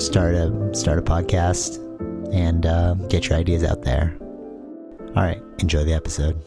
[0.00, 1.76] Start a start a podcast
[2.32, 4.16] and uh, get your ideas out there.
[4.18, 6.42] All right, enjoy the episode.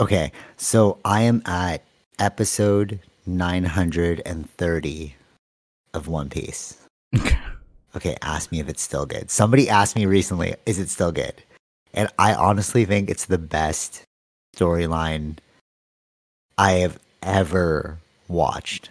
[0.00, 1.84] Okay, so I am at
[2.18, 5.14] episode 930
[5.92, 6.78] of One Piece.
[7.14, 7.36] Okay.
[7.94, 9.30] Okay, ask me if it's still good.
[9.30, 11.34] Somebody asked me recently, is it still good?
[11.92, 14.04] And I honestly think it's the best
[14.56, 15.36] storyline
[16.56, 18.88] I have ever watched.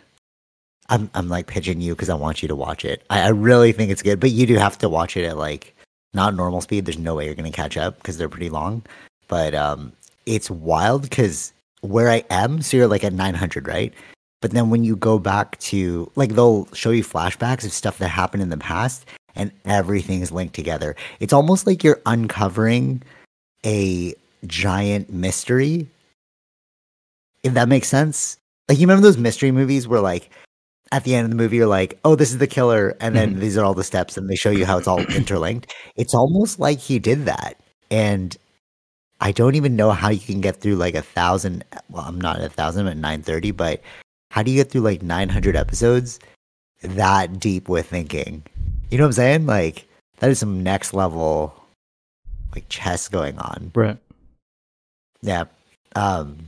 [0.89, 3.03] I'm I'm like pitching you because I want you to watch it.
[3.09, 5.75] I, I really think it's good, but you do have to watch it at like
[6.13, 6.85] not normal speed.
[6.85, 8.83] There's no way you're gonna catch up because they're pretty long.
[9.27, 9.91] But um,
[10.25, 13.93] it's wild because where I am, so you're like at 900, right?
[14.41, 18.09] But then when you go back to like they'll show you flashbacks of stuff that
[18.09, 20.95] happened in the past, and everything is linked together.
[21.19, 23.03] It's almost like you're uncovering
[23.65, 24.13] a
[24.45, 25.87] giant mystery.
[27.43, 28.37] If that makes sense.
[28.67, 30.29] Like you remember those mystery movies where like
[30.91, 33.35] at the end of the movie you're like, oh, this is the killer, and then
[33.35, 33.39] Mhm.
[33.39, 35.73] these are all the steps, and they show you how it's all interlinked.
[35.95, 37.59] It's almost like he did that,
[37.91, 38.35] and
[39.19, 41.63] I don't even know how you can get through like a thousand.
[41.89, 43.81] Well, I'm not a thousand, at nine thirty, but
[44.31, 46.19] how do you get through like nine hundred episodes
[46.81, 48.43] that deep with thinking?
[48.91, 49.45] You know what I'm saying?
[49.47, 49.87] Like
[50.19, 51.53] that is some next level
[52.53, 53.71] like chess going on.
[53.75, 53.97] Right.
[55.21, 55.45] Yeah.
[55.95, 56.47] Um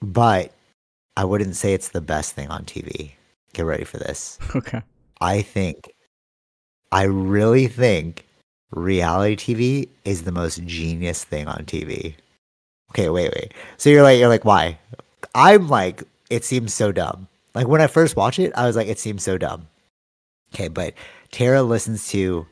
[0.00, 0.52] but
[1.16, 3.12] I wouldn't say it's the best thing on TV.
[3.52, 4.38] Get ready for this.
[4.54, 4.82] Okay.
[5.22, 5.92] I think
[6.92, 8.26] I really think
[8.70, 12.14] reality TV is the most genius thing on TV.
[12.90, 13.52] Okay, wait, wait.
[13.76, 14.78] So you're like you're like why?
[15.34, 17.28] I'm like it seems so dumb.
[17.54, 19.68] Like when I first watched it, I was like it seems so dumb.
[20.54, 20.94] Okay, but
[21.30, 22.46] Tara listens to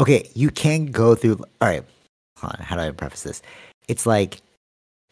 [0.00, 1.84] Okay, you can't go through all right.
[2.38, 3.42] Hold on, how do I preface this?
[3.88, 4.40] It's like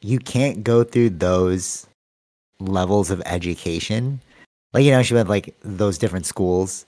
[0.01, 1.87] you can't go through those
[2.59, 4.21] levels of education.
[4.73, 6.87] Like you know, she went like those different schools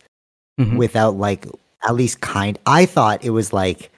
[0.60, 0.76] Mhm.
[0.76, 1.47] without like
[1.87, 3.91] at least kind I thought it was like,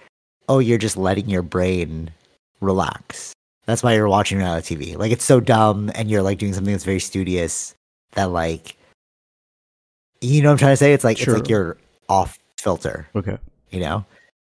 [0.49, 2.11] oh, you're just letting your brain
[2.61, 3.33] relax.
[3.67, 4.97] That's why you're watching reality TV.
[4.97, 7.75] Like it's so dumb and you're like doing something that's very studious
[8.13, 8.77] that like
[10.21, 10.93] you know what I'm trying to say?
[10.93, 11.35] It's like Sure.
[11.35, 11.77] it's like you're
[12.09, 13.37] off filter, Okay.
[13.71, 14.05] you know?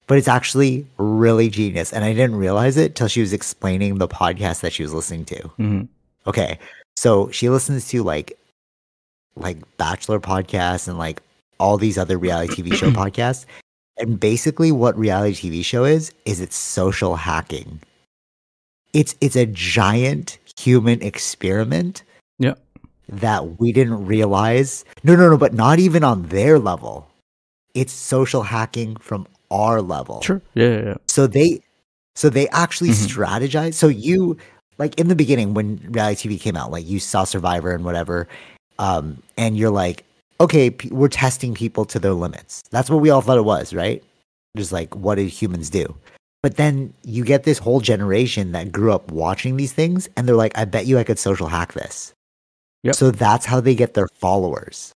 [0.08, 1.92] But it's actually really genius.
[1.92, 5.26] And I didn't realize it till she was explaining the podcast that she was listening
[5.26, 5.42] to.
[5.58, 5.82] hmm
[6.26, 6.60] Okay.
[6.96, 8.38] So she listens to like
[9.40, 11.22] like bachelor podcasts and like
[11.60, 13.46] all these other reality TV show podcasts.
[13.98, 17.80] And basically what reality TV show is is it's social hacking.
[18.94, 22.04] It's it's a giant human experiment
[22.40, 22.54] Yeah.
[23.10, 24.86] that we didn't realize.
[25.04, 27.08] No, no, no, but not even on their level.
[27.74, 30.42] It's social hacking from our level Sure.
[30.56, 30.68] Yeah.
[30.70, 30.82] Yeah.
[30.86, 30.96] yeah.
[31.08, 31.62] so they
[32.16, 33.08] so they actually Mhm.
[33.08, 34.36] strategize so you
[34.78, 38.28] like in the beginning when reality tv came out like you saw survivor and whatever
[38.80, 40.04] um and you're like
[40.40, 43.74] okay p- we're testing people to their limits that's what we all thought it was
[43.74, 44.04] right
[44.56, 45.96] just like what do humans do
[46.44, 50.36] but then you get this whole generation that grew up watching these things and they're
[50.36, 52.14] like i bet you i could social hack this
[52.84, 52.96] Yep.
[52.96, 54.94] so that's how they get their followers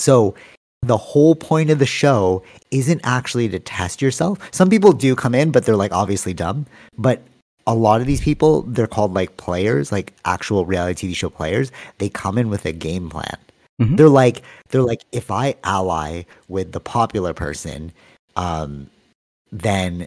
[0.00, 0.34] so
[0.82, 4.38] the whole point of the show isn't actually to test yourself.
[4.52, 6.66] Some people do come in, but they're like obviously dumb.
[6.98, 7.22] But
[7.66, 11.72] a lot of these people, they're called like players, like actual reality TV show players.
[11.98, 13.36] They come in with a game plan.
[13.80, 13.96] Mhm.
[13.96, 17.92] They're like, they're like, if I ally with the popular person,
[18.36, 18.88] um,
[19.50, 20.06] then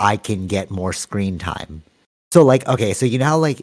[0.00, 1.82] I can get more screen time.
[2.32, 3.62] So like, okay, so you know how like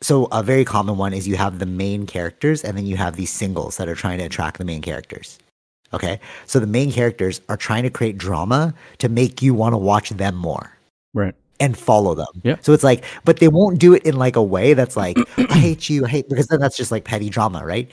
[0.00, 3.16] so a very common one is you have the main characters and then you have
[3.16, 5.38] these singles that are trying to attract the main characters.
[5.94, 6.18] Okay.
[6.46, 10.10] So the main characters are trying to create drama to make you want to watch
[10.10, 10.72] them more
[11.14, 11.34] Right.
[11.62, 12.26] And follow them.
[12.42, 12.56] Yeah.
[12.60, 15.58] So it's like, but they won't do it in like a way that's like, I
[15.58, 17.90] hate you, I hate because then that's just like petty drama, right?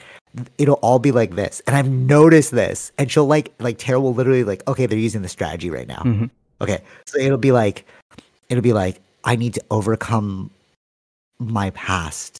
[0.58, 1.60] it'll all be like this.
[1.66, 2.92] And I've noticed this.
[2.98, 6.02] And she'll like like Tara will literally like, okay, they're using the strategy right now.
[6.04, 6.30] Mhm.
[6.60, 6.82] Okay.
[7.06, 7.84] So it'll be like
[8.48, 10.50] it'll be like, I need to overcome
[11.38, 12.38] my past.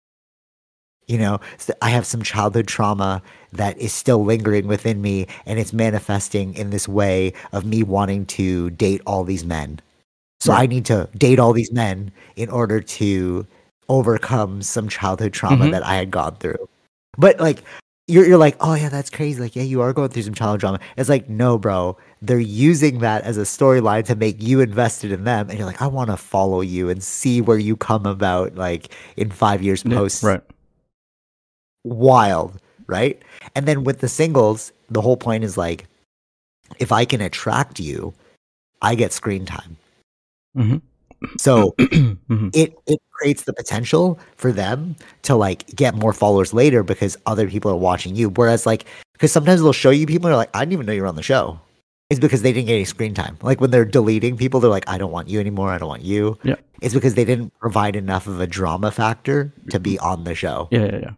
[1.07, 3.21] You know, so I have some childhood trauma
[3.53, 8.27] that is still lingering within me and it's manifesting in this way of me wanting
[8.27, 9.81] to date all these men.
[10.41, 13.47] So I need to date all these men in order to
[13.89, 15.71] overcome some childhood trauma Mhm.
[15.73, 16.69] that I had gone through.
[17.19, 17.63] But like
[18.09, 19.41] you're you're like, oh yeah, that's crazy.
[19.41, 20.81] Like, yeah, you are going through some childhood trauma.
[20.97, 21.97] It's like, no, bro.
[22.23, 25.49] They're using that as a storyline to make you invested in them.
[25.49, 28.93] And you're like, I want to follow you and see where you come about like
[29.17, 30.41] in five years Yeah, post right.
[31.85, 33.21] wild, right?
[33.55, 35.87] And then with the singles, the whole point is like,
[36.79, 38.13] if I can attract you,
[38.83, 39.77] I get screen time.
[40.57, 40.83] Mhm.
[41.39, 42.51] So Mhm.
[42.55, 47.49] it it creates the potential for them to like get more followers later because other
[47.49, 48.31] people are watching you.
[48.31, 51.03] Whereas like because sometimes they'll show you people are like, I didn't even know you
[51.03, 51.61] were on the show.
[52.09, 53.37] It's because they didn't get any screen time.
[53.43, 55.71] Like when they're deleting people, they're like, I don't want you anymore.
[55.71, 56.39] I don't want you.
[56.43, 56.57] Yeah.
[56.81, 60.67] It's because they didn't provide enough of a drama factor to be on the show.
[60.73, 61.11] Yeah, yeah, yeah.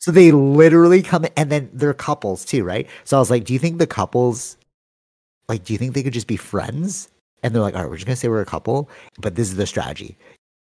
[0.00, 2.86] So they literally come in, and then they're couples too, right?
[3.04, 4.56] So I was like, do you think the couples,
[5.48, 7.08] like, do you think they could just be friends?
[7.42, 8.90] And they're like, all right, we're just gonna say we're a couple,
[9.20, 10.16] but this is the strategy.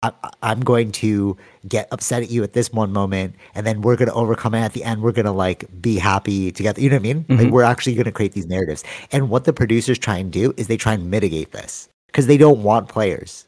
[0.03, 0.11] I,
[0.43, 1.35] I'm going to
[1.67, 4.73] get upset at you at this one moment, and then we're gonna overcome it at
[4.73, 5.01] the end.
[5.01, 6.79] We're gonna like be happy together.
[6.81, 7.25] You know what I mean?
[7.29, 7.51] Like Mhm.
[7.51, 8.83] we're actually gonna create these narratives.
[9.11, 12.37] And what the producers try and do is they try and mitigate this because they
[12.37, 13.47] don't want players.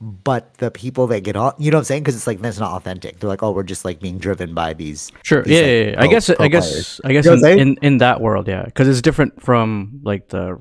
[0.00, 2.02] But the people that get on, you know what I'm saying?
[2.02, 3.20] Because it's like that's not authentic.
[3.20, 5.42] They're like, oh, we're just like being driven by these Sure.
[5.42, 6.02] These, Yeah, like, yeah, yeah.
[6.02, 6.30] I guess.
[6.30, 6.68] I guess.
[6.70, 7.00] players.
[7.04, 10.28] I guess You know in, in in that world, yeah, because it's different from like
[10.28, 10.60] the,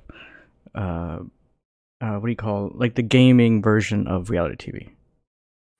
[0.75, 1.19] uh,
[2.01, 4.89] uh, what do you call like the gaming version of reality TV?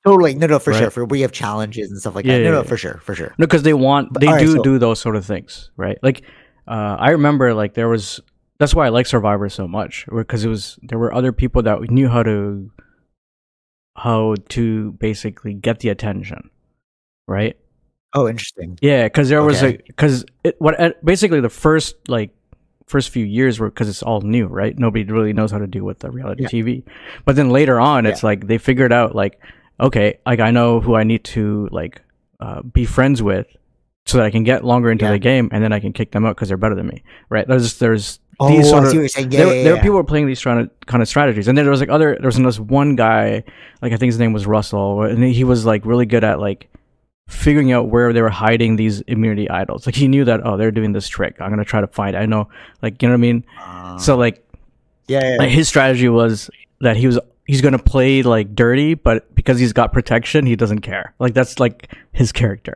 [0.06, 0.34] Totally.
[0.34, 0.90] No, no, for sure.
[0.90, 2.44] For we have challenges and stuff like Yeah, that.
[2.44, 3.36] No, yeah, no, for sure, for sure.
[3.38, 5.98] No, because they want they alright, do so- do those sort of things, right?
[6.02, 6.24] Like,
[6.68, 8.20] uh, I remember like there was
[8.60, 11.82] that's why I like Survivor so much because it was there were other people that
[11.92, 12.72] knew how to
[13.96, 16.50] how to basically get the attention,
[17.28, 17.58] right?
[18.14, 18.78] Oh, interesting.
[18.82, 22.32] Yeah, because there was a because it what uh, basically the first like
[22.92, 24.78] first few years were because it's all new, right?
[24.78, 26.50] Nobody really knows how to do with the reality Yeah.
[26.56, 26.84] TV,
[27.26, 29.40] but then later on, it's like they figured out like
[29.80, 32.02] okay, like I know who I need to like
[32.40, 33.48] uh, be friends with
[34.06, 35.12] so that I can get longer into Yeah.
[35.18, 37.48] the game, and then I can kick them out because they're better than me, right?
[37.48, 39.32] There's there's Oh, these sort of what you're saying.
[39.32, 39.78] Yeah, there, yeah, there yeah.
[39.78, 41.90] were people were playing these kind of kind of strategies, and then there was like
[41.98, 42.16] other.
[42.20, 43.44] There was this one guy,
[43.84, 46.68] like I think his name was Russell, and he was like really good at like
[47.32, 49.86] figuring out where they were hiding these immunity idols.
[49.86, 51.36] Like he knew that oh they're doing this trick.
[51.40, 52.16] I'm gonna try to find.
[52.16, 52.20] It.
[52.20, 52.50] I know,
[52.82, 53.46] like you know what I mean.
[53.60, 54.46] Uh, so like
[55.08, 55.38] yeah, yeah.
[55.38, 56.50] like his strategy was
[56.82, 60.82] that he was he's gonna play like dirty, but because he's got protection, he doesn't
[60.82, 61.14] care.
[61.20, 62.76] Like that's like his character.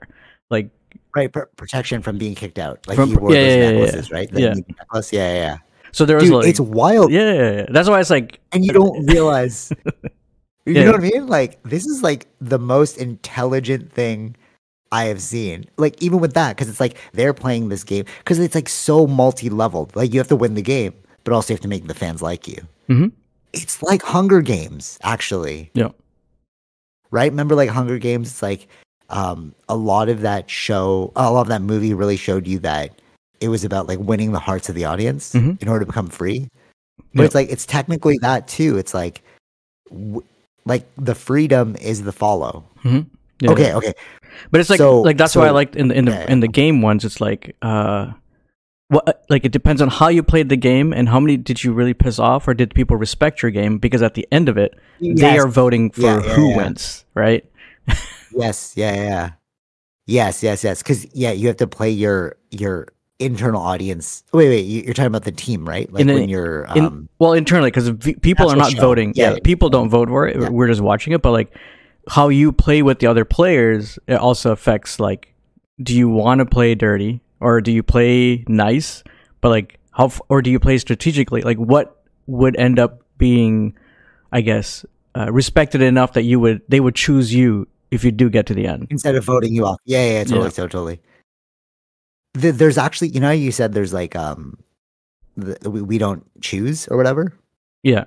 [0.50, 0.70] Like
[1.16, 1.32] right.
[1.32, 2.80] pr- protection from being kicked out.
[2.88, 3.72] Like From- he wore yeah, those yeah, yeah, yeah.
[3.72, 4.32] necklaces, right?
[4.32, 4.54] The Yeah.
[4.54, 5.14] Necklace.
[5.14, 5.58] Yeah, yeah,
[5.92, 7.66] so there was Dude, like it's wild, yeah, yeah, yeah.
[7.70, 9.72] that's why it's like and you don't realize.
[10.66, 11.28] you know what I mean?
[11.28, 14.36] Like this is like the most intelligent thing
[14.92, 15.66] I have seen.
[15.78, 19.08] Like even with that, because it's like they're playing this game because it's like so
[19.08, 19.96] multi-leveled.
[19.96, 20.94] Like you have to win the game,
[21.24, 22.58] but also you have to make the fans like you.
[22.90, 23.12] Mhm.
[23.54, 25.70] It's like Hunger Games, actually.
[25.74, 25.90] yeah.
[27.12, 27.32] right?
[27.32, 28.30] Remember like Hunger Games?
[28.30, 28.68] It's like
[29.10, 33.00] um, a lot of that show, a lot of that movie really showed you that
[33.40, 35.62] it was about like winning the hearts of the audience Mhm.
[35.62, 36.48] in order to become free.
[37.14, 37.26] But Yep.
[37.26, 38.78] it's like it's technically that too.
[38.78, 39.22] It's like
[39.90, 40.24] w-
[40.66, 42.64] like the freedom is the follow.
[42.84, 43.06] Mhm.
[43.42, 43.94] Yeah, okay, okay.
[44.52, 46.32] But it's like So- like that's why I so- liked in the in the yeah,
[46.32, 47.04] in the game ones.
[47.06, 48.12] It's like uh,
[48.90, 51.74] what like it depends on how you played the game and how many did you
[51.74, 54.76] really piss off or did people respect your game because at the end of it
[55.02, 57.44] they are voting for Yeah, who wins, right?
[58.32, 59.30] Yes, yeah, yeah.
[60.08, 60.84] Yes, yes, yes.
[60.84, 62.90] Because yeah, you have to play your your
[63.20, 64.24] internal audience.
[64.34, 64.66] Wait, wait.
[64.66, 65.92] you- You're talking about the team, right?
[65.92, 67.90] Like In when you're In, um, well, internally because
[68.22, 68.82] people are not show.
[68.82, 69.14] voting.
[69.16, 69.40] Yeah, Yeah, yeah.
[69.44, 70.40] people don't vote for it.
[70.40, 70.50] Yeah.
[70.50, 71.56] We're just watching it, but like
[72.10, 75.34] how you play with the other players, it also affects like
[75.82, 79.04] do you want to play dirty or do you play nice?
[79.42, 81.42] But like how f- or do you play strategically?
[81.42, 83.76] Like what would end up being,
[84.32, 84.86] I guess,
[85.16, 88.54] uh, respected enough that you would they would choose you if you do get to
[88.54, 88.88] the end.
[88.90, 89.80] instead of voting you off.
[89.86, 90.50] Yeah, yeah, yeah, totally, Yeah.
[90.52, 91.00] totally.
[92.40, 94.58] Th- There's actually, you know, you said there's like um,
[95.38, 97.32] the, we we don't choose or whatever.
[97.84, 98.06] Yeah.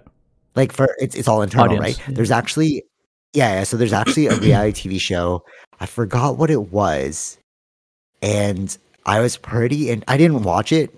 [0.55, 2.09] Like for it's it's all internal, Audience, right?
[2.09, 2.15] yeah.
[2.15, 2.83] There's actually,
[3.33, 3.65] yeah, yeah.
[3.65, 5.43] So there's actually a reality TV show.
[5.81, 7.39] I forgot what it was,
[8.23, 10.95] and I was pretty, and I didn't watch it,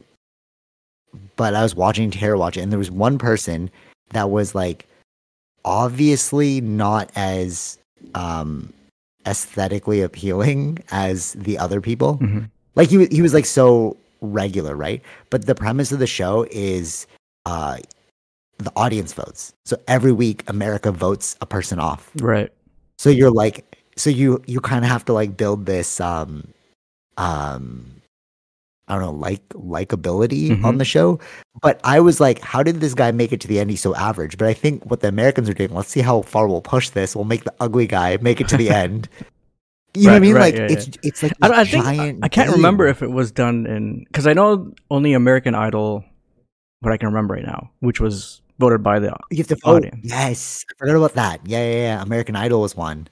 [1.36, 3.70] but I was watching Tara watch it, and there was one person
[4.10, 4.86] that was like
[5.64, 7.78] obviously not as
[8.14, 8.72] um
[9.26, 12.16] aesthetically appealing as the other people.
[12.18, 12.50] Mhm.
[12.74, 15.02] Like he was, he was like so regular, right?
[15.28, 17.06] But the premise of the show is
[17.44, 17.78] uh
[18.64, 19.52] the audience votes.
[19.64, 22.10] So every week America votes a person off.
[22.20, 22.50] Right.
[22.98, 26.46] So you're like so you you kind of have to like build this um
[27.16, 27.86] um
[28.88, 30.64] I don't know, like likability Mhm.
[30.64, 31.20] on the show.
[31.62, 33.70] But I was like, how did this guy make it to the end?
[33.70, 34.36] He's so average.
[34.36, 37.14] But I think what the Americans are doing, let's see how far we'll push this.
[37.14, 39.08] We'll make the ugly guy make it to the end.
[39.94, 40.34] You know what I mean?
[40.34, 41.84] right, like yeah, it's it's like I, I think.
[42.22, 42.56] I can't game.
[42.56, 46.04] remember if it was done in because I know only American Idol,
[46.80, 49.76] what I can remember right now, which was voted by the you have to vote.
[49.84, 50.00] audience.
[50.04, 51.40] Yes, I forgot about that.
[51.46, 52.02] Yeah, yeah, yeah.
[52.02, 53.08] American Idol was one.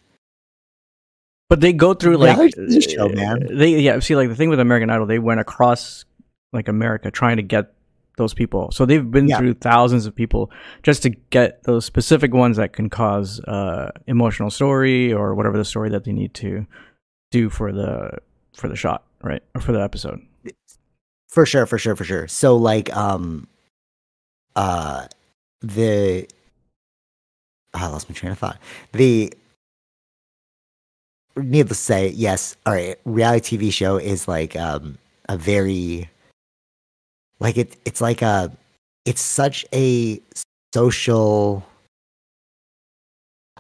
[1.48, 3.48] But they go through like TV show, man.
[3.50, 6.04] They yeah, see like the thing with American Idol, they went across
[6.52, 7.72] like America trying to get
[8.18, 8.70] those people.
[8.72, 9.38] So they've been Yeah.
[9.38, 10.50] through thousands of people
[10.82, 15.64] just to get those specific ones that can cause uh emotional story or whatever the
[15.64, 16.66] story that they need to
[17.30, 18.18] do for the
[18.54, 19.42] for the shot, right?
[19.54, 20.20] Or for the episode.
[21.28, 22.26] For sure, for sure, for sure.
[22.28, 23.46] So like um
[24.56, 25.06] uh
[25.60, 26.26] the
[27.74, 28.58] I lost my train of thought.
[28.92, 29.32] The
[31.36, 34.98] needless to say, yes, all right, reality TV show is like um
[35.28, 36.08] a very
[37.40, 38.50] like it it's like a
[39.04, 40.20] it's such a
[40.74, 41.64] social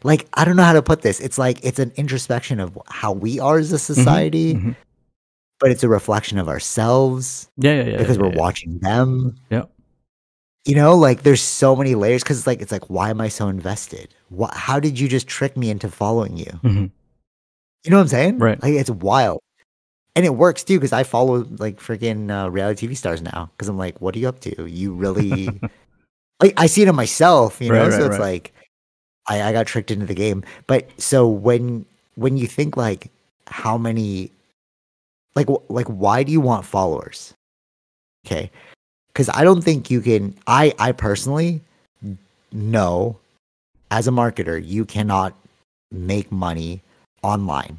[0.04, 1.20] like I don't know how to put this.
[1.20, 4.76] It's like it's an introspection of how we are as a society, Mhm.
[5.60, 7.96] but it's a reflection of ourselves Yeah, yeah, yeah.
[7.98, 8.38] because yeah, we're yeah.
[8.38, 9.36] watching them.
[9.50, 9.64] Yeah.
[10.68, 13.28] You know, like there's so many layers because it's like it's like why am I
[13.28, 14.14] so invested?
[14.28, 14.52] What?
[14.52, 16.60] How did you just trick me into following you?
[16.62, 16.90] Mhm.
[17.84, 18.38] You know what I'm saying?
[18.38, 18.62] Right.
[18.62, 19.40] Like it's wild,
[20.14, 23.66] and it works too because I follow like freaking uh, reality TV stars now because
[23.68, 24.66] I'm like, what are you up to?
[24.66, 25.48] You really
[26.42, 27.84] like I see it in myself, you know.
[27.84, 28.20] Right, so right, it's right.
[28.20, 28.52] like
[29.26, 30.44] I, I got tricked into the game.
[30.66, 33.10] But so when when you think like
[33.46, 34.32] how many
[35.34, 37.32] like like why do you want followers?
[38.26, 38.50] Okay,
[39.18, 40.32] because I don't think you can.
[40.46, 41.60] I I personally
[42.52, 43.16] know
[43.90, 45.34] as a marketer you cannot
[45.90, 46.80] make money
[47.24, 47.78] online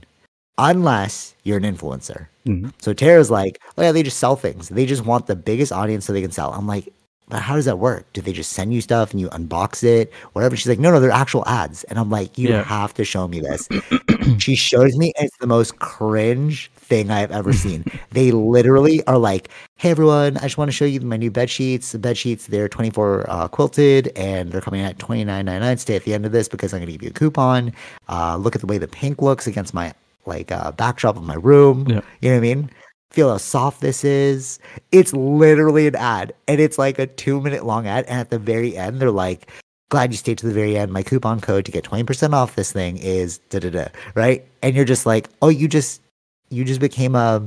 [0.58, 2.28] unless you're an influencer.
[2.46, 2.74] Mhm.
[2.80, 4.68] So Tara's like, oh yeah, they just sell things.
[4.68, 6.52] They just want the biggest audience so they can sell.
[6.52, 6.92] I'm like,
[7.30, 8.12] but how does that work?
[8.12, 10.12] Do they just send you stuff and you unbox it?
[10.34, 10.58] Whatever.
[10.58, 11.86] She's like, no, no, they're actual ads.
[11.86, 12.64] And I'm like, you Yeah.
[12.64, 13.70] have to show me this.
[14.40, 17.86] she shows me, it's the most cringe thing I've ever seen.
[18.12, 21.50] they literally are like, hey everyone, I just want to show you my new bed
[21.50, 21.92] sheets.
[21.94, 25.80] The bed sheets, they're 24 uh, quilted and they're coming at 29.99.
[25.80, 27.72] Stay at the end of this because I'm going to give you a coupon.
[28.10, 29.94] Uh, look at the way the pink looks against my
[30.26, 31.86] like uh, backdrop of my room.
[31.88, 32.02] Yeah.
[32.22, 32.70] You know what I mean?
[33.12, 34.60] Feel how soft this is.
[34.92, 38.06] It's literally an ad, and it's like a two minute long ad.
[38.06, 39.50] And at the very end, they're like,
[39.90, 40.92] "Glad you stayed to the very end.
[40.92, 44.46] My coupon code to get twenty percent off this thing is da da da." Right?
[44.62, 46.02] And you're just like, "Oh, you just
[46.50, 47.44] you just became a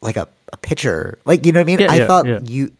[0.00, 1.18] like a a pitcher.
[1.24, 1.80] Like you know what I mean?
[1.80, 2.40] Yeah, I yeah, thought yeah.
[2.42, 2.72] you."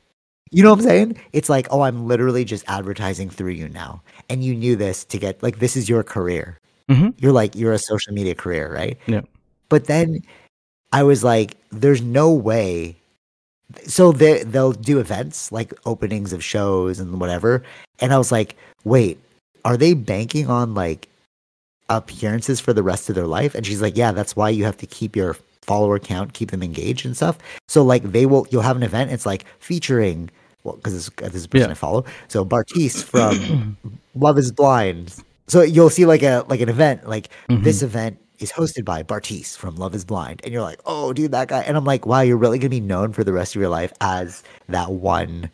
[0.51, 1.21] You know what I'm saying?
[1.35, 4.01] It's like, oh, I'm literally just advertising through you now.
[4.31, 6.59] And you knew this to get, like, this is your career.
[6.89, 7.13] Mhm.
[7.19, 8.97] You're like, you're a social media career, right?
[9.07, 9.21] Yeah.
[9.69, 10.23] But then
[10.93, 12.97] I was like, there's no way.
[13.87, 17.63] So they they'll do events like openings of shows and whatever,
[17.99, 19.19] and I was like, wait,
[19.67, 21.08] are they banking on like
[21.88, 23.54] appearances for the rest of their life?
[23.54, 26.62] And she's like, yeah, that's why you have to keep your follower count, keep them
[26.62, 27.38] engaged and stuff.
[27.68, 29.11] So like they will, you'll have an event.
[29.12, 30.30] It's like featuring.
[30.64, 31.73] Well, because this, this is a person Yeah.
[31.73, 32.04] I follow.
[32.28, 33.76] So Bartise from
[34.14, 35.14] Love Is Blind.
[35.47, 37.62] So you'll see like a like an event like Mm-hmm.
[37.62, 40.40] this event is hosted by Bartise from Love is Blind.
[40.45, 41.61] And you're like, oh, dude, that guy.
[41.62, 43.92] And I'm like, wow, you're really to be known for the rest of your life
[44.00, 45.50] as that one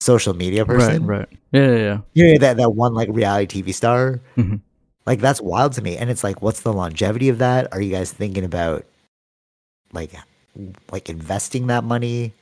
[0.00, 1.06] social media person.
[1.06, 1.28] Right, right.
[1.52, 1.98] Yeah, yeah, yeah.
[2.12, 4.20] You know, that, that one like reality TV star.
[4.36, 4.60] Mhm.
[5.06, 5.96] Like, that's wild to me.
[5.96, 7.72] And it's like, what's the longevity of that?
[7.72, 8.84] Are you guys thinking about
[9.92, 10.12] like,
[10.90, 12.32] like investing that money?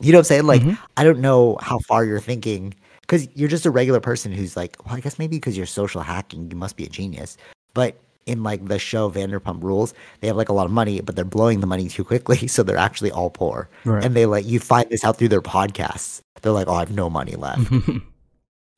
[0.00, 0.46] You know what I'm saying?
[0.46, 0.78] Like, Mhm.
[0.96, 4.76] I don't know how far you're thinking because you're just a regular person who's like,
[4.86, 7.36] well, I guess maybe because you're social hacking, you must be a genius.
[7.74, 11.16] But in like the show Vanderpump Rules, they have like a lot of money, but
[11.16, 13.68] they're blowing the money too quickly, so they're actually all poor.
[13.84, 14.04] Right.
[14.04, 16.20] And they like you find this out through their podcasts.
[16.40, 17.70] They're like, oh, I have no money left.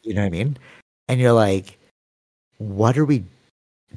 [0.04, 0.56] You know what I mean?
[1.06, 1.78] And you're like,
[2.62, 3.24] what are we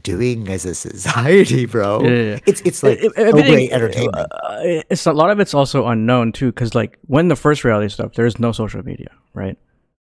[0.03, 2.01] doing as a society, bro?
[2.03, 2.39] Yeah, yeah.
[2.45, 4.15] It's it's like It- it- everything- entertainment.
[4.31, 4.57] uh,
[4.89, 8.13] it's a lot of it's also unknown too, because like when the first reality stuff,
[8.13, 9.57] there's no social media, right?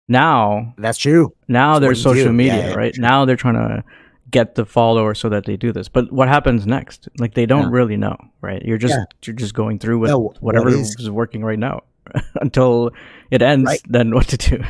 [0.09, 1.33] Now, That's true.
[1.49, 2.33] now That's there's social do.
[2.33, 2.95] media, Yeah, right?
[2.99, 3.83] Now they're trying to
[4.31, 5.89] get the followers so that they do this.
[5.89, 7.09] But what happens next?
[7.19, 8.63] Like they don't really know, right?
[8.65, 11.83] You're just you're just going through with wh- whatever what is, is- working right now
[12.41, 12.91] until
[13.31, 13.67] it ends.
[13.67, 13.81] Right.
[13.89, 14.65] Then what to do?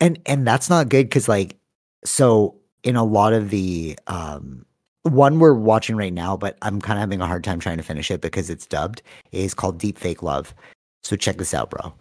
[0.00, 1.56] and and that's not good because like
[2.04, 4.64] so in a lot of the um
[5.02, 7.82] one we're watching right now, but I'm kind of having a hard time trying to
[7.82, 9.00] finish it because it's dubbed,
[9.32, 10.54] is called Deep Fake Love.
[11.02, 11.92] So check this out, bro.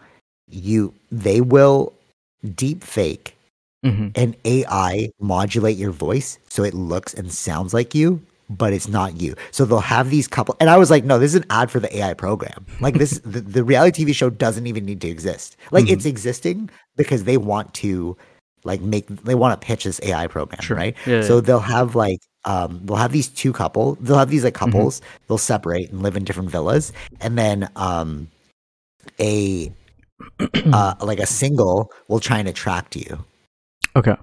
[0.49, 1.93] You they will
[2.55, 3.35] deep fake
[3.83, 8.87] hmm an AI modulate your voice so it looks and sounds like you, but it's
[8.87, 9.35] not you.
[9.51, 11.79] So they'll have these couple, and I was like, no, this is an ad for
[11.79, 12.65] the AI program.
[12.79, 15.57] Like this, the, the reality TV show doesn't even need to exist.
[15.71, 15.91] Like Mhm.
[15.91, 18.17] it's existing because they want to,
[18.67, 20.77] like, make they want to pitch this AI program, Sure.
[20.77, 20.95] right?
[21.07, 21.41] Yeah, So yeah.
[21.41, 24.71] they'll have like, um, they'll have these two couple, they'll have these like Mm-hmm.
[24.71, 28.27] couples, they'll separate and live in different villas, and then um,
[29.19, 29.71] a
[30.73, 33.23] uh, like a single will try and attract you.
[33.95, 34.15] Okay.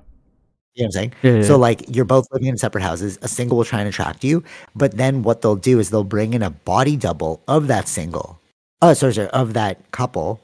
[0.76, 1.12] You know what I'm saying?
[1.22, 1.42] Yeah, yeah.
[1.42, 3.18] So like you're both living in separate houses.
[3.22, 4.42] A single will try and attract you,
[4.74, 8.40] but then what they'll do is they'll bring in a body double of that single.
[8.82, 10.40] Oh, sorry, sorry, of that couple,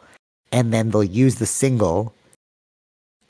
[0.52, 2.14] and then they'll use the single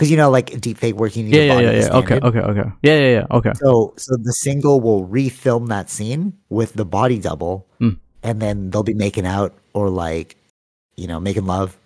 [0.01, 1.97] because you know, like deep fake work, you need yeah, yeah, body yeah, yeah.
[2.01, 2.71] Okay, okay, okay.
[2.81, 3.27] Yeah, yeah, yeah.
[3.37, 3.53] Okay.
[3.61, 7.99] So, so the single will refilm that scene with the body double, Mm.
[8.23, 10.37] and then they'll be making out or like,
[10.97, 11.77] you know, making love,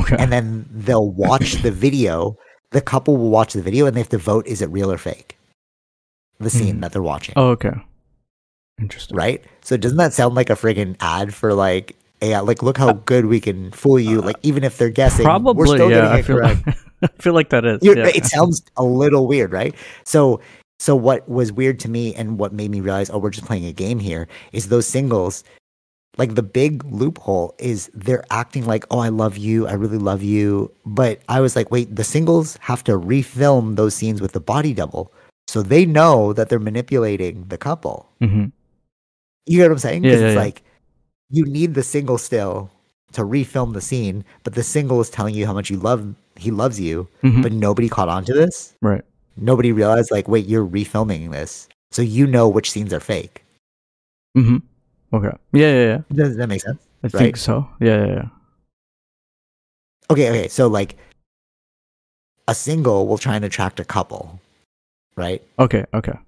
[0.00, 0.16] Okay.
[0.18, 2.38] and then they'll watch the video.
[2.70, 4.96] The couple will watch the video, and they have to vote: is it real or
[4.96, 5.36] fake?
[6.40, 6.80] The scene Mhm.
[6.80, 7.34] that they're watching.
[7.36, 7.76] oh, okay.
[8.80, 9.14] Interesting.
[9.16, 9.44] right?
[9.60, 13.26] So doesn't that sound like a friggin' ad for like Yeah, Like, look how good
[13.26, 14.20] we can fool you.
[14.20, 15.54] Like, even if they're guessing, Probably.
[15.54, 15.96] we're still yeah.
[16.00, 16.36] getting I it feel.
[16.36, 16.66] correct.
[16.66, 17.80] Like, I feel like that is.
[17.82, 18.06] Yeah.
[18.06, 19.74] It sounds a little weird, right?
[20.04, 20.40] So,
[20.78, 23.64] so what was weird to me and what made me realize, oh, we're just playing
[23.64, 25.44] a game here, is those singles.
[26.16, 30.22] Like the big loophole is they're acting like, oh, I love you, I really love
[30.22, 30.72] you.
[30.84, 34.74] But I was like, wait, the singles have to refilm those scenes with the body
[34.74, 35.12] double,
[35.46, 38.08] so they know that they're manipulating the couple.
[38.20, 38.46] hmm
[39.46, 40.04] You get what I'm saying?
[40.04, 40.40] Yeah, yeah, it's yeah.
[40.40, 40.62] like
[41.30, 42.70] you need the single still
[43.12, 46.50] to refilm the scene, but the single is telling you how much you love he
[46.50, 48.74] loves you, hmm but nobody caught on to this.
[48.82, 49.02] right.
[49.36, 51.68] Nobody realized like, wait, you're refilming this.
[51.92, 53.44] So you know which scenes are fake.
[54.36, 55.36] Mm hmm Okay.
[55.52, 56.00] Yeah, yeah, yeah.
[56.12, 56.78] Does that make sense?
[57.02, 57.12] I Right.
[57.12, 57.66] think so.
[57.80, 58.28] Yeah, yeah, yeah.
[60.10, 60.48] Okay, okay.
[60.48, 60.96] So like
[62.46, 64.40] a single will try and attract a couple,
[65.16, 65.42] right?
[65.58, 66.18] Okay, okay.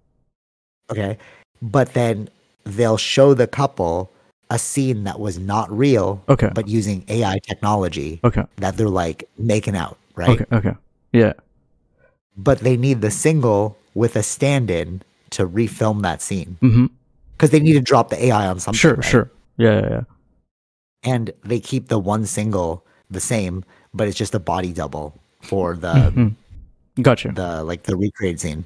[0.90, 1.18] Okay.
[1.62, 2.28] But then
[2.64, 4.10] they'll show the couple
[4.50, 6.50] a scene that was not real, Okay.
[6.54, 8.44] but using AI technology Okay.
[8.56, 10.40] that they're like making out, right?
[10.40, 10.44] Okay.
[10.52, 10.74] Okay.
[11.12, 11.32] Yeah.
[12.36, 16.56] but they need the single with a stand-in to refilm that scene
[17.36, 18.78] because they need to drop the AI on something.
[18.78, 18.94] Sure.
[18.94, 19.04] right?
[19.04, 19.30] Sure.
[19.58, 20.00] Yeah, yeah, yeah.
[21.02, 25.76] And they keep the one single the same, but it's just a body double for
[25.76, 26.34] the Mhm.
[27.02, 27.32] Gotcha.
[27.32, 28.64] the like the recreated scene.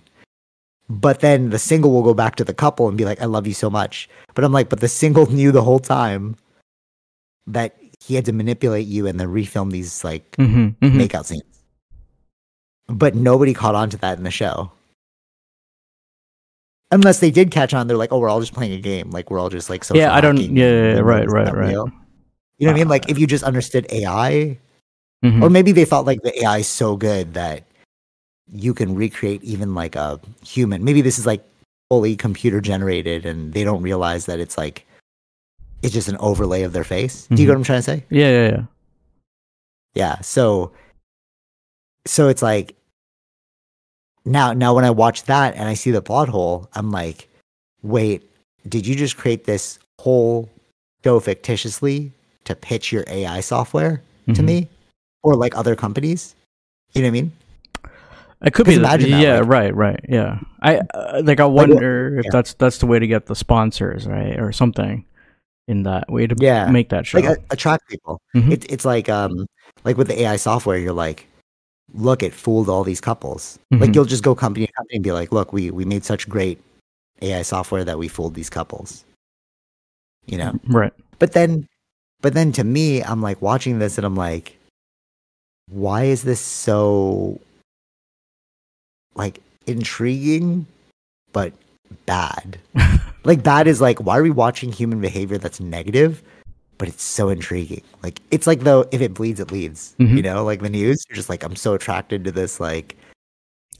[0.88, 3.46] But then the single will go back to the couple and be like, "I love
[3.46, 6.36] you so much." But I'm like, but the single knew the whole time
[7.46, 11.42] that he had to manipulate you and then refilm these like hmm hmm makeout scenes.
[12.86, 14.70] But nobody caught on to that in the show.
[16.90, 19.10] Unless they did catch on, they're like, "Oh, we're all just playing a game.
[19.10, 20.36] Like we're all just like social." Yeah, I don't.
[20.36, 21.68] Yeah, yeah, yeah, right, right, right.
[21.70, 21.90] real."
[22.58, 22.88] You know what I mean?
[22.88, 24.58] Like Uh, if you just understood AI,
[25.24, 25.42] Mhm.
[25.42, 27.64] or maybe they thought like the AI is so good that
[28.52, 30.84] you can recreate even like a human.
[30.84, 31.44] Maybe this is like
[31.90, 34.86] fully computer generated, and they don't realize that it's like
[35.82, 37.26] it's just an overlay of their face.
[37.26, 38.04] Do you get what I'm trying to say?
[38.10, 38.62] Yeah, yeah, yeah.
[39.94, 40.20] Yeah.
[40.20, 40.72] So
[42.06, 42.76] so it's like
[44.24, 47.28] now now when I watch that and I see the plot hole, I'm like,
[47.82, 48.28] wait,
[48.68, 50.48] did you just create this whole
[51.04, 52.12] show fictitiously
[52.44, 54.44] to pitch your AI software to Mhm.
[54.44, 54.68] me?
[55.22, 56.34] Or like other companies?
[56.92, 57.32] You know what I mean?
[58.44, 58.74] It could be.
[58.76, 60.00] The, that, yeah, like- right, right.
[60.08, 60.38] Yeah.
[60.60, 61.40] I uh, like.
[61.40, 62.30] I wonder if yeah.
[62.32, 65.04] that's that's the way to get the sponsors, right, or something
[65.66, 66.70] in that way to Yeah.
[66.70, 67.18] make that show.
[67.20, 68.20] Like attract people.
[68.36, 68.52] Mhm.
[68.52, 69.46] It, it's like um
[69.84, 71.26] like with the AI software, you're like,
[71.94, 73.58] look, it fooled all these couples.
[73.70, 73.94] Like Mhm.
[73.94, 76.60] you'll just go company to company and be like, look, we we made such great
[77.22, 79.04] AI software that we fooled these couples.
[80.26, 80.58] You know?
[80.68, 80.92] right.
[81.18, 81.66] But then
[82.20, 84.58] but then to me, I'm like watching this and I'm like,
[85.70, 87.40] why is this so
[89.14, 90.66] like intriguing
[91.32, 91.52] but
[92.06, 92.58] bad?
[93.24, 96.22] like bad is like why are we watching human behavior that's negative
[96.76, 100.24] but it's so intriguing like it's like though if it bleeds it leads you Mhm.
[100.24, 102.96] know like the news you're just like i'm so attracted to this like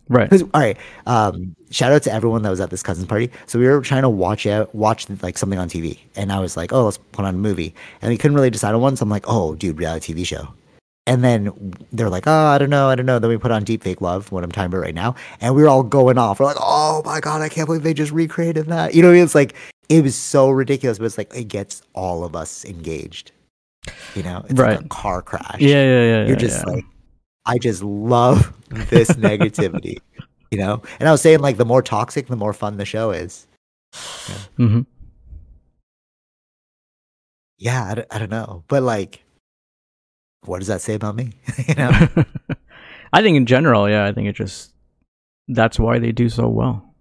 [0.08, 0.30] Right.
[0.32, 3.66] all right um shout out to everyone that was at this cousin's party so we
[3.66, 6.84] were trying to watch out watch like something on tv and i was like oh
[6.84, 9.24] let's put on a movie and we couldn't really decide on one so i'm like
[9.26, 10.46] oh dude reality tv show
[11.06, 13.18] and then they're like, oh, I don't know, I don't know.
[13.18, 15.62] Then we put on Deep Fake Love, what I'm talking about right now, and we
[15.62, 16.40] were all going off.
[16.40, 18.94] We're like, oh my god, I can't believe they just recreated that.
[18.94, 19.24] You know, what I mean?
[19.24, 19.54] it's like
[19.88, 23.32] it was so ridiculous, but it's like it gets all of us engaged.
[24.14, 25.60] You know, it's like a car crash.
[25.60, 26.18] Yeah, yeah, yeah.
[26.20, 26.72] you're yeah, just yeah.
[26.72, 26.84] like,
[27.44, 28.52] I just love
[28.88, 29.98] this negativity.
[30.50, 30.82] You know?
[31.00, 33.46] And I was saying like the more toxic, the more fun the show is.
[34.56, 34.82] hmm
[37.58, 38.64] Yeah, I, don't- I don't know.
[38.68, 39.23] But like
[40.46, 41.33] what does that say about me?
[41.68, 41.90] you know?
[43.12, 44.72] I think in general, yeah, I think it just
[45.48, 46.94] that's why they do so well.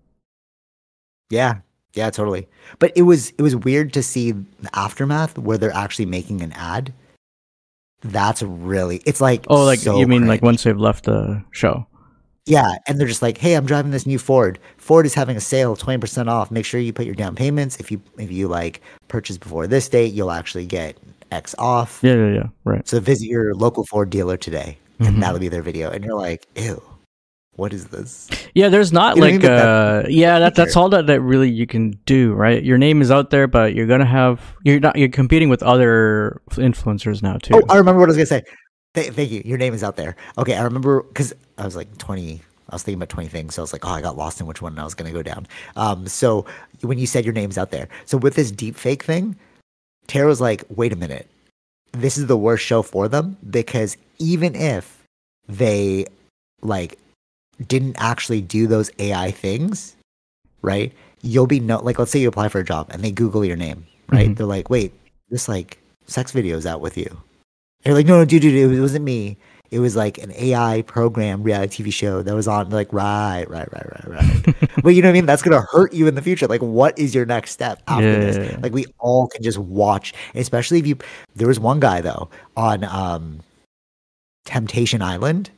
[1.30, 1.60] Yeah,
[1.94, 2.48] yeah, totally.
[2.80, 6.52] But it was it was weird to see the aftermath where they're actually making an
[6.54, 6.94] ad.
[8.02, 11.88] That's really it's like Oh, like so you mean like once they've left the show?
[12.46, 14.60] yeah, and they're just like, hey, I'm driving this new Ford.
[14.78, 16.52] Ford is having a sale, twenty percent off.
[16.52, 17.78] Make sure you put your down payments.
[17.78, 20.98] If you if you like purchase before this date, you'll actually get
[21.34, 22.00] X off.
[22.02, 22.48] Yeah, yeah, yeah.
[22.64, 22.88] Right.
[22.88, 25.90] So visit your local Ford dealer today, and that'll be their video.
[25.90, 26.82] And you're like, ew,
[27.56, 28.30] what is this?
[28.56, 31.68] Yeah, there's not You know like uh yeah, that that's all that, that really you
[31.68, 32.64] can do, right?
[32.64, 36.42] Your name is out there, but you're gonna have you're not you're competing with other
[36.52, 37.56] influencers now too.
[37.56, 38.44] Oh, I remember what I was gonna say.
[38.96, 39.42] Th- thank you.
[39.46, 40.16] Your name is out there.
[40.38, 42.42] Okay, I remember because I was like twenty.
[42.70, 44.48] I was thinking about twenty things, so I was like, oh, I got lost in
[44.48, 45.46] which one I was gonna go down.
[45.76, 46.46] Um, so
[46.82, 49.36] when you said your name's out there, so with this deep fake thing,
[50.08, 51.28] Tara was like, wait a minute,
[51.92, 55.04] this is the worst show for them because even if
[55.48, 56.06] they
[56.62, 56.98] like
[57.68, 59.96] didn't actually do those AI things,
[60.62, 60.92] right?
[61.22, 63.56] You'll be no like let's say you apply for a job and they Google your
[63.56, 64.30] name, right?
[64.30, 64.38] Mhm.
[64.38, 64.94] They're like, wait,
[65.30, 67.08] this like sex video's out with you.
[67.10, 69.38] And you're like, no, no, dude, dude, it wasn't me.
[69.74, 72.70] It was like an AI program reality TV show that was on.
[72.70, 74.56] Like, right, right, right, right, right.
[74.84, 75.26] but you know what I mean?
[75.26, 76.46] That's gonna hurt you in the future.
[76.48, 78.62] Like, what is your next step after Yeah, this?
[78.62, 80.98] Like, we all can just watch, especially if you.
[81.36, 83.40] There was one guy though on um,
[84.46, 85.50] Temptation Island.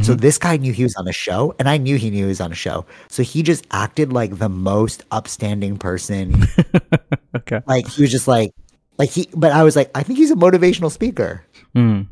[0.00, 0.22] So Mhm.
[0.22, 2.40] this guy knew he was on a show, and I knew he knew he was
[2.40, 2.86] on a show.
[3.08, 6.46] So he just acted like the most upstanding person.
[7.36, 7.60] okay.
[7.66, 8.52] like he was just like,
[8.96, 9.28] like he.
[9.34, 11.44] But I was like, I think he's a motivational speaker.
[11.76, 12.06] Mm.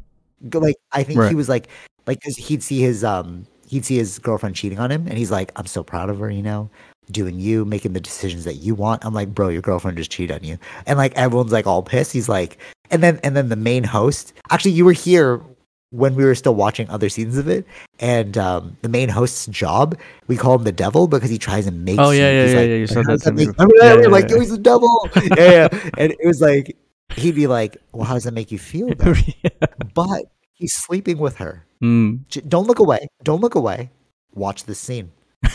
[0.52, 1.28] Like I think Right.
[1.28, 1.68] he was like,
[2.06, 5.30] like because he'd see his um, he'd see his girlfriend cheating on him, and he's
[5.30, 6.70] like, I'm so proud of her, you know,
[7.10, 9.04] doing you, making the decisions that you want.
[9.04, 12.12] I'm like, bro, your girlfriend just cheated on you, and like everyone's like all pissed.
[12.12, 12.58] He's like,
[12.90, 15.40] and then and then the main host, actually, you were here
[15.92, 17.66] when we were still watching other seasons of it,
[17.98, 19.98] and um, the main host's job,
[20.28, 21.98] we call him the devil because he tries and makes.
[21.98, 23.48] Oh, yeah, you, yeah, he's yeah, like, yeah, you "Like, said how that does make-"
[23.48, 23.54] before.
[23.66, 23.96] Remember that?
[23.96, 24.34] Yeah, yeah, like, yeah.
[24.36, 25.08] "Yo, he's the devil.
[25.36, 26.76] yeah, yeah, and it was like
[27.14, 28.90] he'd be like, well, how does that make you feel?
[29.42, 29.66] Yeah.
[29.94, 31.66] But he's sleeping with her.
[31.82, 32.20] Mm.
[32.48, 33.08] Don't look away.
[33.24, 33.90] Don't look away.
[34.34, 35.10] Watch this scene.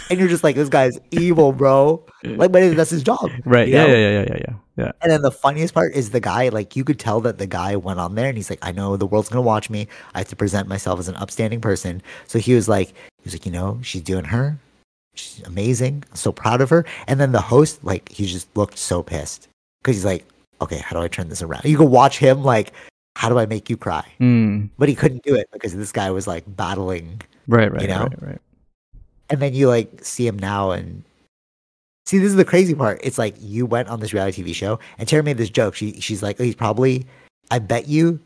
[0.09, 2.03] And you're just like, this guy's evil, bro.
[2.23, 3.29] Like, but that's his job.
[3.45, 3.67] Right.
[3.67, 3.93] Yeah, know?
[3.93, 4.53] yeah, yeah, yeah, yeah, yeah.
[4.77, 4.91] Yeah.
[5.01, 7.75] And then the funniest part is the guy, like, you could tell that the guy
[7.75, 9.87] went on there and he's like, I know the world's going to watch me.
[10.13, 12.01] I have to present myself as an upstanding person.
[12.27, 14.57] So he was like, he was like, you know, she's doing her.
[15.13, 16.03] She's amazing.
[16.09, 16.85] I'm so proud of her.
[17.07, 19.47] And then the host, like, he just looked so pissed
[19.81, 20.25] because he's like,
[20.61, 21.65] okay, how do I turn this around?
[21.65, 22.73] You could watch him, like,
[23.15, 24.05] how do I make you cry?
[24.19, 24.69] Mm.
[24.77, 28.03] But he couldn't do it because this guy was like battling Right, right, You know?
[28.03, 28.41] right, right.
[29.29, 31.03] and then you like see him now and
[32.07, 34.79] see this is the crazy part it's like you went on this reality tv show
[34.97, 37.05] and tara made this joke she she's like he's probably
[37.51, 38.19] i bet you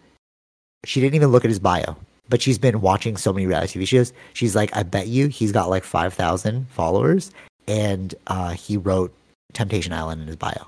[0.86, 1.96] she didn't even look at his bio
[2.30, 5.52] but she's been watching so many reality tv shows she's like i bet you he's
[5.52, 7.32] got like 5000 followers
[7.68, 9.14] and uh he wrote
[9.54, 10.66] temptation island in his bio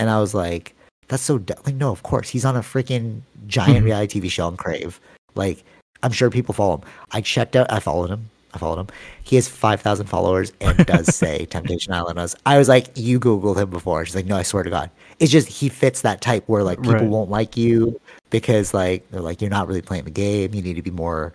[0.00, 0.74] and i was like
[1.08, 1.54] that's so du-.
[1.66, 3.84] like no of course he's on a freaking giant Mhm.
[3.84, 4.98] reality tv show on crave
[5.34, 5.62] like
[6.02, 8.88] i'm sure people follow him i checked out i followed him I followed him.
[9.22, 12.18] He has 5,000 followers and does say Temptation Island.
[12.18, 14.04] I was, I was like, you Googled him before.
[14.04, 14.90] She's like, no, I swear to God.
[15.20, 17.04] It's just he fits that type where like people Right.
[17.08, 20.52] won't like you because like they're like, you're not really playing the game.
[20.52, 21.32] You need to be more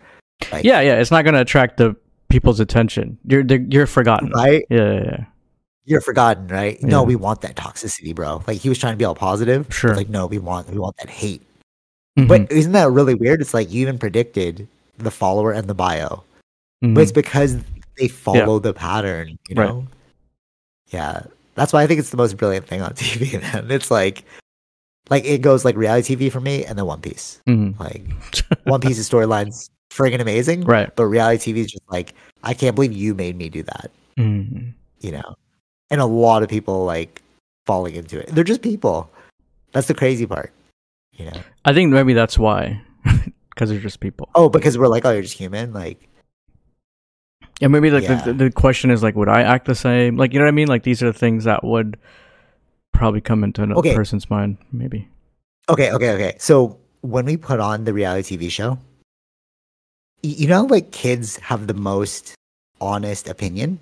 [0.51, 0.99] like, Yeah, yeah.
[0.99, 1.95] It's not going to attract the
[2.27, 3.17] people's attention.
[3.25, 4.31] You're you're forgotten.
[4.31, 4.65] right?
[4.69, 5.23] Yeah, yeah, yeah.
[5.85, 6.81] You're forgotten, right?
[6.81, 8.43] No, we want that toxicity, bro.
[8.47, 9.67] Like he was trying to be all positive.
[9.73, 9.95] Sure.
[9.95, 11.41] Like, no, we want, we want that hate.
[12.17, 13.41] Mhm, But isn't that really weird?
[13.41, 14.67] It's like you even predicted
[14.97, 16.23] the follower and the bio.
[16.83, 16.95] mhm.
[16.95, 17.57] but it's because
[17.99, 19.69] they follow the pattern, you Right.
[19.69, 19.87] know?
[20.89, 21.23] Yeah.
[21.55, 23.69] That's why I think it's the most brilliant thing on TV, man.
[23.71, 24.23] It's like
[25.09, 27.41] like it goes like reality TV for me and then One Piece.
[27.47, 27.79] Mhm.
[27.79, 28.01] Like
[28.63, 30.63] One Piece's storyline's friggin' amazing.
[30.65, 30.93] right.
[30.95, 34.73] But reality TV is just like, I can't believe you made me do that, Mhm.
[35.01, 35.35] you know?
[35.91, 37.21] And a lot of people like
[37.65, 38.27] falling into it.
[38.33, 39.09] They're just people.
[39.71, 40.51] That's the crazy part.
[41.13, 41.43] You know?
[41.63, 42.81] I think maybe that's why,
[43.49, 44.29] because they're just people.
[44.35, 45.73] Oh, because we're like, oh, you're just human.
[45.73, 46.09] Like,
[47.61, 48.21] And maybe like Yeah.
[48.21, 50.17] the, the question is like, would I act the same?
[50.17, 50.67] Like, you know what I mean?
[50.67, 51.97] Like these are the things that would
[52.93, 53.95] probably come into another Okay.
[53.95, 54.57] person's mind.
[54.71, 55.07] Maybe.
[55.69, 56.35] Okay, okay, okay.
[56.39, 58.77] So when we put on the reality TV show,
[60.21, 62.33] you know, like kids have the most
[62.81, 63.79] honest opinion.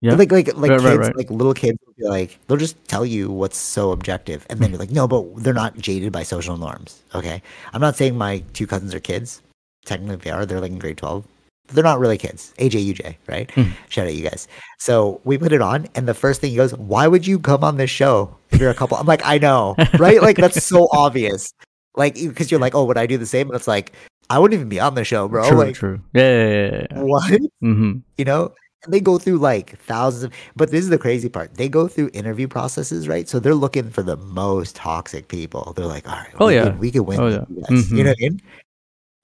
[0.00, 0.14] Yeah.
[0.14, 1.16] Like, like, like Right, kids, right, right.
[1.16, 4.70] like little kids will be like, they'll just tell you what's so objective, and then
[4.70, 7.02] you're like, no, but they're not jaded by social norms.
[7.14, 9.42] Okay, I'm not saying my two cousins are kids.
[9.84, 10.46] Technically, they are.
[10.46, 11.24] They're like in grade twelve.
[11.72, 12.54] they're not really kids.
[12.58, 13.50] AJ, UJ, right?
[13.50, 13.70] Hmm.
[13.88, 14.46] Shout out you guys.
[14.78, 17.64] So we put it on, and the first thing he goes, "Why would you come
[17.64, 20.22] on this show if you're a couple?" I'm like, I know, right?
[20.22, 21.52] Like that's so obvious.
[21.96, 23.48] Like because you're like, oh, would I do the same?
[23.48, 23.92] And it's like,
[24.30, 25.48] I wouldn't even be on the show, bro.
[25.48, 26.00] true, like true.
[26.14, 26.86] Yeah, yeah, yeah.
[26.92, 27.02] yeah.
[27.02, 27.32] what?
[27.62, 27.98] Mm-hmm.
[28.16, 28.52] You know?
[28.84, 31.54] And they go through like thousands of, but this is the crazy part.
[31.54, 33.28] They go through interview processes, right?
[33.28, 35.72] So they're looking for the most toxic people.
[35.76, 36.64] They're like, all right, Oh, we yeah.
[36.64, 37.20] could, we could win.
[37.20, 37.44] Oh, yeah.
[37.48, 38.14] you guys." You know Mhm.
[38.14, 38.42] what I mean?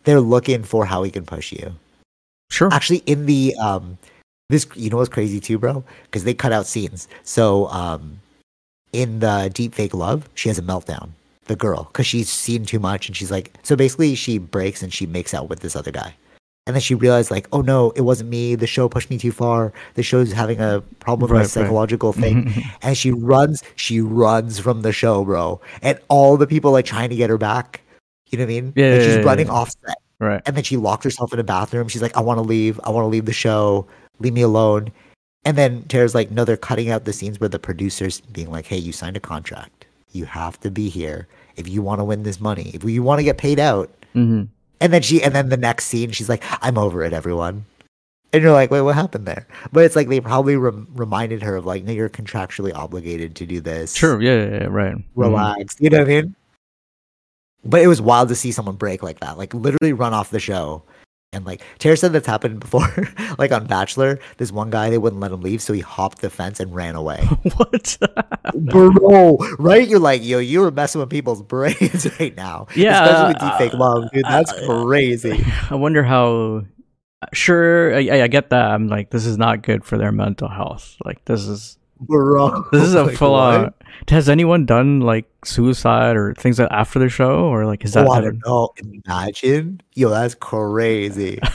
[0.05, 1.73] They're looking for how we can push you.
[2.51, 2.69] Sure.
[2.73, 3.97] Actually, in the um,
[4.51, 5.83] this you know what's crazy too, bro?
[6.05, 7.09] Because they cut out scenes.
[7.23, 8.21] So um,
[8.93, 11.11] in the deep fake love, she has a meltdown.
[11.47, 14.93] The girl, because she's seen too much, and she's like, so basically, she breaks and
[14.93, 16.15] she makes out with this other guy,
[16.67, 18.55] and then she realized like, oh no, it wasn't me.
[18.55, 19.73] The show pushed me too far.
[19.95, 21.51] The show's having a problem with my Right, right.
[21.51, 23.63] psychological thing, and she runs.
[23.77, 27.39] She runs from the show, bro, and all the people like trying to get her
[27.39, 27.81] back.
[28.31, 28.73] You know what I mean?
[28.75, 29.53] Yeah, Like, yeah, she's yeah, running yeah.
[29.53, 29.99] off set.
[30.19, 30.41] Right.
[30.47, 31.89] And then she locked herself in a bathroom.
[31.89, 32.81] She's like, I want to leave.
[32.85, 33.87] I want to leave the show.
[34.21, 34.91] Leave me alone.
[35.45, 38.65] And then Tara's like, no, they're cutting out the scenes where the producers being like,
[38.65, 39.85] hey, you signed a contract.
[40.13, 42.71] You have to be here if you want to win this money.
[42.73, 43.91] If you want to get paid out.
[44.15, 44.45] Mm-hmm.
[44.81, 47.65] And then she, and then the next scene, she's like, I'm over it, everyone.
[48.33, 49.47] And you're like, wait, what happened there?
[49.73, 53.47] But it's like they probably rem- reminded her of like, no, you're contractually obligated to
[53.47, 53.95] do this.
[53.95, 54.21] Sure.
[54.21, 54.97] Yeah, yeah, yeah, right.
[55.15, 55.75] Relax.
[55.75, 55.85] Mm-hmm.
[55.85, 56.37] You know what I mean?
[57.65, 60.41] But it was wild to see someone break like that, like literally run off the
[60.41, 60.83] show.
[61.35, 62.89] And like Tara said that's happened before,
[63.39, 66.31] like on Bachelor, this one guy they wouldn't let him leave, so he hopped the
[66.31, 67.25] fence and ran away.
[67.57, 67.99] what?
[68.55, 69.87] Bro, right?
[69.87, 72.69] You're like, yo, you were messing with people's brains right now.
[72.75, 74.25] Yeah, especially with deep fake uh, love, dude.
[74.25, 75.45] That's uh, crazy.
[75.71, 76.65] I wonder how.
[77.33, 78.71] Sure, I I get that.
[78.71, 80.97] I'm like, this is not good for their mental health.
[81.05, 83.73] Like, this is Bro, this is a Like, full on.
[84.09, 88.07] Has anyone done like suicide or things like after the show, or like is that?
[88.07, 88.71] Oh, I don't know.
[89.07, 91.39] Imagine, yo, that's crazy.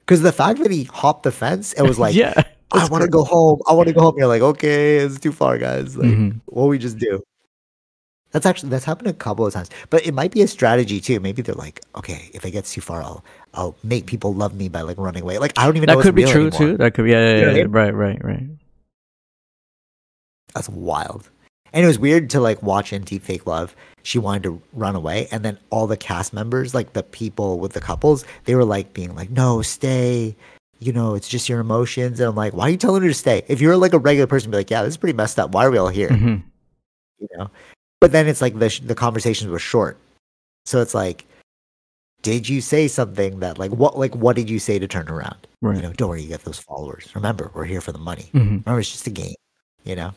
[0.00, 2.32] Because the fact that he hopped the fence, it was like, yeah,
[2.70, 3.60] I want to go home.
[3.68, 4.14] I want to go home.
[4.16, 5.96] You're like, okay, it's too far, guys.
[5.96, 6.40] Like, Mhm.
[6.46, 7.24] what we just do?
[8.30, 11.18] That's actually that's happened a couple of times, but it might be a strategy too.
[11.18, 14.68] Maybe they're like, okay, if it gets too far, I'll I'll make people love me
[14.68, 15.38] by like running away.
[15.38, 15.96] Like I don't even know.
[15.96, 16.58] That could be true anymore.
[16.58, 16.76] too.
[16.76, 18.46] That could be yeah, yeah, You know what I yeah, right, right, right.
[20.56, 21.28] That's wild.
[21.74, 23.76] And it was weird to like watch in Deep Fake Love.
[24.02, 27.72] She wanted to run away, and then all the cast members, like the people with
[27.74, 30.34] the couples, they were like being like, "No, stay."
[30.78, 32.20] You know, it's just your emotions.
[32.20, 33.42] And I'm like, why are you telling her to stay?
[33.48, 35.52] If you're like a regular person, be like, yeah, this is pretty messed up.
[35.52, 36.08] Why are we all here?
[36.10, 36.42] Mhm.
[37.18, 37.50] you know
[38.00, 39.96] but then it's like the sh- the conversations were short
[40.66, 41.24] so it's like
[42.22, 45.46] did you say something that like what like what did you say to turn around
[45.62, 45.76] Right.
[45.76, 48.64] you know don't worry you got those followers remember we're here for the money Mhm.
[48.66, 49.34] remember it's just a game
[49.84, 50.12] you know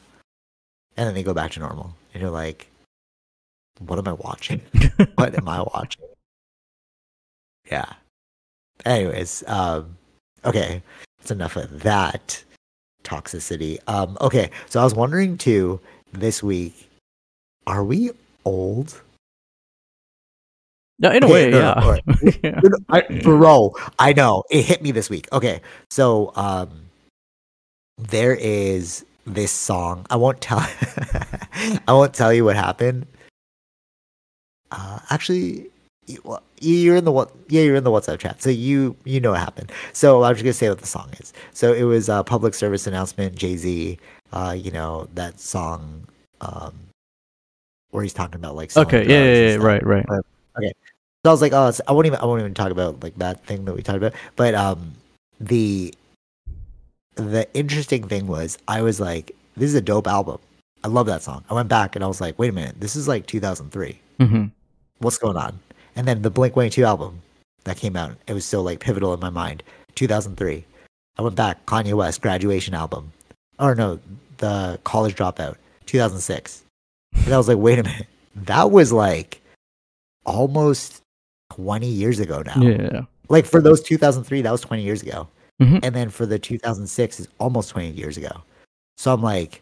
[1.00, 1.96] and then they go back to normal.
[2.14, 2.68] And you're like
[3.80, 4.60] what am i watching?
[5.16, 6.04] What am i watching?
[7.72, 7.94] Yeah.
[8.86, 9.98] Anyways um
[10.44, 10.84] okay.
[11.18, 12.44] That's enough of that
[13.04, 13.80] toxicity.
[13.88, 14.52] Um okay.
[14.68, 15.80] So i was wondering too
[16.12, 16.90] this week
[17.66, 18.12] are we
[18.44, 19.02] old?
[20.98, 21.82] Yeah, in a Okay, way, no, no, yeah.
[21.82, 22.04] alright.
[22.44, 22.60] yeah.
[22.62, 24.44] No, no, I, bro i know.
[24.52, 25.30] It hit me this week.
[25.32, 25.62] Okay.
[25.90, 26.70] So um
[27.98, 30.60] there is this song i won't tell
[31.88, 33.06] i won't tell you what happened
[34.72, 35.68] uh actually
[36.08, 39.20] you- well, you're in the what yeah you're in the whatsapp chat so you you
[39.20, 42.10] know what happened so i'm just gonna say what the song is so it was
[42.10, 43.98] a public service announcement jay-z
[44.34, 46.06] uh you know that song
[46.42, 46.74] um
[47.92, 49.06] where he's talking about like Okay.
[49.08, 49.52] Yeah, yeah, yeah.
[49.54, 49.64] stuff.
[49.64, 49.84] Right,
[50.58, 50.72] okay.
[51.26, 53.44] So I was like, oh, I won't even, I won't even talk about like that
[53.46, 54.14] thing that we talked about.
[54.38, 54.94] But um,
[55.42, 55.94] the
[57.16, 60.40] the interesting thing was, I was like, this is a dope album.
[60.84, 61.44] I love that song.
[61.50, 64.00] I went back and I was like, wait a minute, this is like 2003.
[64.20, 64.46] hmm
[65.00, 65.60] What's going on?
[65.96, 67.22] And then the Blink 182 album
[67.64, 69.64] that came out, it was still like pivotal in my mind.
[69.96, 70.64] 2003.
[71.18, 73.12] I went back, Kanye West graduation album.
[73.60, 74.00] Or no,
[74.38, 76.64] the college dropout, 2006.
[77.26, 79.42] And I was like, wait a minute, that was like
[80.26, 81.02] almost
[81.52, 82.62] 20 years ago now.
[82.62, 83.02] Yeah.
[83.28, 85.28] Like for those 2003, that was 20 years ago.
[85.60, 85.80] Mhm.
[85.84, 88.44] And then for the 2006 is almost 20 years ago.
[88.98, 89.62] So I'm like,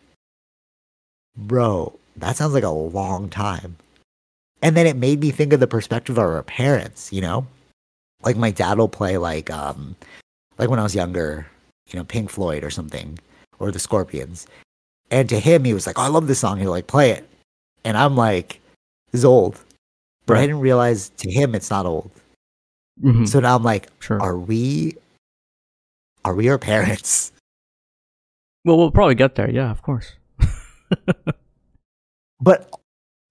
[1.36, 3.76] bro, that sounds like a long time.
[4.62, 7.46] And then it made me think of the perspective of our parents, you know?
[8.24, 9.96] Like my dad will play like um
[10.58, 11.48] like when I was younger,
[11.90, 13.20] you know, Pink Floyd or something,
[13.60, 14.48] or the Scorpions.
[15.12, 17.28] And to him he was like, oh, I love this song, he'll like play it.
[17.86, 18.60] And I'm like,
[19.12, 19.60] this is old.
[20.26, 22.12] But I didn't realize to him it's not old.
[23.02, 24.22] hmm So now I'm like, Sure.
[24.22, 24.96] are we
[26.28, 27.32] are we our parents?
[28.66, 29.50] Well, we'll probably get there.
[29.50, 30.12] Yeah, of course.
[32.40, 32.70] But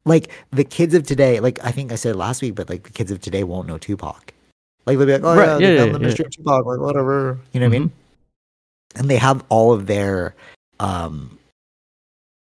[0.05, 2.91] like the kids of today, like I think I said last week, but like the
[2.91, 4.33] kids of today won't know Tupac.
[4.87, 5.99] Like they'll be like, oh Right, yeah, yeah, yeah, yeah.
[5.99, 7.39] mystery Tupac, like whatever.
[7.53, 7.93] You know what I mean?
[8.97, 10.35] And they have all of their
[10.81, 11.39] um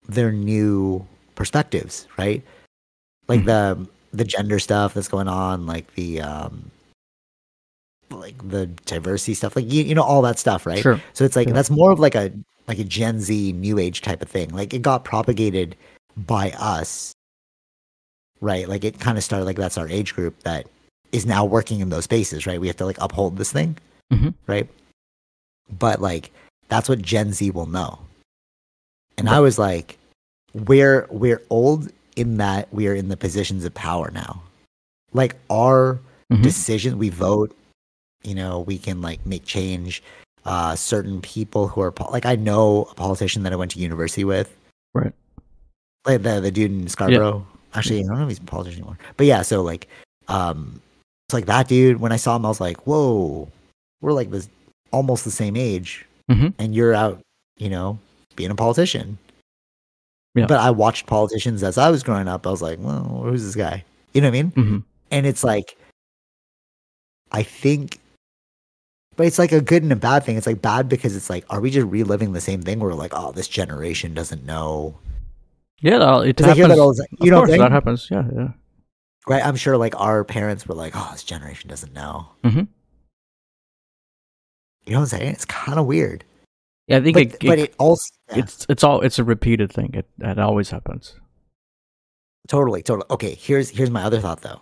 [0.09, 2.43] their new perspectives, right?
[3.29, 3.47] Like Mhm.
[3.47, 6.71] the the gender stuff that's going on, like the um
[8.13, 10.79] like the diversity stuff, like you, you know all that stuff, right?
[10.81, 11.01] Sure.
[11.13, 11.55] So it's like Yeah.
[11.55, 12.33] that's more of like a
[12.69, 14.51] like a Gen Z new age type of thing.
[14.51, 15.77] Like it got propagated
[16.17, 17.13] by us,
[18.41, 18.69] right?
[18.69, 20.67] Like it kind of started like that's our age group that
[21.13, 22.61] is now working in those spaces, right?
[22.61, 23.77] We have to like uphold this thing,
[24.13, 24.35] Mhm.
[24.47, 24.69] right?
[25.79, 26.31] But like
[26.69, 27.99] that's what Gen Z will know.
[29.19, 29.99] And I was like,
[30.55, 34.43] we're we're old in that we are in the positions of power now.
[35.13, 35.99] Like our
[36.33, 36.43] Mhm.
[36.43, 37.55] decision we vote
[38.23, 40.03] you know we can like make change
[40.45, 44.25] uh certain people who are like i know a politician that i went to university
[44.25, 44.55] with
[44.95, 45.13] Right.
[46.07, 48.99] like the, the dude in scarborough actually i don't know if he's a politician anymore
[49.17, 49.89] but yeah so like
[50.29, 50.81] um
[51.29, 53.49] it's like that dude when i saw him i was like whoa
[54.01, 54.49] we're like this
[54.93, 56.53] almost the same age Mhm.
[56.59, 57.21] and you're out
[57.59, 57.99] you know
[58.37, 59.19] being a politician
[60.35, 60.47] Yeah.
[60.47, 63.57] but i watched politicians as i was growing up i was like well who's this
[63.57, 64.83] guy you know what i mean Mhm.
[65.11, 65.77] and it's like
[67.33, 67.99] i think
[69.17, 71.45] but it's like a good and a bad thing it's like bad because it's like
[71.51, 74.97] are we just reliving the same thing where we're like oh this generation doesn't know
[75.81, 76.57] Yeah, it because i happens.
[76.59, 78.09] hear that all the time of you know course, that happens.
[78.11, 78.49] Yeah, yeah.
[79.29, 82.69] right i'm sure like our parents were like oh this generation doesn't know Mhm.
[84.87, 86.25] you know what i'm saying it's kind of weird
[86.89, 89.25] Yeah, I think but, it, but it, it also yeah, it's it's all it's a
[89.25, 89.91] repeated thing.
[89.95, 91.15] It that always happens.
[92.49, 94.61] totally totally okay here's here's my other thought though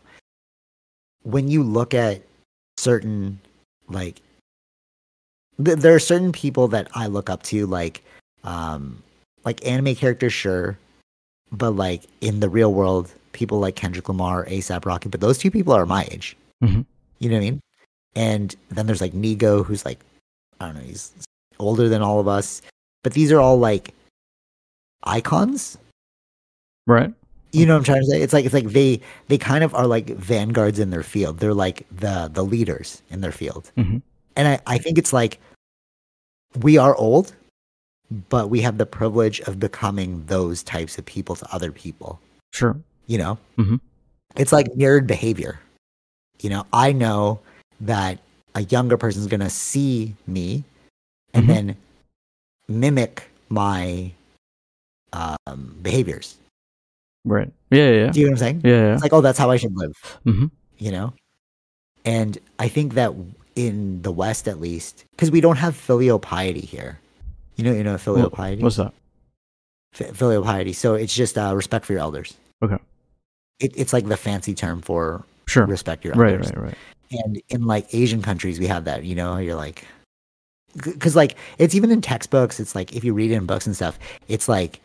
[1.23, 2.23] when you look at
[2.79, 3.41] certain
[3.89, 4.21] like
[5.65, 8.03] th- there are certain people that i look up to like
[8.45, 9.03] um
[9.45, 10.79] like anime characters sure
[11.53, 15.51] but like in the real world people like kendrick lamar asap rocky but those two
[15.51, 16.85] people are my age Mhm.
[17.19, 17.61] you know what i mean
[18.17, 20.01] and then there's like nigo who's like
[20.61, 21.13] i don't know he's
[21.59, 22.61] older than all of us
[23.03, 23.95] but these are all like
[25.05, 25.79] icons
[26.87, 27.13] Right.
[27.53, 28.21] you know what I'm trying to say?
[28.23, 31.39] It's like it's like they they kind of are like vanguards in their field.
[31.39, 33.71] They're like the the leaders in their field.
[33.77, 34.03] Mhm.
[34.37, 35.39] And I, I think it's like
[36.59, 37.33] we are old,
[38.29, 42.21] but we have the privilege of becoming those types of people to other people.
[42.53, 42.77] Sure.
[43.07, 43.39] You know?
[43.59, 43.81] Mhm.
[44.37, 45.61] It's like mirrored behavior.
[46.41, 47.41] You know, I know
[47.81, 48.19] that
[48.55, 50.65] a younger person's gonna see me
[51.35, 51.49] and Mhm.
[51.49, 51.77] then
[52.69, 54.13] mimic my
[55.13, 56.37] um, behaviors.
[57.25, 57.53] Right.
[57.71, 57.79] Yeah.
[57.91, 57.91] Yeah.
[58.07, 58.11] Yeah.
[58.13, 58.61] Do you know what I'm saying?
[58.65, 58.71] Yeah.
[58.71, 58.93] yeah.
[58.95, 59.93] It's like, oh, that's how I should live.
[60.25, 60.47] hmm
[60.83, 61.13] you know
[62.07, 63.13] and i think that
[63.67, 66.99] in the west at least because we don't have filial piety here
[67.57, 68.93] you know you know filial piety What's that?
[69.99, 72.79] F- filial piety so it's just uh, respect for your elders Okay.
[73.59, 75.67] it, it's like the fancy term for Sure.
[75.67, 76.47] respect your elders.
[76.51, 76.57] Right.
[76.57, 76.65] Right.
[76.67, 76.79] Right.
[77.25, 79.85] and in like asian countries we have that you know you're like
[80.77, 83.75] because like it's even in textbooks it's like if you read it in books and
[83.75, 84.81] stuff it's like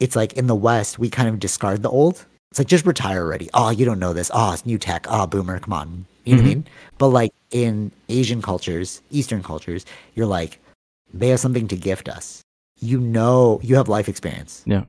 [0.00, 3.20] it's like in the west we kind of discard the old it's like just retire
[3.22, 6.36] already oh you don't know this oh it's new tech oh boomer come on you
[6.36, 6.54] know what i Mhm.
[6.54, 6.64] mean
[6.98, 9.84] but like in asian cultures eastern cultures
[10.14, 10.58] you're like
[11.12, 12.40] they have something to gift us
[12.80, 14.84] you know you have life experience Yeah.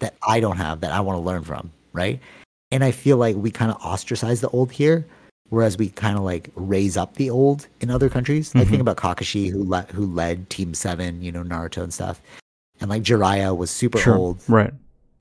[0.00, 2.20] that i don't have that i want to learn from right
[2.70, 5.04] and i feel like we kind of ostracize the old here
[5.50, 8.54] whereas we kind of like raise up the old in other countries.
[8.54, 8.70] Like Mhm.
[8.70, 12.22] think about Kakashi who led who led Team Seven, you know Naruto and stuff,
[12.80, 14.16] and like Jiraiya was super Sure.
[14.16, 14.38] old.
[14.48, 14.72] Right.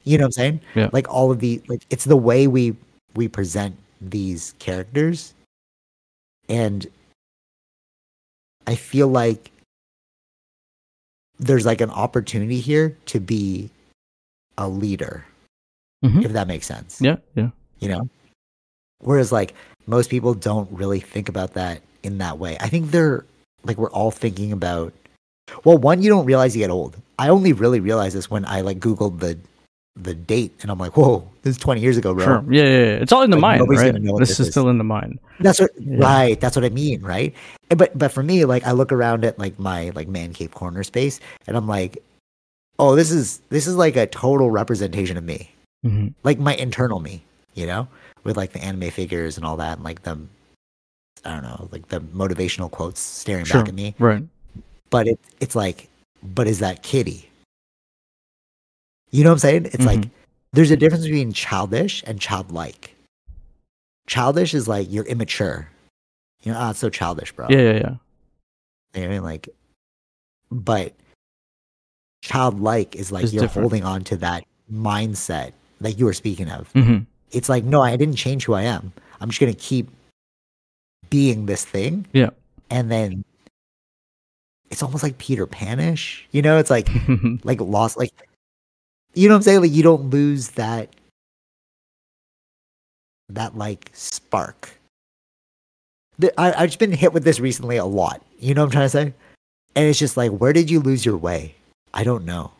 [0.06, 0.60] You know what I'm saying?
[0.74, 0.90] Yeah.
[0.94, 2.78] Like all of the like it's the way we
[3.14, 5.34] we present these characters,
[6.52, 6.86] and
[8.68, 9.52] I feel like
[11.40, 13.70] there's like an opportunity here to be
[14.58, 15.26] a leader,
[16.06, 16.26] Mhm.
[16.26, 17.18] if that makes sense Yeah.
[17.36, 17.50] Yeah.
[17.80, 18.10] you know
[19.00, 19.54] whereas like
[19.88, 23.24] most people don't really think about that in that way i think they're
[23.64, 24.94] like we're all thinking about
[25.64, 28.62] well one you don't realize you get old i only really realized this when i
[28.62, 29.38] like googled the
[29.98, 32.46] the date and i'm like whoa this is 20 years ago bro Sure.
[32.50, 32.86] Yeah, yeah, yeah.
[33.04, 33.92] It's all in the Like, mind, right?
[33.92, 35.20] gonna know This, this is still in the mind.
[35.42, 35.98] that's what Yeah.
[36.00, 37.34] right that's what i mean right
[37.70, 40.52] And- but but for me like i look around at like my like man cave
[40.54, 42.02] corner space and i'm like
[42.80, 45.52] oh this is this is like a total representation of me
[45.84, 47.24] hmm like my internal me,
[47.56, 47.88] you know,
[48.24, 50.16] with like the anime figures and all that, and like the,
[51.26, 53.62] I don't know, like the motivational quotes staring Sure.
[53.62, 53.96] back at me.
[53.98, 54.24] Right.
[54.92, 55.90] But it, it's like,
[56.22, 57.28] but is that kitty?
[59.12, 59.66] You know what I'm saying?
[59.74, 60.10] It's like Mhm.
[60.54, 62.96] there's a difference between childish and childlike.
[64.08, 65.70] Childish is like you're immature.
[66.44, 67.48] You know, ah, so childish, bro.
[67.50, 67.74] Yeah, yeah, yeah.
[67.74, 67.98] You know
[68.94, 69.24] what I mean?
[69.24, 69.50] Like,
[70.52, 70.94] but
[72.24, 73.64] childlike is like It's you're different.
[73.64, 75.52] holding on to that mindset
[75.82, 77.00] that you were speaking of hmm
[77.32, 79.90] it's like no i didn't change who i am i'm just going to keep
[81.10, 82.06] being this thing.
[82.14, 82.30] Yeah.
[82.70, 83.26] And then
[84.70, 86.26] it's almost like Peter Panish.
[86.32, 86.88] You know, it's like
[87.44, 88.12] like lost like
[89.14, 89.62] you know what I'm saying?
[89.62, 90.90] Like you don't lose that
[93.30, 94.78] that like spark.
[96.20, 98.22] The, I, I've just been hit with this recently a lot.
[98.40, 99.14] You know what I'm trying to say?
[99.76, 101.56] And it's just like, where did you lose your way?
[101.94, 102.52] I don't know.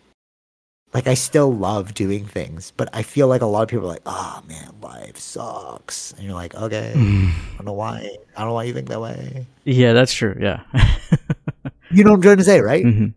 [0.94, 3.94] Like I still love doing things, but I feel like a lot of people are
[3.94, 8.00] like, "Oh man, life sucks," and you're like, "Okay, I don't know why.
[8.36, 10.36] I don't know why you think that way." yeah, that's true.
[10.40, 10.64] Yeah.
[11.94, 12.84] You know what I'm trying to say, right?
[12.86, 13.08] hmm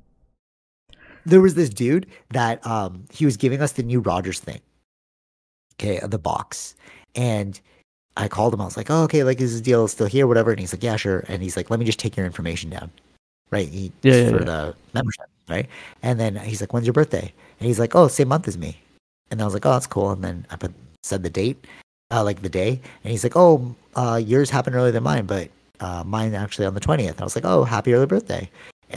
[1.27, 4.61] there was this dude that um he was giving us the new Rogers thing.
[5.75, 6.75] Okay, the box.
[7.14, 7.61] And
[8.16, 8.61] I called him.
[8.61, 9.25] I was like, "Oh, okay.
[9.25, 10.27] Like, is this deal still here?
[10.27, 12.70] Whatever." And he's like, "Yeah, sure." And he's like, "Let me just take your information
[12.70, 12.91] down,
[13.51, 13.68] right?
[13.68, 14.45] He, Yeah, yeah, for yeah.
[14.45, 15.68] the membership, right?"
[16.03, 18.79] And then he's like, "When's your birthday?" And he's like, "Oh, same month as me."
[19.31, 20.72] And I was like, "Oh, that's cool." And then I put
[21.03, 21.66] said the date,
[22.12, 25.51] uh, like the day, and he's like, "Oh, uh, yours happened earlier than mine, but
[25.81, 27.20] uh, mine actually on the twentieth.
[27.20, 28.49] I was like, "Oh, happy early birthday."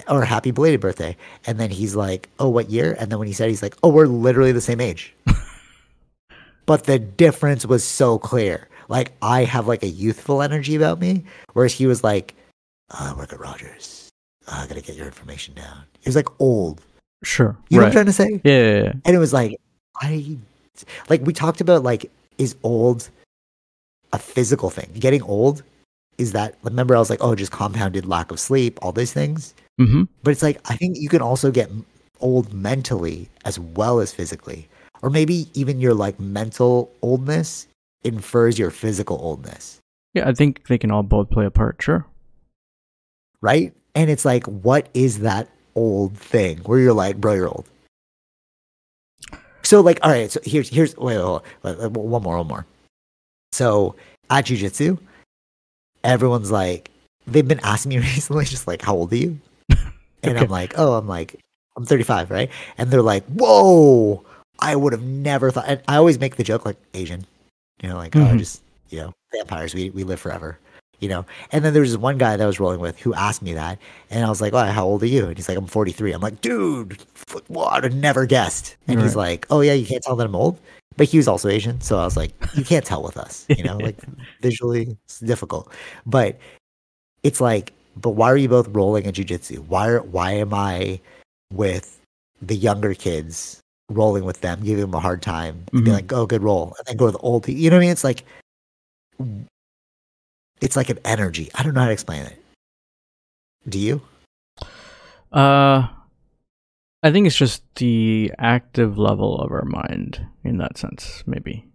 [0.08, 1.16] Or happy belated birthday.
[1.46, 2.96] And then he's like, Oh, what year?
[3.00, 5.14] And then when he said, he's like, Oh, we're literally the same age.
[6.66, 8.68] but the difference was so clear.
[8.90, 12.36] Like I have like a youthful energy about me, whereas he was like,
[12.92, 14.10] oh, I work at Rogers.
[14.48, 15.84] Oh, I gotta get your information down.
[16.00, 16.82] He was like old.
[17.24, 17.58] Sure.
[17.70, 18.42] You know what I'm trying to say?
[18.44, 18.94] Yeah, yeah, yeah.
[19.06, 19.60] And it was like,
[20.02, 20.38] I
[21.10, 23.10] like we talked about like, is old
[24.14, 24.90] a physical thing?
[24.98, 25.64] Getting old
[26.18, 29.54] is that remember I was like, oh, just compounded lack of sleep, all these things.
[29.78, 31.70] Hmm But it's like I think you can also get
[32.20, 34.68] old mentally as well as physically.
[35.04, 37.68] Or maybe even your like mental oldness
[38.04, 39.80] infers your physical oldness,
[40.14, 41.82] Yeah, I think they can all both play a part.
[41.82, 42.06] Sure.
[43.42, 43.74] right?
[43.96, 47.66] And it's like what is that old thing where you're like, bro, you're old.
[49.64, 52.66] So like all right, so here's here's wait, wait, wait, wait, one more, one more.
[53.52, 53.96] So
[54.30, 54.98] at jujitsu,
[56.04, 56.90] everyone's like
[57.26, 59.40] they've been asking me recently just like how old are you?
[60.30, 61.40] And I'm like, oh, I'm like,
[61.76, 62.50] I'm 35, right?
[62.78, 64.24] And they're like, whoa,
[64.60, 65.66] I would have never thought.
[65.68, 67.26] And I always make the joke like Asian,
[67.82, 68.40] you know, like, oh, Mhm.
[68.40, 70.58] just, you know, vampires, we, we live forever,
[71.00, 71.26] you know?
[71.52, 73.54] And then there was this one guy that I was rolling with who asked me
[73.54, 73.78] that.
[74.10, 75.28] And I was like, oh, how old are you?
[75.28, 76.12] And he's like, I'm 43.
[76.14, 76.98] I'm like, dude,
[77.48, 77.74] what?
[77.74, 78.76] I'd have never guessed.
[78.88, 80.58] And he's like, oh, yeah, you can't tell that I'm old.
[80.96, 81.80] But he was also Asian.
[81.82, 83.98] So I was like, you can't tell with us, you know, like
[84.42, 85.72] visually it's difficult.
[86.08, 86.40] But
[87.22, 87.72] it's like,
[88.02, 89.60] but why are you both rolling in jujitsu?
[89.68, 91.00] Why are, why am I
[91.52, 92.00] with
[92.42, 96.26] the younger kids rolling with them, giving them a hard time, and be like, oh,
[96.26, 97.62] good roll, and then go to the old people?
[97.62, 97.92] You know what I mean?
[97.92, 98.24] It's like,
[100.62, 101.50] it's like an energy.
[101.56, 102.42] I don't know how to explain it.
[103.68, 104.02] Do you?
[105.32, 105.88] Uh,
[107.04, 111.66] I think it's just the active level of our mind in that sense, maybe.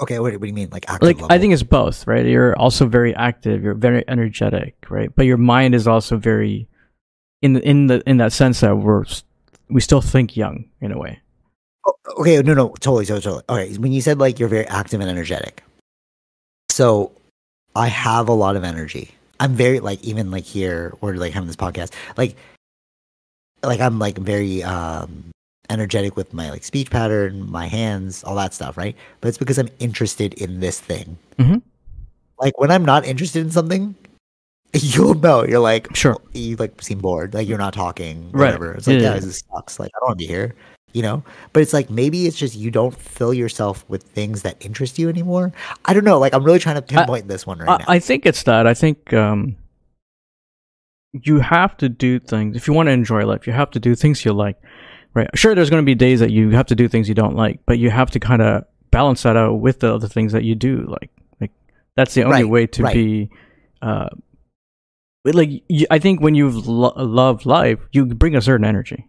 [0.00, 0.68] Okay, what, what do you mean?
[0.70, 2.26] Like active Like I think it's both, right?
[2.26, 3.62] You're also very active.
[3.62, 5.14] You're very energetic, right?
[5.14, 6.68] But your mind is also very,
[7.40, 9.04] in the, in the in that sense that we're
[9.68, 11.20] we still think young in a way.
[11.86, 13.44] Oh, okay, no, no, totally, totally, totally.
[13.48, 15.62] Okay, when you said like you're very active and energetic,
[16.68, 17.12] so
[17.74, 19.12] I have a lot of energy.
[19.40, 22.36] I'm very like even like here or like having this podcast, like
[23.62, 25.30] like I'm like very um
[25.70, 28.96] energetic with my like speech pattern, my hands, all that stuff, right?
[29.20, 31.16] But it's because I'm interested in this thing.
[31.38, 31.62] Mhm.
[32.38, 33.94] Like when I'm not interested in something,
[34.72, 35.44] you'll know.
[35.44, 36.16] You're like, Sure.
[36.32, 38.46] you like seem bored, like you're not talking, Right.
[38.48, 38.72] whatever.
[38.74, 39.78] It's like, Yeah, yeah, this sucks.
[39.80, 40.54] Like I don't want to be here,
[40.92, 41.22] you know.
[41.52, 45.08] But it's like maybe it's just you don't fill yourself with things that interest you
[45.08, 45.52] anymore.
[45.86, 46.18] I don't know.
[46.18, 47.86] Like I'm really trying to pinpoint this one right now.
[47.88, 48.66] I, I think it's that.
[48.66, 49.56] I think um,
[51.12, 53.46] you have to do things if you want to enjoy life.
[53.46, 54.60] You have to do things you like,
[55.16, 55.28] right?
[55.34, 57.58] Sure, there's going to be days that you have to do things you don't like,
[57.66, 60.54] but you have to kind of balance that out with the other things that you
[60.54, 61.10] do like.
[61.40, 61.50] Like
[61.96, 62.94] that's the only Right, way to right.
[62.94, 63.30] be.
[63.82, 64.08] Uh,
[65.24, 69.06] like you, I think when you lo- love life, you bring a certain energy.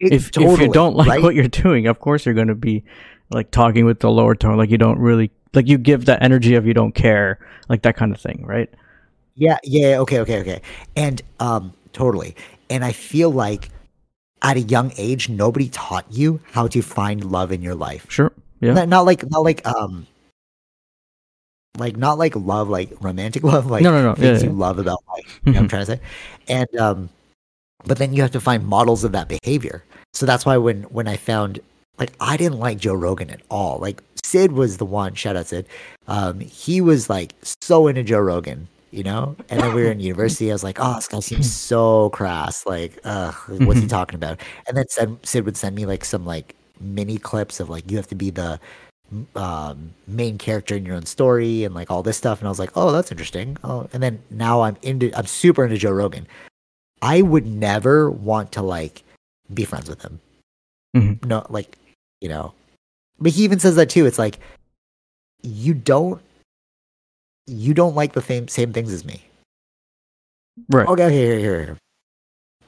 [0.00, 1.22] It- If if you don't like right?
[1.22, 2.84] what you're doing, of course you're going to be
[3.30, 6.54] like talking with the lower tone, like you don't really like you give that energy
[6.56, 7.38] of you don't care,
[7.68, 8.68] like that kind of thing, right?
[9.34, 10.62] Yeah, yeah, okay, okay, okay.
[10.96, 12.36] And um totally.
[12.68, 13.70] And I feel like
[14.42, 18.06] at a young age nobody taught you how to find love in your life.
[18.10, 18.32] Sure.
[18.60, 18.74] Yeah.
[18.74, 20.06] Not, not like not like um
[21.78, 24.14] like not like love like romantic love like No, no, no.
[24.14, 24.60] things Yeah, you yeah.
[24.60, 25.40] love about life.
[25.44, 25.70] You know what I'm Mhm.
[25.70, 26.00] trying to say?
[26.48, 27.08] And um
[27.84, 29.82] but then you have to find models of that behavior.
[30.12, 31.60] So that's why when when I found
[31.98, 33.78] like I didn't like Joe Rogan at all.
[33.78, 35.66] Like Sid was the one, shout out Sid.
[36.08, 39.36] Um he was like so into Joe Rogan, you know?
[39.48, 42.66] And then we were in university, I was like, oh, this guy seems so crass.
[42.66, 43.90] Like, uh, what's he Mhm.
[43.90, 44.40] talking about?
[44.66, 47.96] And then Sid, Sid would send me like some like mini clips of like you
[47.96, 48.58] have to be the
[49.34, 52.38] um, main character in your own story and like all this stuff.
[52.38, 53.56] And I was like, oh, that's interesting.
[53.64, 56.26] Oh, and then now I'm into, I'm super into Joe Rogan.
[57.02, 59.02] I would never want to like
[59.52, 60.20] be friends with him.
[60.96, 61.24] Mhm.
[61.24, 61.76] No, like,
[62.20, 62.52] you know,
[63.18, 64.06] but he even says that too.
[64.06, 64.38] It's like,
[65.42, 66.20] you don't,
[67.50, 69.22] you don't like the same, same things as me.
[70.68, 70.86] Right.
[70.88, 71.78] Okay, here, here, here.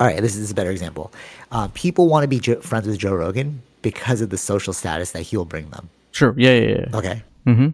[0.01, 1.13] All right, this is a better example.
[1.53, 5.13] Uh, people want to be jo- friends with Joe Rogan because of the social status
[5.13, 5.89] that he'll bring them.
[6.13, 6.35] Sure.
[6.37, 6.57] Yeah.
[6.59, 6.69] Yeah.
[6.91, 6.97] yeah.
[6.97, 7.23] Okay.
[7.47, 7.69] Mm-hmm.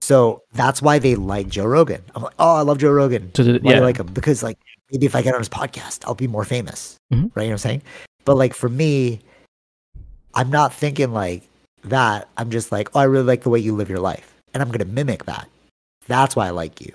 [0.00, 2.02] So that's why they like Joe Rogan.
[2.14, 3.30] I'm like, oh, I love Joe Rogan.
[3.34, 3.76] So the- Why do yeah.
[3.76, 4.06] you like him?
[4.08, 4.58] Because like
[4.90, 6.96] maybe if I get on his podcast, I'll be more famous.
[7.12, 7.30] Mhm.
[7.34, 7.44] Right?
[7.44, 7.82] You know what I'm saying?
[8.24, 9.20] But like for me,
[10.34, 11.42] I'm not thinking like
[11.84, 12.28] that.
[12.36, 14.34] I'm just like, oh, I really like the way you live your life.
[14.54, 15.48] And I'm gonna mimic that.
[16.08, 16.94] That's why I like you.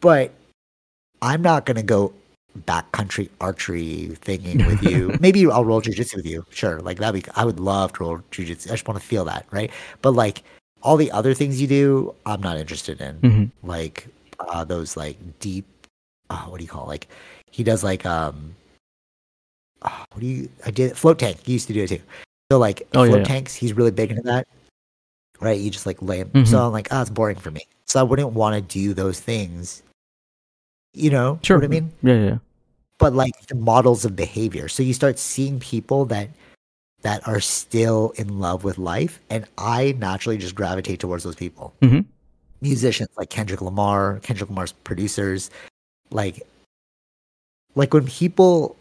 [0.00, 0.32] But
[1.22, 2.12] I'm not gonna go
[2.60, 5.16] backcountry archery thinking with you.
[5.20, 6.44] Maybe I'll roll jujitsu with you.
[6.50, 6.80] Sure.
[6.80, 8.68] Like that'd be I would love to roll jujitsu.
[8.68, 9.70] I just want to feel that, right?
[10.02, 10.42] But like
[10.82, 14.06] all the other things you do, I'm not interested in hmm like
[14.40, 15.66] uh those like deep
[16.30, 16.88] uh, what do you call it?
[16.88, 17.08] like
[17.50, 18.54] he does like um
[19.82, 22.00] uh, what do you I did float tank he used to do it too
[22.52, 23.24] so like Oh, float yeah.
[23.24, 24.46] tanks he's really big into that
[25.40, 26.46] right you just like lay him Mhm.
[26.46, 29.18] so I'm like oh it's boring for me so I wouldn't want to do those
[29.20, 29.82] things
[30.94, 31.56] you know Sure.
[31.58, 32.14] what I mean Yeah.
[32.24, 32.38] Yeah.
[32.98, 36.28] but like the models of behavior so you start seeing people that
[37.02, 41.72] that are still in love with life and I naturally just gravitate towards those people
[41.82, 42.04] Mhm.
[42.60, 45.50] musicians like Kendrick Lamar, Kendrick Lamar's producers,
[46.10, 46.42] like
[47.76, 48.74] like when people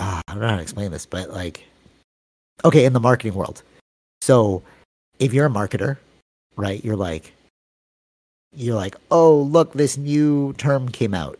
[0.00, 1.62] ah, I don't know how to explain this, but like
[2.64, 3.62] okay, in the marketing world.
[4.22, 4.62] So
[5.20, 5.98] if you're a marketer,
[6.56, 7.32] right, you're like
[8.54, 11.38] you're like, oh look, this new term came out.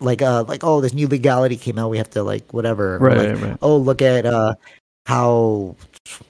[0.00, 2.98] Like uh like oh this new legality came out, we have to like whatever.
[2.98, 3.16] Right.
[3.16, 3.42] like, right.
[3.42, 3.58] Right.
[3.62, 4.54] oh look at uh
[5.06, 5.76] how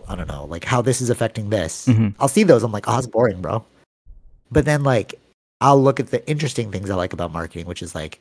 [0.09, 1.87] I don't know, like how this is affecting this.
[1.89, 2.15] Mhm.
[2.21, 2.63] I'll see those.
[2.63, 3.65] I'm like, oh, it's boring, bro.
[4.51, 5.15] But then like
[5.61, 8.21] I'll look at the interesting things I like about marketing, which is like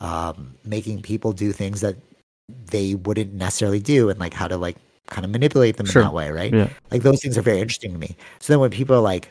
[0.00, 1.96] um, making people do things that
[2.48, 4.76] they wouldn't necessarily do, and like how to like
[5.06, 6.02] kind of manipulate them Sure.
[6.02, 6.52] in that way, right?
[6.52, 6.68] Yeah.
[6.90, 8.16] Like those things are very interesting to me.
[8.40, 9.30] So then when people are like,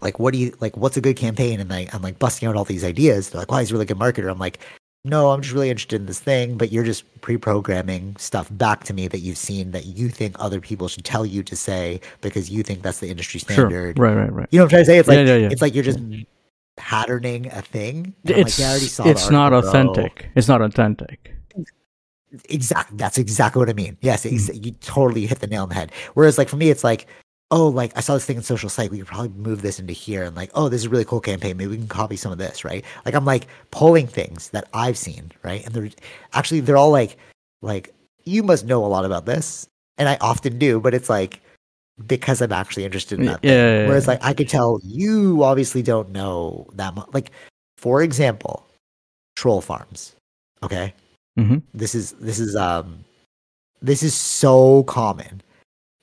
[0.00, 0.76] like, what do you like?
[0.76, 1.58] What's a good campaign?
[1.60, 3.30] And like I'm like busting out all these ideas.
[3.30, 4.30] They're like, wow, he's a really good marketer.
[4.30, 4.60] I'm like,
[5.04, 8.92] no, I'm just really interested in this thing, but you're just pre-programming stuff back to
[8.94, 12.50] me that you've seen that you think other people should tell you to say because
[12.50, 13.54] you think that's the industry Sure.
[13.54, 13.98] standard.
[13.98, 14.14] Right.
[14.14, 14.32] Right.
[14.32, 14.48] Right.
[14.50, 14.98] You know what I'm trying to say?
[14.98, 15.48] It's like Yeah, yeah, yeah.
[15.50, 16.00] it's like you're just
[16.76, 18.14] patterning a thing.
[18.26, 20.28] I'm like, It's "Yeah, I already saw it's not article, bro." authentic.
[20.36, 21.34] It's not authentic.
[22.48, 22.96] Exactly.
[22.96, 23.96] That's exactly what I mean.
[24.00, 24.62] Yes, Mm-hmm.
[24.64, 25.92] you totally hit the nail on the head.
[26.14, 27.06] Whereas, like for me, it's like,
[27.50, 28.90] oh, like I saw this thing in social site.
[28.90, 31.20] We could probably move this into here, and like, oh, this is a really cool
[31.20, 31.56] campaign.
[31.56, 32.84] Maybe we can copy some of this, right?
[33.06, 35.64] Like I'm like pulling things that I've seen, right?
[35.64, 35.88] And they're
[36.34, 37.16] actually they're all like,
[37.62, 39.66] like you must know a lot about this,
[39.96, 41.40] and I often do, but it's like
[42.06, 43.40] because I'm actually interested in Yeah, that.
[43.42, 43.50] thing.
[43.50, 47.08] yeah, yeah, Whereas, like I could tell you obviously don't know that much.
[47.12, 47.30] Like,
[47.78, 48.66] for example,
[49.36, 50.14] troll farms.
[50.62, 50.92] Okay
[51.38, 53.04] hmm this is this is um
[53.80, 55.40] this is so common.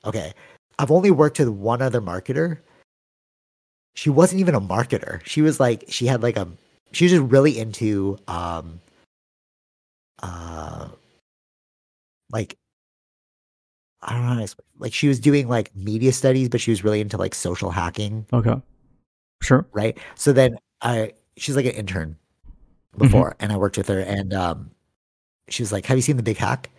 [0.05, 0.33] Okay.
[0.79, 2.59] I've only worked with one other marketer.
[3.95, 5.21] She wasn't even a marketer.
[5.25, 6.47] She was like she had like a
[6.93, 8.79] she was just really into um
[10.23, 10.87] uh
[12.31, 12.57] like
[14.01, 16.71] i don't know how to explain like she was doing like media studies but she
[16.71, 18.25] was really into like social hacking.
[18.33, 18.55] Okay.
[19.41, 19.65] Sure.
[19.73, 19.97] right?
[20.15, 22.17] So then I she's like an intern
[22.97, 24.71] before, and I worked with her, and um,
[25.49, 26.69] she was like, "Have you seen the Big Hack?"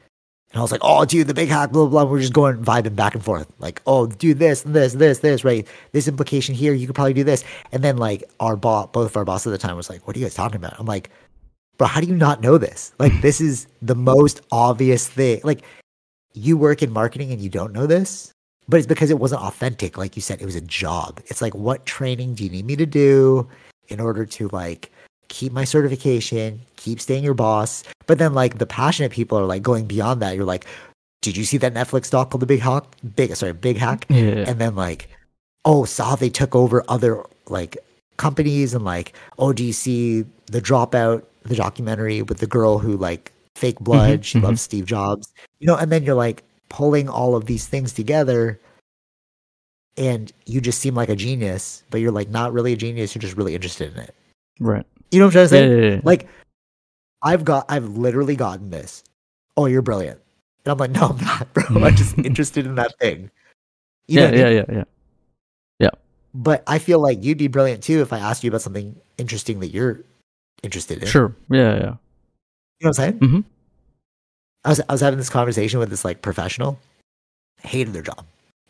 [0.53, 2.11] And I was like, "Oh, dude, the Big Hack, blah blah." blah.
[2.11, 5.67] We're just going vibing back and forth, like, "Oh, do this, this, this, this, right?
[5.93, 9.17] This implication here, you could probably do this." And then like our boss, both of
[9.17, 11.11] our boss at the time was like, "What are you guys talking about?" I'm like,
[11.79, 12.93] "Bro, how do you not know this?
[12.99, 15.41] Like, this is the most obvious thing.
[15.45, 15.63] Like,
[16.35, 18.33] you work in marketing and you don't know this."
[18.69, 19.97] But it's because it wasn't authentic.
[19.97, 21.21] Like you said, it was a job.
[21.27, 23.49] It's like, what training do you need me to do
[23.89, 24.91] in order to like
[25.29, 27.83] keep my certification, keep staying your boss?
[28.07, 30.37] But then like the passionate people are like going beyond that.
[30.37, 30.67] You're like,
[31.21, 32.85] did you see that Netflix doc called The Big Hack?
[33.17, 34.07] Big sorry, Big Hack?
[34.09, 34.17] Yeah.
[34.17, 34.45] yeah, yeah.
[34.51, 35.09] And then like,
[35.65, 37.77] oh, saw they took over other like
[38.17, 42.97] companies and like, oh, do you see the dropout, the documentary with the girl who
[42.97, 44.25] like fake blood?
[44.25, 44.45] she mhm.
[44.45, 45.35] loves Steve Jobs.
[45.59, 48.61] You know, and then you're like pulling all of these things together
[49.97, 53.23] and you just seem like a genius, but you're like not really a genius, you're
[53.23, 54.15] just really interested in it.
[54.61, 54.87] Right.
[55.11, 55.77] You know what I'm trying to Yeah.
[55.77, 55.83] say?
[55.83, 56.01] yeah, yeah.
[56.05, 56.29] Like
[57.27, 59.03] I've got I've literally gotten this.
[59.57, 60.21] Oh, you're brilliant.
[60.65, 61.85] And I'm like, no, I'm not, bro.
[61.85, 63.31] I'm just interested in that thing.
[64.07, 64.41] You know yeah, I mean?
[64.41, 64.85] yeah, yeah,
[65.81, 65.91] yeah.
[66.35, 69.61] But I feel like you'd be brilliant too if I asked you about something interesting
[69.61, 70.03] that you're
[70.63, 71.09] interested in.
[71.09, 71.35] Sure.
[71.51, 71.79] Yeah, yeah.
[71.79, 71.99] You know
[72.79, 73.19] what I'm saying?
[73.21, 73.45] Mhm.
[74.65, 76.79] I was I was having this conversation with this like professional,
[77.63, 78.25] hated their job,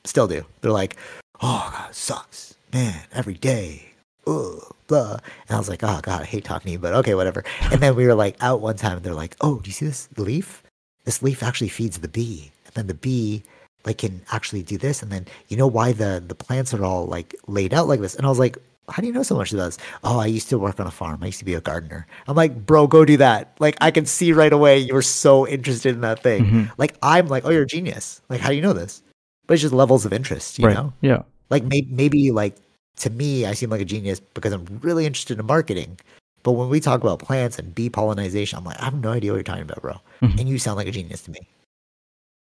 [0.04, 0.44] Still do.
[0.60, 0.96] They're like,
[1.42, 3.02] oh god, it sucks, man.
[3.12, 3.90] Every day,
[4.26, 5.18] ugh, blah.
[5.48, 7.44] And I was like, oh god, I hate talking to you, but okay, whatever.
[7.70, 9.86] And then we were like out one time, and they're like, oh, do you see
[9.86, 10.62] this leaf?
[11.04, 13.42] This leaf actually feeds the bee, and then the bee
[13.84, 15.02] like can actually do this.
[15.02, 18.14] And then you know why the the plants are all like laid out like this?
[18.14, 18.58] And I was like,
[18.88, 19.78] how do you know so much of this?
[20.04, 21.22] Oh, I used to work on a farm.
[21.22, 22.06] I used to be a gardener.
[22.28, 23.56] I'm like, bro, go do that.
[23.58, 26.44] Like, I can see right away you're so interested in that thing.
[26.44, 26.70] Mhm.
[26.78, 28.20] Like, I'm like, oh, you're a genius.
[28.28, 29.02] Like, how do you know this?
[29.46, 30.74] But it's just levels of interest, you right.
[30.74, 30.92] know?
[31.00, 31.22] Yeah.
[31.50, 32.56] Like, maybe, maybe, like,
[32.96, 35.98] to me, I seem like a genius because I'm really interested in marketing.
[36.42, 39.32] But when we talk about plants and bee pollination, I'm like, I have no idea
[39.32, 40.00] what you're talking about, bro.
[40.22, 40.38] Mhm.
[40.40, 41.40] And you sound like a genius to me.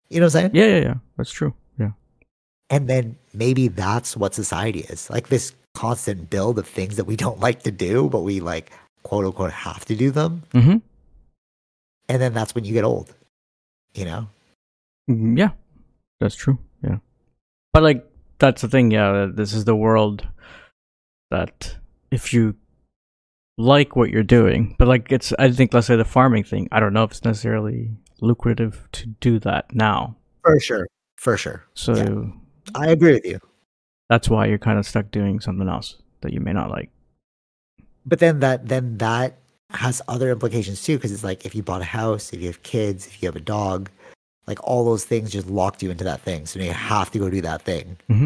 [0.09, 0.51] You know what I'm saying?
[0.53, 0.65] Yeah.
[0.65, 0.81] Yeah.
[0.81, 0.93] Yeah.
[1.17, 1.53] That's true.
[1.79, 1.91] Yeah.
[2.69, 7.15] And then maybe that's what society is like this constant build of things that we
[7.15, 8.71] don't like to do, but we like
[9.03, 10.43] quote unquote have to do them.
[10.53, 10.77] Mm-hmm.
[12.09, 13.13] And then that's when you get old,
[13.93, 14.27] you know?
[15.09, 15.49] Mm, Yeah,
[16.19, 16.57] that's true.
[16.83, 16.97] Yeah,
[17.71, 18.08] but like
[18.39, 18.91] that's the thing.
[18.91, 20.27] Yeah, this is the world
[21.31, 21.75] that
[22.11, 22.55] if you
[23.57, 26.67] like what you're doing, but like it's I think let's say the farming thing.
[26.71, 30.15] I don't know if it's necessarily lucrative to do that now.
[30.43, 30.87] For sure.
[31.17, 31.63] For sure.
[31.73, 32.31] So Yeah.
[32.75, 33.39] I agree with you.
[34.09, 36.89] that's why you're kind of stuck doing something else that you may not like.
[38.05, 39.37] But then that then that
[39.71, 42.63] has other implications too, because it's like if you bought a house, if you have
[42.63, 43.89] kids, if you have a dog,
[44.49, 46.45] like all those things just locked you into that thing.
[46.47, 47.95] So you have to go do that thing.
[48.09, 48.19] Mhm.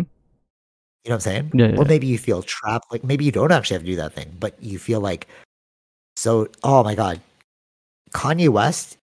[1.04, 1.52] You know what I'm saying?
[1.54, 2.90] Yeah, yeah, Or maybe you feel trapped.
[2.92, 5.28] Like maybe you don't actually have to do that thing, but you feel like
[6.16, 6.48] so.
[6.64, 7.20] Oh my god,
[8.12, 8.98] Kanye West,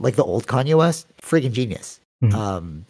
[0.00, 2.00] like the old Kanye West, freaking genius.
[2.24, 2.34] Mhm.
[2.34, 2.84] Um,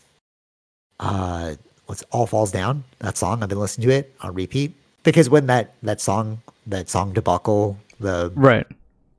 [1.00, 1.54] uh,
[1.86, 2.84] what's all falls down?
[3.00, 4.72] That song I've been listening to it on repeat
[5.04, 8.66] because when that that song that song debacle the Right.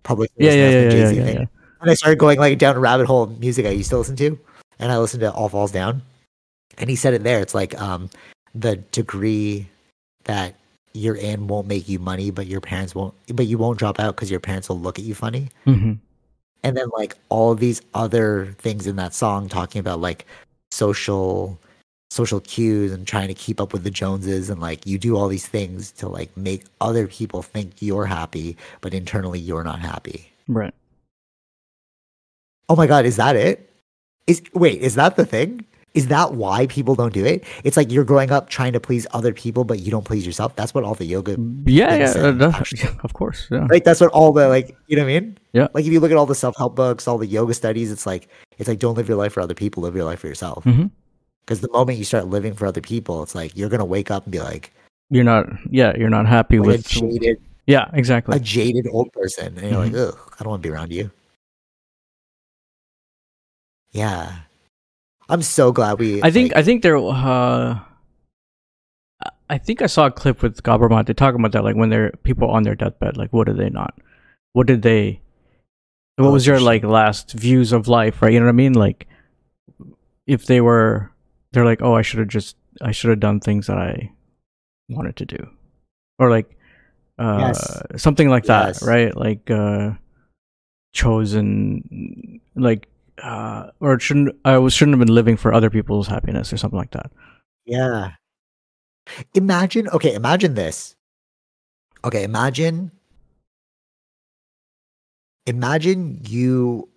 [0.03, 0.51] public Yeah.
[0.51, 0.69] Yeah.
[0.69, 0.81] Yeah.
[0.81, 0.93] Yeah.
[1.11, 1.25] Yeah.
[1.25, 1.45] thing, yeah.
[1.81, 4.15] and I started going like down a rabbit hole of music I used to listen
[4.17, 4.39] to,
[4.79, 6.01] and I listened to All Falls Down,
[6.77, 7.39] and he said it there.
[7.39, 8.09] It's like um,
[8.53, 9.67] the degree
[10.25, 10.55] that
[10.93, 14.15] you're in won't make you money, but your parents won't, but you won't drop out
[14.15, 15.49] because your parents will look at you funny.
[15.65, 15.93] hmm
[16.63, 20.25] And then like all of these other things in that song talking about like
[20.71, 21.59] social
[22.09, 25.27] social cues and trying to keep up with the Joneses and like you do all
[25.27, 30.31] these things to like make other people think you're happy, but internally you're not happy.
[30.47, 30.73] Right.
[32.69, 33.69] Oh my god, is that it?
[34.27, 35.65] Is wait, is that the thing?
[35.93, 37.43] Is that why people don't do it?
[37.63, 40.55] It's like you're growing up trying to please other people, but you don't please yourself.
[40.55, 41.95] That's what all the yoga, Yeah.
[41.95, 42.11] Yeah.
[42.45, 42.87] uh, actually.
[43.03, 43.47] of course.
[43.49, 43.65] Yeah.
[43.71, 45.37] like that's what all the like, you know what I mean?
[45.53, 45.67] Yeah.
[45.73, 48.05] Like if you look at all the self help books, all the yoga studies, it's
[48.05, 48.27] like
[48.59, 50.63] it's like don't live your life for other people, live your life for yourself.
[50.65, 50.85] hmm
[51.45, 54.25] Because the moment you start living for other people, it's like you're gonna wake up
[54.25, 54.71] and be like,
[55.09, 55.47] You're not.
[55.71, 55.93] Yeah.
[55.97, 56.87] You're not happy like with.
[56.87, 57.89] jaded, Yeah.
[57.93, 58.35] Exactly.
[58.35, 59.95] A jaded old person, and you're Mm-hmm.
[59.95, 61.09] like, ugh, I don't want to be around you.
[63.91, 64.39] Yeah,
[65.29, 66.21] I'm so glad we.
[66.23, 66.97] I think like, I think there.
[66.97, 67.79] Uh,
[69.49, 71.05] I think I saw a clip with Gabor Mate.
[71.05, 73.15] They talk about that, like when they're people on their deathbed.
[73.17, 73.97] Like, what did they not?
[74.53, 75.21] What did they?
[76.17, 78.21] What Oh, was your like last views of life?
[78.21, 78.33] Right?
[78.33, 78.73] You know what I mean?
[78.73, 79.07] Like,
[80.25, 81.11] if they were,
[81.53, 84.11] they're like, oh, I should have just, I should have done things that I
[84.89, 85.47] wanted to do,
[86.19, 86.57] or like,
[87.19, 87.81] uh, Yes.
[87.97, 88.83] something like that, Yes.
[88.83, 89.15] right?
[89.15, 89.91] Like, uh,
[90.93, 92.87] chosen, like,
[93.23, 96.77] uh, or shouldn't I was shouldn't have been living for other people's happiness or something
[96.77, 97.11] like that.
[97.65, 98.11] Yeah.
[99.33, 100.95] Imagine, okay, imagine this.
[102.03, 102.91] Okay, imagine
[105.45, 106.87] imagine you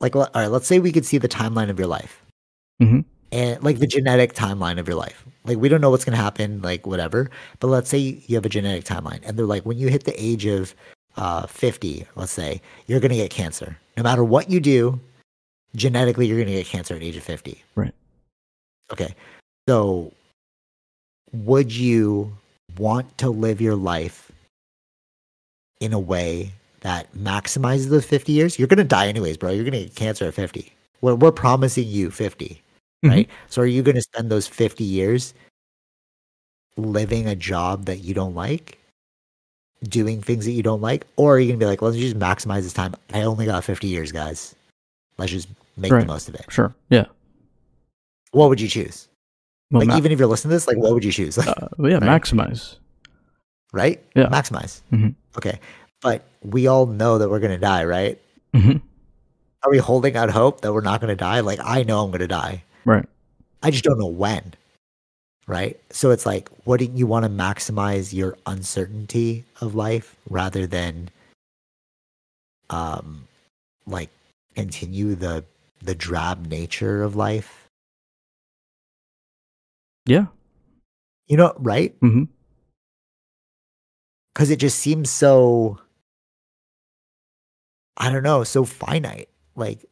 [0.00, 2.22] like all right, let's say we could see the timeline of your life.
[2.82, 3.04] Mhm.
[3.32, 5.24] And like the genetic timeline of your life.
[5.44, 8.44] Like we don't know what's going to happen like whatever, but let's say you have
[8.44, 10.74] a genetic timeline and they're like when you hit the age of
[11.16, 13.78] uh 50, let's say, you're going to get cancer.
[13.96, 15.00] No matter what you do,
[15.74, 17.62] genetically you're going to get cancer at age of 50.
[17.74, 17.94] Right.
[18.92, 19.14] Okay.
[19.68, 20.12] So
[21.32, 22.36] would you
[22.78, 24.32] want to live your life
[25.80, 28.58] in a way that maximizes those 50 years?
[28.58, 29.50] You're going to die anyways, bro.
[29.50, 30.72] You're going to get cancer at 50.
[31.00, 32.60] We're, we're promising you 50,
[33.04, 33.10] Mhm.
[33.10, 33.30] right?
[33.48, 35.32] So are you going to spend those 50 years
[36.76, 38.78] living a job that you don't like?
[39.84, 41.06] Doing things that you don't like?
[41.16, 42.94] Or are you going to be like, let's just maximize this time.
[43.14, 44.54] I only got 50 years, guys.
[45.16, 45.48] Let's just
[45.80, 46.00] make Right.
[46.00, 46.46] the most of it.
[46.48, 46.74] Sure.
[46.90, 47.06] Yeah.
[48.32, 49.08] What would you choose?
[49.70, 51.38] Well, like, ma- even if you're listening to this, like, what would you choose?
[51.38, 52.02] uh, yeah, right?
[52.02, 52.76] maximize.
[53.72, 54.02] right?
[54.14, 54.26] Yeah.
[54.28, 54.80] Maximize.
[54.92, 55.14] Mhm.
[55.36, 55.60] Okay.
[56.02, 58.20] But we all know that we're going to die, right?
[58.54, 58.78] hmm
[59.62, 61.40] Are we holding out hope that we're not going to die?
[61.40, 62.64] Like, I know I'm going to die.
[62.84, 63.04] Right.
[63.62, 64.54] I just don't know when.
[65.46, 65.78] Right.
[65.90, 71.10] So it's like, wouldn't you want to maximize your uncertainty of life rather than,
[72.70, 73.26] um,
[73.86, 74.10] like
[74.54, 75.44] continue the
[75.82, 77.68] the drab nature of life?
[80.06, 80.26] Yeah.
[81.28, 81.94] You know, right?
[82.00, 82.24] hmm
[84.34, 85.78] Because it just seems so,
[87.96, 89.28] I don't know, so finite.
[89.54, 89.84] Like,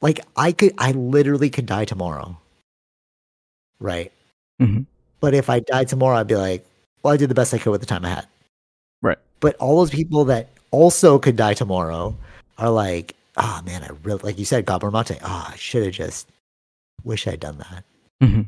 [0.00, 2.38] like I could, I literally could die tomorrow.
[3.78, 4.12] Right.
[4.60, 4.86] Mhm.
[5.20, 6.64] But if I died tomorrow, I'd be like,
[7.02, 8.26] well, I did the best I could with the time I had.
[9.02, 9.18] Right.
[9.40, 12.16] But all those people that also could die tomorrow
[12.58, 15.18] are like, oh man, I really, like you said, Gabor Mate.
[15.22, 16.28] Oh, I should have just,
[17.04, 17.84] wish I'd done that.
[18.20, 18.42] hmm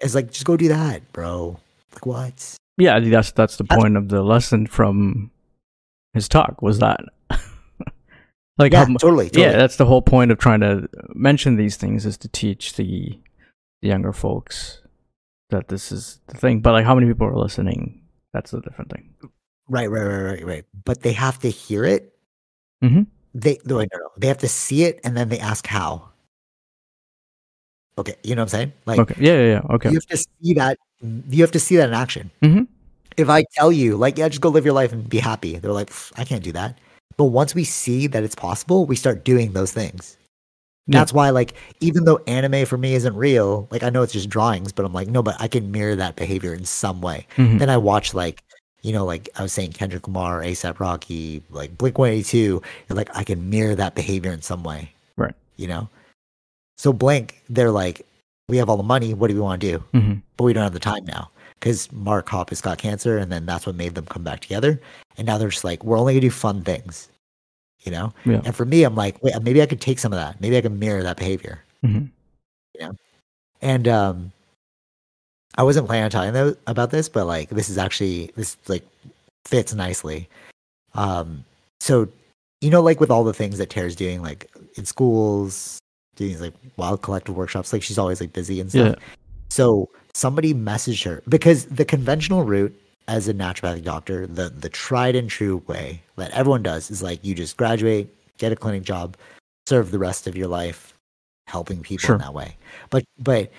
[0.00, 1.58] It's like, just go do that, bro.
[1.92, 2.56] Like, what?
[2.76, 5.30] Yeah, that's that's the That's- point of the lesson from
[6.14, 7.00] his talk was that.
[8.58, 9.42] like Yeah, how, totally, totally.
[9.44, 13.18] yeah, that's the whole point of trying to mention these things is to teach the,
[13.82, 14.80] the younger folks
[15.50, 16.60] that this is the thing.
[16.60, 18.00] But like, how many people are listening?
[18.32, 19.14] That's a different thing.
[19.68, 20.64] Right, right, right, right, right.
[20.84, 22.14] But they have to hear it.
[22.82, 23.06] Mhm.
[23.38, 24.08] They no, no, no.
[24.16, 26.08] They have to see it, and then they ask how.
[27.96, 28.72] Okay, you know what I'm saying?
[28.86, 29.14] Like Okay.
[29.18, 29.74] Yeah, yeah, yeah.
[29.74, 29.90] Okay.
[29.90, 30.78] you have to see that.
[31.02, 32.30] You have to see that in action.
[32.42, 32.66] Mhm.
[33.16, 35.72] If I tell you, like, yeah, just go live your life and be happy, they're
[35.72, 36.78] like, I can't do that.
[37.16, 40.16] But once we see that it's possible, we start doing those things.
[40.86, 41.00] Yeah.
[41.00, 44.28] That's why, like, even though anime for me isn't real, like, I know it's just
[44.30, 47.26] drawings, but I'm like, no, but I can mirror that behavior in some way.
[47.36, 47.58] Mhm.
[47.58, 48.42] Then I watch like,
[48.82, 53.10] you know, like I was saying Kendrick Lamar, ASAP Rocky, like Blink 182, and like
[53.16, 54.92] I can mirror that behavior in some way.
[55.16, 55.34] Right.
[55.56, 55.88] You know?
[56.76, 58.06] So Blink, they're like,
[58.48, 59.84] we have all the money, what do we want to do?
[59.92, 60.22] Mhm.
[60.36, 61.30] But we don't have the time now.
[61.58, 64.80] Because Mark Hoppus got cancer and then that's what made them come back together.
[65.16, 67.08] And now they're just like, we're only gonna do fun things.
[67.80, 68.12] You know?
[68.24, 68.42] Yeah.
[68.44, 70.40] And for me, I'm like, wait, maybe I could take some of that.
[70.40, 71.64] Maybe I can mirror that behavior.
[71.84, 72.10] Mhm.
[72.74, 72.92] You know.
[73.60, 74.32] And um,
[75.58, 78.84] I wasn't planning on telling them about this, but like this is actually this like
[79.44, 80.28] fits nicely.
[80.94, 81.44] Um,
[81.80, 82.08] so
[82.60, 85.78] you know, like with all the things that Tara's doing, like in schools,
[86.16, 88.94] doing these like wild collective workshops, like she's always like busy and stuff.
[88.98, 89.04] Yeah.
[89.50, 92.74] So somebody messaged her because the conventional route
[93.08, 97.24] as a naturopathic doctor, the the tried and true way that everyone does is like
[97.24, 99.16] you just graduate, get a clinic job,
[99.66, 100.94] serve the rest of your life
[101.48, 102.14] helping people Sure.
[102.16, 102.56] in that way.
[102.90, 103.50] But but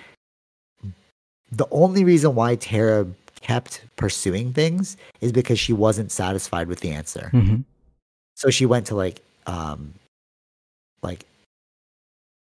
[1.52, 3.06] the only reason why Tara
[3.40, 7.30] kept pursuing things is because she wasn't satisfied with the answer.
[7.32, 7.64] Mhm.
[8.36, 9.94] So she went to like um
[11.02, 11.24] like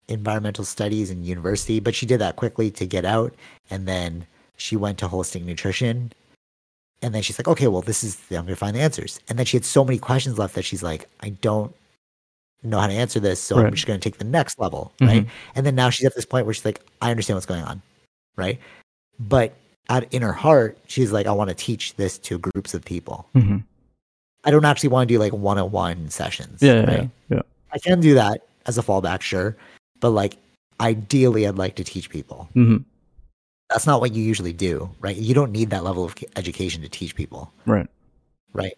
[0.07, 3.33] environmental studies in university, but she did that quickly to get out
[3.69, 4.25] and then
[4.57, 6.11] she went to holistic nutrition.
[7.01, 9.19] And then she's like, okay, well, this is I'm gonna find the answers.
[9.29, 11.73] And then she had so many questions left that she's like, I don't
[12.63, 14.91] know how to answer this, so I'm just gonna take the next level.
[14.99, 15.07] Mhm.
[15.07, 15.27] Right.
[15.55, 17.81] And then now she's at this point where she's like, I understand what's going on.
[18.35, 18.59] Right.
[19.19, 19.53] But
[19.89, 23.27] at, in her heart, she's like, I want to teach this to groups of people.
[23.35, 23.63] Mhm.
[24.45, 26.61] I don't actually want to do like one on one sessions.
[26.61, 27.09] Yeah, yeah, right?
[27.29, 27.41] yeah, yeah.
[27.73, 29.55] I can do that as a fallback, sure.
[29.99, 30.37] But like
[30.79, 32.47] ideally I'd like to teach people.
[32.55, 32.85] Mhm.
[33.69, 35.15] That's not what you usually do, right?
[35.15, 37.87] You don't need that level of education to teach people, Right.
[38.53, 38.73] right?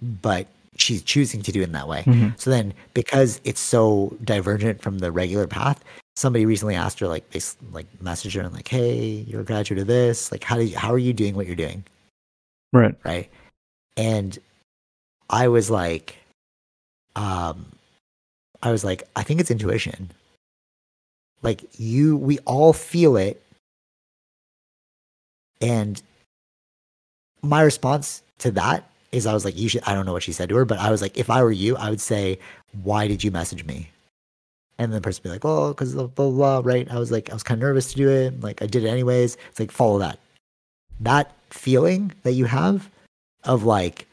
[0.00, 0.46] But
[0.76, 2.02] she's choosing to do it in that way.
[2.02, 2.38] Mhm.
[2.38, 5.82] So then because it's so divergent from the regular path,
[6.16, 7.40] somebody recently asked her like they
[7.72, 10.32] like messaged her and like, "Hey, you're a graduate of this.
[10.32, 11.84] Like how do you, how are you doing what you're doing?"
[12.72, 12.94] Right.
[13.04, 13.30] right?
[13.96, 14.38] And
[15.28, 16.16] I was like,
[17.16, 17.66] um,
[18.62, 20.10] I was like, I think it's intuition.
[21.42, 23.42] Like you, we all feel it.
[25.60, 26.00] And
[27.42, 29.82] my response to that is, I was like, you should.
[29.84, 31.52] I don't know what she said to her, but I was like, if I were
[31.52, 32.38] you, I would say,
[32.82, 33.90] why did you message me?
[34.78, 36.90] And the person be like, oh, because blah, blah, blah, right?
[36.90, 38.40] I was like, I was kind of nervous to do it.
[38.40, 39.36] Like, I did it anyways.
[39.50, 40.18] It's like, follow that.
[41.00, 42.90] That feeling that you have
[43.44, 44.06] of like,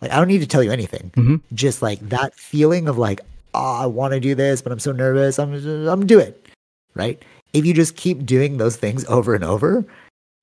[0.00, 1.10] like, I don't need to tell you anything.
[1.16, 1.40] Mhm.
[1.54, 3.20] Just like that feeling of like,
[3.54, 5.38] oh, I want to do this, but I'm so nervous.
[5.38, 6.46] I'm, I'm gonna do it.
[6.94, 7.22] Right.
[7.52, 9.84] If you just keep doing those things over and over,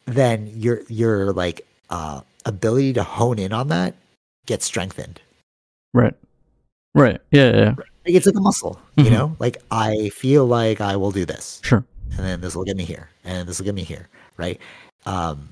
[0.06, 3.94] then your, your like, uh, ability to hone in on that
[4.46, 5.22] gets strengthened.
[5.94, 6.14] Right.
[6.96, 7.22] Right.
[7.32, 7.76] Yeah, yeah, yeah.
[8.16, 9.12] It's like a muscle, you Mhm.
[9.12, 9.36] know?
[9.40, 11.84] Like I feel like I will do this, Sure.
[12.12, 14.08] and then this will get me here, and this will get me here,
[14.38, 14.60] right?
[15.06, 15.50] Um,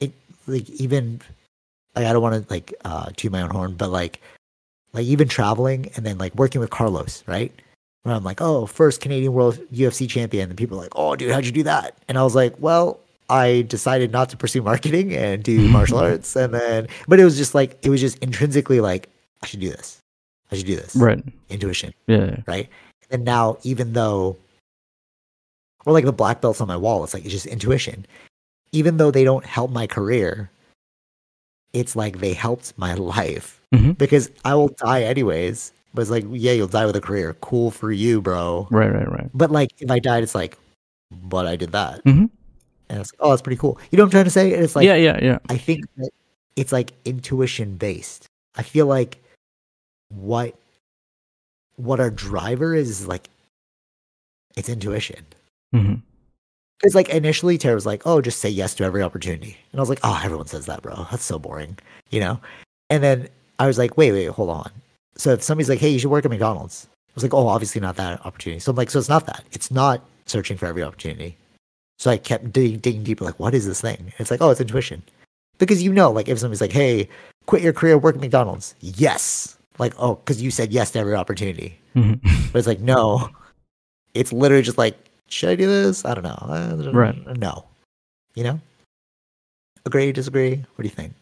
[0.00, 0.12] it
[0.46, 1.20] like even
[1.94, 4.20] like I don't want to like uh to my own horn, but like
[4.92, 7.52] like even traveling and then like working with Carlos, right?
[8.02, 11.30] Where I'm like, oh, first Canadian World UFC champion, and people are like, oh, dude,
[11.30, 11.96] how'd you do that?
[12.08, 12.98] And I was like, well,
[13.30, 17.36] I decided not to pursue marketing and do martial arts, and then, but it was
[17.36, 19.08] just like it was just intrinsically like
[19.42, 20.01] I should do this,
[20.52, 21.22] I should do this, Right.
[21.48, 22.36] intuition Yeah.
[22.46, 22.68] right?
[23.10, 24.36] And now, even though,
[25.86, 28.06] or like the black belts on my wall, it's like it's just intuition.
[28.72, 30.50] Even though they don't help my career,
[31.72, 33.96] it's like they helped my life Mhm.
[33.98, 35.72] because I will die anyways.
[35.94, 37.34] But it's like, yeah, you'll die with a career.
[37.42, 38.66] Cool for you, bro.
[38.70, 39.28] Right, right, right.
[39.34, 40.56] But like, if I died, it's like,
[41.10, 42.02] but I did that.
[42.04, 42.30] Mhm.
[42.88, 43.78] And it's oh, that's pretty cool.
[43.90, 44.54] You know what I'm trying to say?
[44.54, 45.38] And it's like yeah, yeah, yeah.
[45.50, 46.10] I think that
[46.56, 48.26] it's like intuition based.
[48.54, 49.18] I feel like
[50.16, 50.54] what
[51.76, 53.28] what our driver is, is like
[54.56, 55.24] it's intuition.
[55.72, 55.94] hmm
[56.78, 59.82] Because like initially Tara was like, "Oh, just say yes to every opportunity," and I
[59.82, 61.06] was like, "Oh, everyone says that, bro.
[61.10, 61.78] That's so boring,"
[62.10, 62.40] you know.
[62.90, 64.70] And then I was like, "Wait, wait, hold on."
[65.16, 67.80] So if somebody's like, "Hey, you should work at McDonald's," I was like, "Oh, obviously
[67.80, 69.44] not that opportunity." So I'm like, "So it's not that.
[69.52, 71.36] It's not searching for every opportunity."
[71.98, 74.50] So I kept digging, digging deeper, like, "What is this thing?" And it's like, "Oh,
[74.50, 75.02] it's intuition,"
[75.58, 77.08] because you know, like if somebody's like, "Hey,
[77.46, 81.14] quit your career, work at McDonald's," yes, like, oh, because you said yes to every
[81.14, 81.78] opportunity.
[81.94, 82.14] hmm
[82.52, 83.28] But it's like, no,
[84.14, 84.96] it's literally just like,
[85.28, 86.04] should I do this?
[86.04, 86.38] I don't know.
[86.40, 87.38] Uh, Right.
[87.38, 87.64] No.
[88.34, 88.60] You know?
[89.86, 90.56] Agree, disagree?
[90.56, 91.14] What do you think?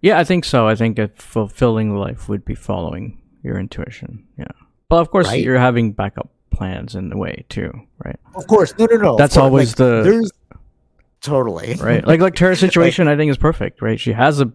[0.00, 0.68] Yeah, I think so.
[0.68, 4.24] I think a fulfilling life would be following your intuition.
[4.38, 4.44] Yeah,
[4.88, 5.42] but of course, Right.
[5.42, 7.72] you're having backup plans in the way too,
[8.04, 8.18] right?
[8.34, 8.74] Of course.
[8.78, 9.16] No, no, no.
[9.16, 10.30] That's always Like, the- There's
[11.20, 11.74] totally.
[11.80, 13.98] Right, like like Tara's situation, I think is perfect, right?
[13.98, 14.52] She has a,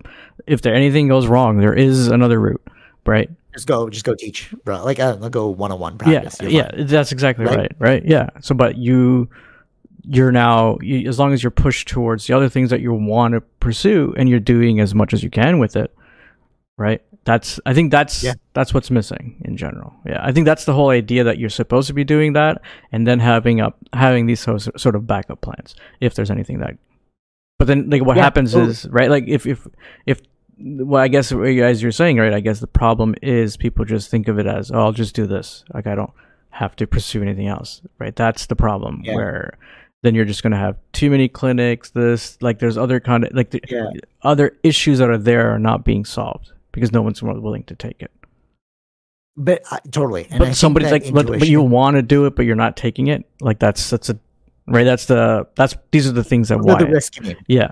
[0.47, 2.61] if there anything goes wrong, there is another route,
[3.05, 3.29] right?
[3.53, 4.83] Just go, just go teach, bro.
[4.85, 6.37] Like, uh, go one on one Yeah, practice.
[6.41, 6.85] Yeah, fine.
[6.87, 7.57] that's exactly Right?
[7.57, 7.71] right?
[7.79, 8.29] right, Yeah.
[8.39, 9.29] So, but you,
[10.03, 13.33] you're now you, as long as you're pushed towards the other things that you want
[13.33, 15.93] to pursue, and you're doing as much as you can with it,
[16.77, 17.01] right?
[17.23, 18.33] That's I think that's Yeah.
[18.53, 19.93] that's what's missing in general.
[20.07, 23.05] Yeah, I think that's the whole idea that you're supposed to be doing that, and
[23.05, 26.77] then having up having these so, sort of backup plans if there's anything that.
[27.59, 28.71] But then, like, what Yeah, happens totally.
[28.71, 29.67] is right, like if if
[30.07, 30.19] if
[30.63, 32.33] well, I guess as you're saying, right?
[32.33, 35.27] I guess the problem is people just think of it as, oh, I'll just do
[35.27, 35.63] this.
[35.73, 36.11] Like I don't
[36.49, 38.15] have to pursue anything else, right?
[38.15, 39.15] That's the problem Yeah.
[39.15, 39.57] where
[40.03, 41.91] then you're just going to have too many clinics.
[41.91, 43.85] This like there's other kind of like the, Yeah.
[44.23, 48.01] other issues that are there are not being solved because no one's willing to take
[48.01, 48.11] it.
[49.37, 50.27] But uh, totally.
[50.29, 52.75] And but think somebody's like, but, but you want to do it, but you're not
[52.75, 53.23] taking it.
[53.39, 54.19] Like that's that's a
[54.67, 54.83] right.
[54.83, 56.79] That's the that's these are the things that why.
[56.79, 57.15] the risk.
[57.47, 57.71] Yeah.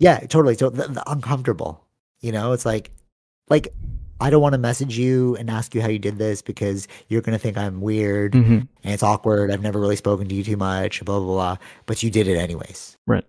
[0.00, 0.56] Yeah, totally.
[0.56, 1.84] So the, the uncomfortable,
[2.20, 2.90] you know, it's like,
[3.48, 3.68] like
[4.20, 7.22] I don't want to message you and ask you how you did this because you're
[7.22, 9.52] gonna think I'm weird hmm and it's awkward.
[9.52, 11.56] I've never really spoken to you too much, blah blah blah.
[11.86, 12.96] But you did it anyways.
[13.06, 13.24] Right.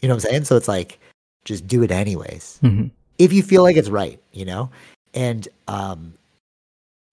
[0.00, 0.44] You know what I'm saying?
[0.44, 0.98] So it's like,
[1.44, 2.86] just do it anyways hmm
[3.18, 4.70] if you feel like it's right, you know,
[5.14, 6.14] and um,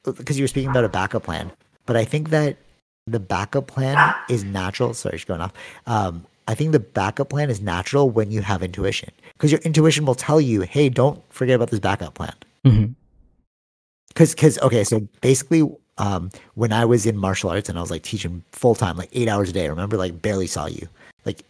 [0.04, 1.52] because you were speaking about a backup plan,
[1.86, 2.58] but I think that
[3.06, 4.94] the backup plan is natural.
[4.94, 5.54] Sorry, she's going off.
[5.86, 10.04] Um, I think the backup plan is natural when you have intuition, because your intuition
[10.04, 12.34] will tell you, "Hey, don't forget about this backup plan."
[14.08, 15.62] Because, because okay, so basically,
[16.00, 19.10] um, when I was in martial arts and I was like teaching full time, like
[19.14, 20.88] eight hours a day, remember, like barely saw you,
[21.24, 21.44] like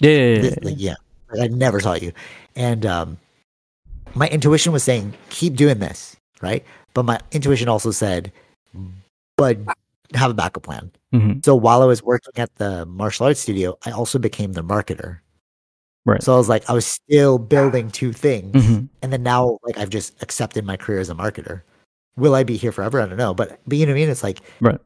[0.00, 0.10] Yeah.
[0.10, 0.94] yeah, yeah, this, like, yeah,
[1.32, 2.12] like, I never saw you,
[2.54, 3.16] and um,
[4.14, 6.62] my intuition was saying keep doing this, right?
[6.92, 8.30] But my intuition also said,
[9.38, 9.56] but
[10.16, 10.90] have a backup plan.
[11.12, 11.44] Mhm.
[11.44, 15.18] So while I was working at the martial arts studio, I also became the marketer.
[16.04, 16.22] Right.
[16.22, 18.88] So I was like, I was still building two things, Mhm.
[19.02, 21.62] and then now like I've just accepted my career as a marketer.
[22.16, 23.00] Will I be here forever?
[23.00, 24.10] I don't know, but but you know what I mean.
[24.10, 24.80] It's like Right.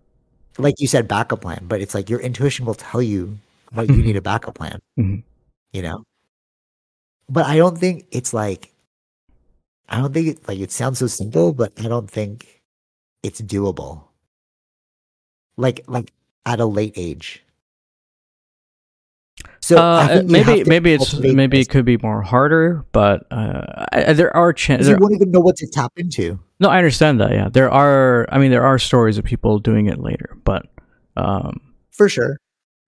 [0.59, 3.39] like you said, backup plan, but it's like your intuition will tell you
[3.73, 4.05] what you Mhm.
[4.05, 5.23] need a backup plan Mhm.
[5.73, 6.05] you know
[7.29, 8.73] but i don't think it's like
[9.89, 12.63] i don't think it like it sounds so simple but i don't think
[13.25, 14.06] it's doable
[15.57, 16.13] like like
[16.45, 17.43] at a late age
[19.61, 22.85] so uh, think you have maybe maybe it's maybe this, it could be more harder,
[22.93, 24.89] but uh, I, there are chances.
[24.89, 27.33] you won't even know what to tap into No, I understand that.
[27.33, 28.27] Yeah, there are.
[28.31, 30.67] I mean, there are stories of people doing it later, but
[31.17, 32.39] um, for sure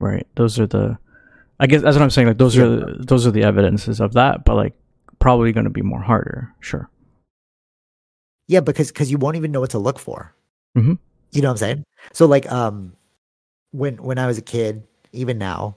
[0.01, 0.97] right, those are the.
[1.59, 2.29] I guess that's what I'm saying.
[2.29, 2.65] Like those Yeah.
[2.65, 4.75] are those are the evidences of that, but like
[5.19, 6.55] probably going to be more harder.
[6.61, 6.89] Sure.
[8.47, 10.33] yeah because because you won't even know what to look for
[10.77, 10.99] Mhm.
[11.33, 12.93] You know what i'm saying so like um
[13.73, 15.75] when when i was a kid even now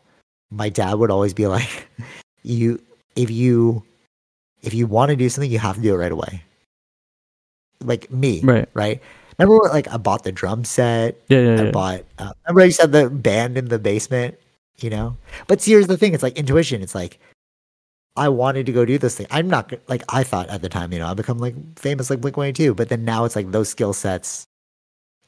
[0.50, 1.88] my dad would always be like
[2.44, 2.82] you
[3.16, 3.84] if you
[4.62, 6.42] if you want to do something you have to do it right away
[7.84, 8.70] like me Right.
[8.74, 9.02] right
[9.38, 11.40] remember what, like i bought the drum set Yeah.
[11.40, 11.62] Yeah.
[11.62, 11.72] i yeah.
[11.72, 14.36] bought uh, remember i used to have the band in the basement
[14.78, 17.20] you know but see, here's the thing it's like intuition it's like
[18.18, 20.92] i wanted to go do this thing i'm not like i thought at the time
[20.94, 23.70] you know i become like famous like blink 182 but then now it's like those
[23.70, 24.46] skill sets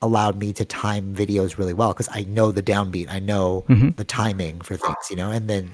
[0.04, 3.96] allowed me to time videos really well because i know the downbeat i know Mhm.
[4.02, 5.74] the timing for things you know and then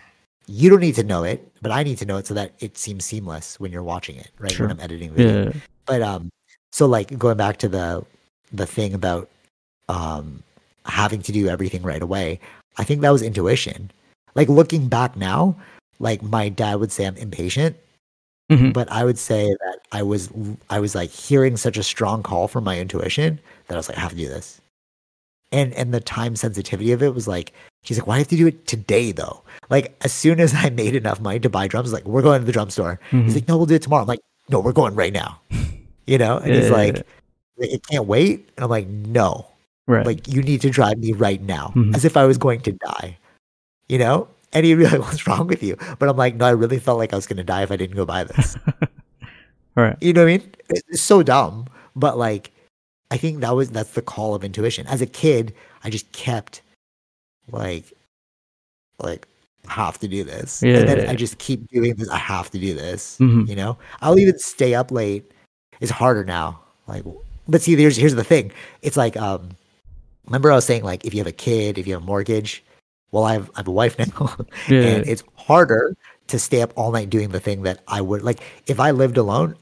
[0.59, 2.77] you don't need to know it but i need to know it so that it
[2.77, 4.67] seems seamless when you're watching it right Sure.
[4.67, 5.51] when i'm editing video Yeah.
[5.85, 6.29] but um
[6.71, 7.87] so like going back to the
[8.61, 9.29] the thing about
[9.97, 10.43] um
[10.85, 12.39] having to do everything right away
[12.77, 13.89] i think that was intuition
[14.35, 15.55] like looking back now
[15.99, 17.75] like my dad would say i'm impatient
[18.49, 18.73] Mhm.
[18.73, 20.29] but i would say that i was
[20.69, 23.97] i was like hearing such a strong call from my intuition that i was like
[23.97, 24.59] i have to do this.
[25.51, 28.29] And and the time sensitivity of it was like she's like why do you have
[28.29, 29.41] to do it today though?
[29.71, 32.45] Like as soon as i made enough money to buy drums like we're going to
[32.45, 32.99] the drum store.
[33.11, 33.23] Mhm.
[33.25, 34.03] he's like no we'll do it tomorrow.
[34.03, 35.39] I'm like no we're going right now.
[36.05, 36.37] You know?
[36.37, 36.71] And he's Yeah.
[36.81, 37.07] like
[37.57, 38.47] it can't wait.
[38.57, 39.47] And i'm like no.
[39.87, 40.05] Right.
[40.05, 41.73] like you need to drive me right now.
[41.75, 41.95] Mhm.
[41.95, 43.17] as if i was going to die.
[43.87, 45.77] You know and he really what's wrong with you?
[45.99, 47.75] But i'm like no i really felt like i was going to die if i
[47.77, 48.57] didn't go buy this.
[49.75, 49.95] Right.
[50.01, 50.51] you know what i mean?
[50.69, 52.51] It- it's so dumb but like
[53.11, 54.85] i think that was that's the call of intuition.
[54.87, 56.61] As a kid i just kept
[57.51, 57.85] like
[58.99, 59.27] like
[59.67, 60.63] I have to do this.
[60.63, 63.47] Yeah, and then yeah, i just keep doing this i have to do this Mhm.
[63.47, 63.77] you know?
[64.01, 65.31] I'll even stay up late.
[65.79, 66.59] It's harder now.
[66.87, 67.03] Like
[67.47, 68.51] but see here's here's the thing.
[68.81, 69.49] It's like um
[70.25, 72.63] remember i was saying like if you have a kid if you have a mortgage
[73.11, 74.35] well i have, I have a wife now
[74.69, 74.81] Yeah.
[74.81, 75.95] and it's harder
[76.27, 79.17] to stay up all night doing the thing that i would like if i lived
[79.17, 79.55] alone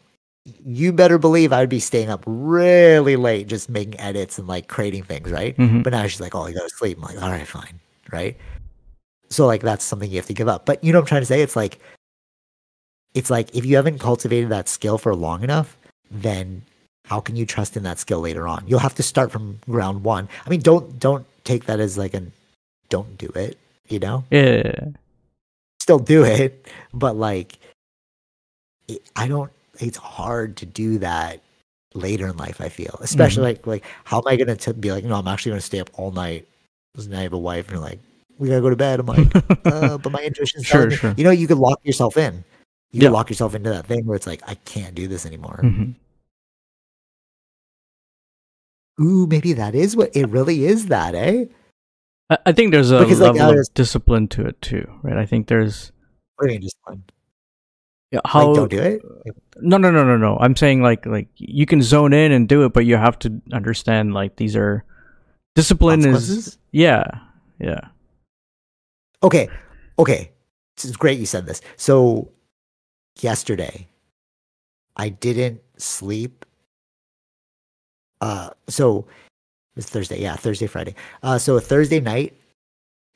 [0.66, 4.68] you better believe i would be staying up really late just making edits and like
[4.68, 5.58] creating things right?
[5.58, 5.84] Mhm.
[5.84, 6.98] but now she's like oh you gotta sleep.
[6.98, 7.80] I'm like all right fine.
[8.12, 8.38] Right?
[9.30, 10.66] So like that's something you have to give up.
[10.66, 11.42] But you know what i'm trying to say?
[11.42, 11.80] It's like
[13.14, 15.78] it's like if you haven't cultivated that skill for long enough
[16.10, 16.62] then
[17.06, 18.64] how can you trust in that skill later on?
[18.68, 20.30] You'll have to start from ground one.
[20.46, 22.32] I mean don't don't take that as like an
[22.90, 23.58] don't do it
[23.88, 24.86] you know yeah.
[25.82, 27.58] still do it but like
[28.88, 31.42] it, i don't it's hard to do that
[31.94, 35.16] later in life i feel especially like like how am i gonna be like no
[35.16, 36.46] i'm actually gonna stay up all night
[36.94, 38.00] because now i have a wife and you're like
[38.38, 39.36] we gotta go to bed i'm like
[39.66, 41.14] uh, but my intuition Sure, sure.
[41.18, 42.44] you know you could lock yourself in
[42.92, 43.08] you Yeah.
[43.08, 45.96] can lock yourself into that thing where it's like i can't do this anymore Mhm.
[49.02, 51.46] ooh maybe that is what it really is that eh
[52.30, 55.18] I, I think there's a Because, level I of discipline to it too, right?
[55.18, 55.92] I think there's
[56.36, 57.00] what do you mean like,
[58.12, 59.02] yeah, how don't do it
[59.60, 60.38] No, no, no, no, no.
[60.40, 63.42] I'm saying like like you can zone in and do it, but you have to
[63.52, 64.86] understand like these are
[65.56, 67.06] discipline is yeah,
[67.60, 67.80] yeah.
[69.24, 69.50] Okay.
[69.98, 70.32] Okay.
[70.76, 71.62] It's great you said this.
[71.76, 72.32] So
[73.20, 73.88] yesterday
[74.96, 76.46] I didn't sleep.
[78.22, 79.08] Uh so
[79.78, 80.96] it was Thursday, yeah, Thursday, Friday.
[81.22, 82.34] Uh so Thursday night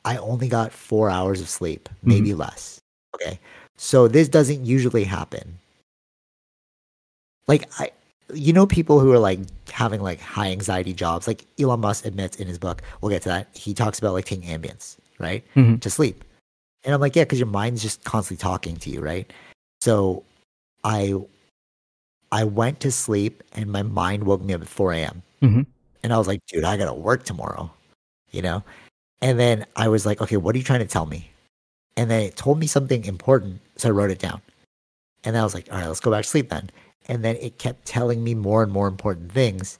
[0.05, 2.79] I only got four hours of sleep, maybe less.
[3.15, 3.39] Okay.
[3.77, 5.57] So this doesn't usually happen.
[7.47, 7.91] Like I
[8.33, 9.39] you know people who are like
[9.71, 13.29] having like high anxiety jobs, like Elon Musk admits in his book, we'll get to
[13.29, 13.47] that.
[13.53, 15.43] He talks about like taking Ambiens, right?
[15.55, 15.81] Mhm.
[15.81, 16.23] to sleep.
[16.83, 19.31] And I'm like, yeah, because your mind's just constantly talking to you, right?
[19.81, 20.23] So
[20.83, 21.15] I
[22.31, 25.21] I went to sleep and my mind woke me up at 4 a.m.
[25.41, 25.65] Mhm.
[26.03, 27.71] And I was like, dude, I gotta work tomorrow,
[28.31, 28.63] you know?
[29.21, 31.29] And then I was like, okay, what are you trying to tell me?
[31.97, 34.41] And then it told me something important, so I wrote it down.
[35.23, 36.69] And then I was like, all right, let's go back to sleep then.
[37.07, 39.77] And then it kept telling me more and more important things.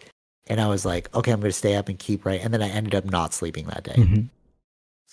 [0.48, 2.42] And I was like, okay, I'm gonna stay up and keep right.
[2.44, 4.28] And then I ended up not sleeping that day Mhm.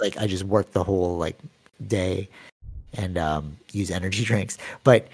[0.01, 1.39] like I just worked the whole like
[1.87, 2.29] day
[2.95, 4.59] and um use energy drinks.
[4.85, 5.09] But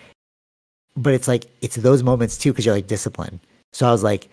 [0.97, 3.41] but it's like it's those moments too because you're like disciplined.
[3.73, 4.29] So I was like,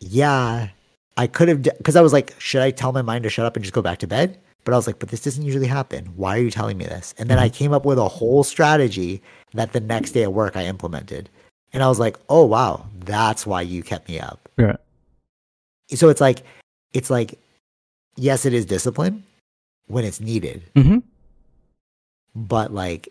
[0.00, 0.68] yeah,
[1.16, 3.56] I could have because I was like, should I tell my mind to shut up
[3.56, 4.38] and just go back to bed?
[4.64, 6.06] But I was like, but this doesn't usually happen.
[6.16, 7.14] Why are you telling me this?
[7.18, 9.22] And then I came up with a whole strategy
[9.54, 11.30] that the next day at work I implemented.
[11.72, 14.48] And I was like, oh wow, that's why you kept me up.
[14.58, 14.76] Yeah.
[15.94, 16.42] So it's like
[16.92, 17.38] it's like
[18.16, 19.22] yes, it is discipline
[19.86, 21.00] when it's needed Mhm.
[22.34, 23.08] but like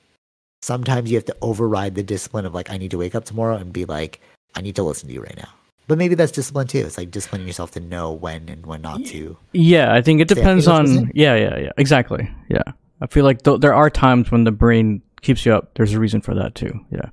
[0.61, 3.55] sometimes you have to override the discipline of like I need to wake up tomorrow
[3.55, 4.19] and be like
[4.55, 5.53] I need to listen to you right now.
[5.87, 6.79] But maybe that's discipline too.
[6.79, 9.37] It's like disciplining yourself to know when and when not to.
[9.53, 11.71] Yeah, I think it depends on yeah, yeah, yeah.
[11.77, 12.29] Exactly.
[12.49, 12.63] Yeah.
[13.01, 15.73] I feel like th- there are times when the brain keeps you up.
[15.75, 16.79] There's a reason for that too.
[16.91, 17.09] Yeah.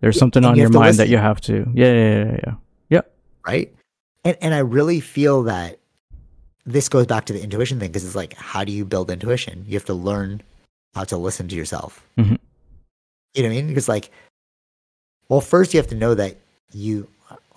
[0.00, 1.66] There's something and on you your mind that you have to.
[1.74, 2.54] Yeah, yeah, yeah, yeah.
[2.90, 3.00] Yeah.
[3.46, 3.74] right?
[4.24, 5.78] And and I really feel that
[6.66, 9.64] this goes back to the intuition thing because it's like how do you build intuition?
[9.66, 10.42] You have to learn
[10.94, 12.04] how to listen to yourself.
[12.18, 12.38] Mhm.
[13.34, 13.68] You know what I mean?
[13.68, 14.10] Because like,
[15.28, 16.36] well, first you have to know that
[16.72, 17.08] you.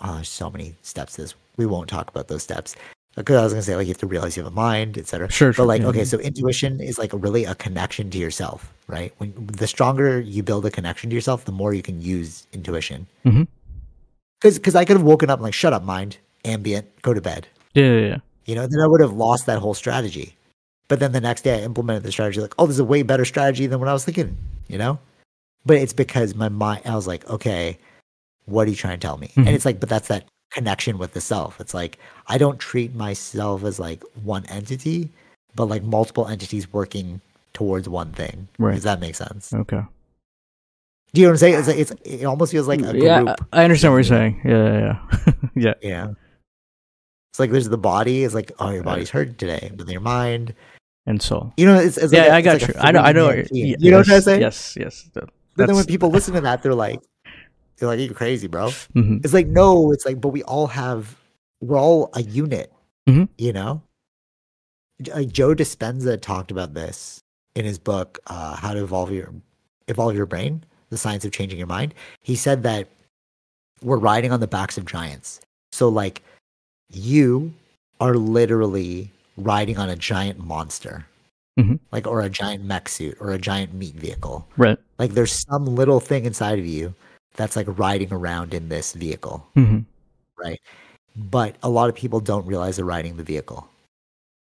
[0.02, 1.16] Oh, there's so many steps.
[1.16, 2.76] to This we won't talk about those steps
[3.16, 5.32] because I was gonna say like you have to realize you have a mind, etc.
[5.32, 5.64] Sure, sure.
[5.64, 6.04] But like, okay, yeah.
[6.04, 9.14] so intuition is like really a connection to yourself, right?
[9.18, 13.08] When the stronger you build a connection to yourself, the more you can use intuition.
[13.26, 13.43] Mm-hmm.
[14.41, 17.22] Because because I could have woken up and like, shut up, mind, Ambien, go to
[17.22, 17.48] bed.
[17.74, 18.18] Yeah, yeah, yeah.
[18.46, 20.36] You know, then I would have lost that whole strategy.
[20.88, 23.02] But then the next day I implemented the strategy, like, oh, this is a way
[23.02, 24.38] better strategy than what I was thinking,
[24.68, 25.00] you know?
[25.66, 27.80] But it's because my mind, I was like, okay,
[28.46, 29.28] what are you trying to tell me?
[29.36, 29.48] Mhm.
[29.48, 31.60] And it's like, but that's that connection with the self.
[31.60, 35.10] It's like, I don't treat myself as like one entity,
[35.56, 37.22] but like multiple entities working
[37.54, 38.48] towards one thing.
[38.60, 38.76] Right.
[38.76, 39.54] Does that make sense?
[39.54, 39.82] Okay.
[41.14, 41.56] Do you know what I'm saying?
[41.60, 43.38] It's, like, it's it almost feels like a yeah, group.
[43.54, 44.41] I I understand what you're saying.
[44.43, 44.80] Yeah, yeah,
[45.26, 45.34] yeah.
[45.56, 45.74] yeah.
[45.82, 46.08] Yeah.
[47.32, 48.24] It's like there's the body.
[48.24, 50.54] It's like oh, your body's hurt today, but your mind.
[51.06, 51.54] and soul.
[51.58, 52.74] You know, it's, it's yeah, like I got like you.
[52.80, 53.00] I know.
[53.00, 53.28] I know.
[53.30, 53.68] three-man team.
[53.72, 54.41] y- You know what I'm saying?
[54.41, 54.76] yes.
[54.80, 55.28] Yes, yes.
[55.56, 57.00] But then when people listen to that, they're like,
[57.78, 59.24] they're like, "You're crazy, bro." Mhm.
[59.24, 61.16] It's like no, it's like, but we all have,
[61.62, 62.72] we're all a unit.
[63.10, 63.30] Mhm.
[63.38, 63.82] You know,
[65.14, 67.20] like Joe Dispenza talked about this
[67.56, 69.34] in his book, uh, "How to Evolve Your
[69.88, 72.88] Evolve Your Brain: The Science of Changing Your Mind." He said that
[73.82, 75.42] we're riding on the backs of giants.
[75.72, 76.24] So like,
[76.92, 77.54] you
[78.00, 81.06] are literally riding on a giant monster,
[81.60, 81.80] Mhm.
[81.92, 84.48] like or a giant mech suit or a giant meat vehicle.
[84.58, 84.78] Right.
[84.98, 86.94] Like there's some little thing inside of you
[87.36, 89.80] that's like riding around in this vehicle, hmm
[90.38, 90.60] right?
[91.16, 93.70] But a lot of people don't realize they're riding the vehicle.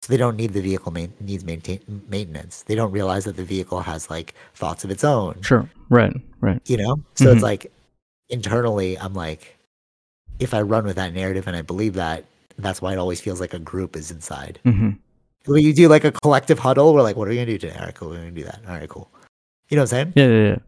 [0.02, 2.62] So they don't need the vehicle main, needs maintain, maintenance.
[2.62, 5.68] They don't realize that the vehicle has like thoughts of its own, Sure.
[5.88, 6.12] Right.
[6.40, 6.60] Right.
[6.66, 6.96] you know?
[7.14, 7.32] So Mhm.
[7.34, 7.72] it's like
[8.28, 9.56] internally I'm like
[10.40, 12.24] if I run with that narrative and I believe that,
[12.58, 14.58] that's why it always feels like a group is inside.
[14.64, 14.90] hmm
[15.46, 17.76] When you do like a collective huddle, we're like, what are we gonna do today?
[17.78, 18.60] All right, cool, we're gonna do that.
[18.66, 19.08] All right, cool.
[19.68, 20.12] You know what I'm saying?
[20.16, 20.26] Yeah.
[20.26, 20.48] Yeah.
[20.50, 20.58] Yeah.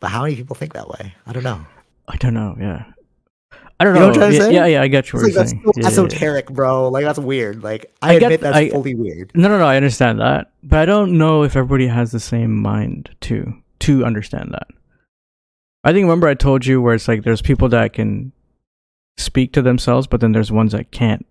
[0.00, 1.14] But how many people think that way?
[1.26, 1.64] I don't know.
[2.08, 2.56] I don't know.
[2.58, 2.84] Yeah.
[3.78, 4.06] I don't You know.
[4.06, 4.54] know what I'm trying to yeah, say?
[4.54, 4.66] yeah.
[4.66, 4.82] Yeah.
[4.82, 5.18] I get you.
[5.18, 5.62] It's What you're that's saying.
[5.64, 5.88] so Yeah, yeah, yeah.
[5.88, 6.88] esoteric, bro.
[6.88, 7.62] Like that's weird.
[7.62, 9.30] Like I, I get- admit that's I- fully weird.
[9.34, 9.64] No, no, no.
[9.66, 14.04] I understand that, but I don't know if everybody has the same mind to to
[14.04, 14.66] understand that.
[15.84, 18.32] I think remember I told you where it's like there's people that can
[19.16, 21.26] speak to themselves, but then there's ones that can't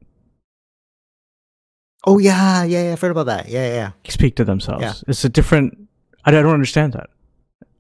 [2.08, 2.92] Oh yeah, yeah, yeah.
[2.94, 3.50] I've heard about that.
[3.50, 4.82] Yeah, yeah, speak to themselves.
[4.82, 4.94] Yeah.
[5.08, 5.78] It's a different.
[6.26, 7.10] I don't understand that.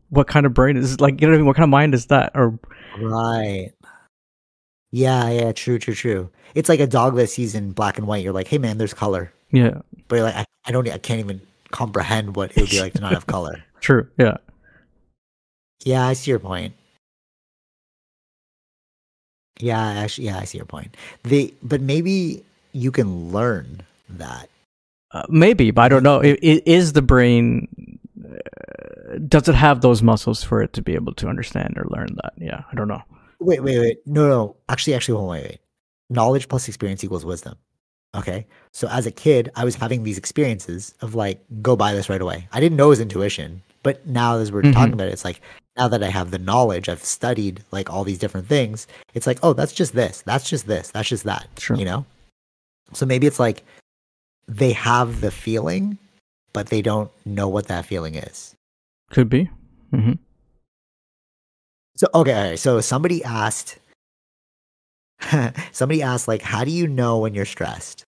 [0.09, 1.21] What kind of brain is like?
[1.21, 1.45] You know what I mean?
[1.47, 2.31] What kind of mind is that?
[2.35, 2.57] Or
[2.99, 3.71] Right.
[4.91, 5.51] Yeah, yeah.
[5.51, 6.29] True, true, true.
[6.55, 8.23] It's like a dog that sees in black and white.
[8.23, 11.19] You're like, hey man, there's color, yeah, but you're like, I, I don't, I can't
[11.19, 13.63] even comprehend what it would be like to not have color.
[13.81, 14.07] true.
[14.17, 14.37] Yeah,
[15.85, 16.73] Yeah, I see your point.
[19.59, 20.95] Yeah, actually, yeah, I see your point.
[21.23, 24.49] The but maybe you can learn that.
[25.11, 26.19] uh, maybe, but I don't know.
[26.21, 27.67] It, it is the brain.
[29.27, 32.33] Does it have those muscles for it to be able to understand or learn that?
[32.37, 33.01] Yeah, I don't know.
[33.39, 33.99] Wait, wait, wait.
[34.05, 34.55] No, no.
[34.67, 35.59] Actually, actually, hold on, wait, wait.
[36.09, 37.55] Knowledge plus experience equals wisdom.
[38.15, 38.45] Okay.
[38.71, 42.21] So as a kid, I was having these experiences of like, go buy this right
[42.21, 42.47] away.
[42.51, 44.73] I didn't know it was intuition, but now as we're Mhm.
[44.73, 45.41] talking about it, it's like
[45.77, 48.87] now that I have the knowledge, I've studied like all these different things.
[49.13, 50.23] It's like, oh, that's just this.
[50.25, 50.89] That's just this.
[50.89, 51.47] That's just that.
[51.57, 51.77] Sure.
[51.77, 52.05] You know.
[52.93, 53.63] So maybe it's like
[54.47, 55.97] they have the feeling,
[56.51, 58.55] but they don't know what that feeling is.
[59.09, 59.49] Could be.
[59.91, 60.13] hmm
[61.95, 62.55] So okay.
[62.55, 63.77] So somebody asked
[65.71, 68.03] somebody asked like how do you know when you're stressed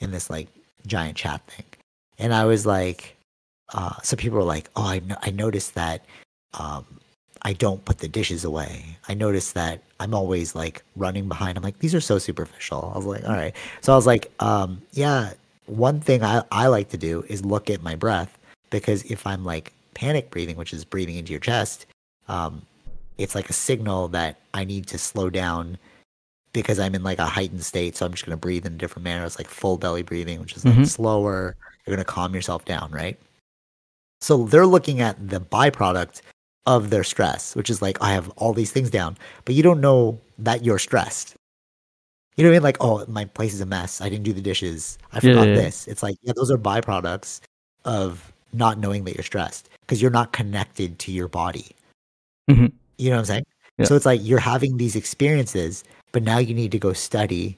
[0.00, 0.48] in this like
[0.86, 1.66] giant chat thing.
[2.18, 3.16] And I was like
[3.72, 6.04] uh some people were like, "Oh, I no- I noticed that
[6.54, 6.84] um
[7.42, 8.84] I don't put the dishes away.
[9.08, 11.56] I noticed that I'm always like running behind.
[11.56, 12.92] I'm like, these are so superficial.
[12.94, 13.54] I was like, all right.
[13.80, 15.32] So I was like, um, yeah,
[15.64, 18.36] one thing I, I like to do is look at my breath
[18.68, 21.86] because if I'm like panic breathing, which is breathing into your chest,
[22.28, 22.62] um,
[23.18, 25.78] it's like a signal that I need to slow down
[26.52, 27.96] because I'm in like a heightened state.
[27.96, 29.24] So I'm just going to breathe in a different manner.
[29.24, 30.86] It's like full belly breathing, which is like Mhm.
[30.86, 31.56] slower.
[31.86, 33.18] You're going to calm yourself down, right?
[34.20, 36.22] So they're looking at the byproduct
[36.66, 39.80] of their stress, which is like, I have all these things down, but you don't
[39.80, 41.34] know that you're stressed.
[42.36, 42.62] You know what I mean?
[42.62, 44.00] Like, oh, my place is a mess.
[44.00, 44.98] I didn't do the dishes.
[45.12, 45.60] I Yeah, forgot yeah, yeah.
[45.62, 45.88] this.
[45.88, 47.40] It's like, yeah, those are byproducts
[47.84, 51.74] of not knowing that you're stressed because you're not connected to your body.
[52.50, 52.72] Mhm.
[52.98, 53.44] You know what I'm saying?
[53.78, 53.86] Yeah.
[53.86, 57.56] So it's like you're having these experiences, but now you need to go study,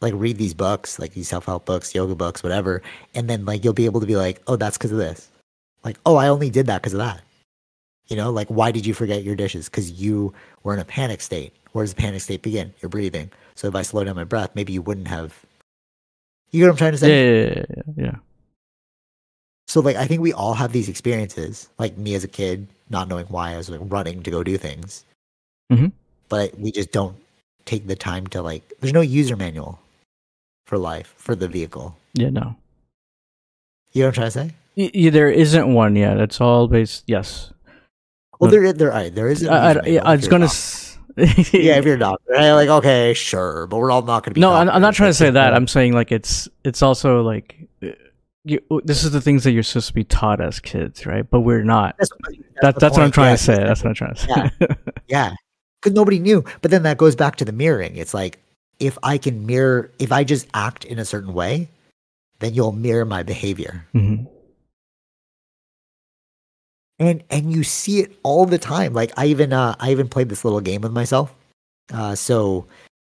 [0.00, 2.82] like read these books, like these self help books, yoga books, whatever.
[3.14, 5.28] And then like you'll be able to be like, oh, that's because of this.
[5.84, 7.22] Like, oh, I only did that because of that.
[8.06, 9.68] You know, like why did you forget your dishes?
[9.68, 11.52] Because you were in a panic state.
[11.72, 12.72] Where does the panic state begin?
[12.80, 13.30] You're breathing.
[13.54, 15.44] So if I slow down my breath, maybe you wouldn't have.
[16.50, 17.08] You know what I'm trying to say?
[17.10, 18.14] yeah, yeah, yeah, yeah.
[19.68, 21.68] So like I think we all have these experiences.
[21.78, 24.56] Like me as a kid, not knowing why I was like running to go do
[24.56, 25.04] things.
[25.70, 25.92] Mhm.
[26.28, 27.16] But we just don't
[27.66, 28.72] take the time to like.
[28.80, 29.78] There's no user manual
[30.66, 31.96] for life for the vehicle.
[32.14, 32.56] Yeah, no.
[33.92, 34.90] You know what I'm trying to say?
[35.04, 36.18] Y- there isn't one yet.
[36.18, 37.04] It's all based.
[37.06, 37.52] Yes.
[38.40, 38.56] Well, No.
[38.60, 39.46] there there are there is.
[39.46, 40.44] I, I, yeah, I was gonna.
[40.46, 42.52] s- yeah, if you're a doctor, right?
[42.52, 44.40] like okay, sure, but we're all not going to be.
[44.40, 45.52] no, I'm, I'm not trying to say that.
[45.52, 47.88] I'm saying like it's it's also like uh,
[48.50, 51.28] you, this is the things that you're supposed to be taught as kids, right?
[51.28, 51.96] But we're not.
[51.98, 52.10] That's,
[52.62, 53.56] That, that's what I'm trying yeah, to say.
[53.56, 54.68] That's what I'm trying to say.
[55.08, 55.32] Yeah,
[55.80, 56.44] because nobody knew.
[56.60, 57.96] But then that goes back to the mirroring.
[57.96, 58.38] It's like
[58.78, 61.68] if I can mirror, if I just act in a certain way,
[62.40, 63.86] then you'll mirror my behavior.
[63.94, 64.26] Mhm.
[67.00, 70.28] and and you see it all the time like i even uh i even played
[70.28, 71.32] this little game with myself
[71.92, 72.66] Uh, so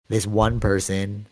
[0.08, 1.26] this one person,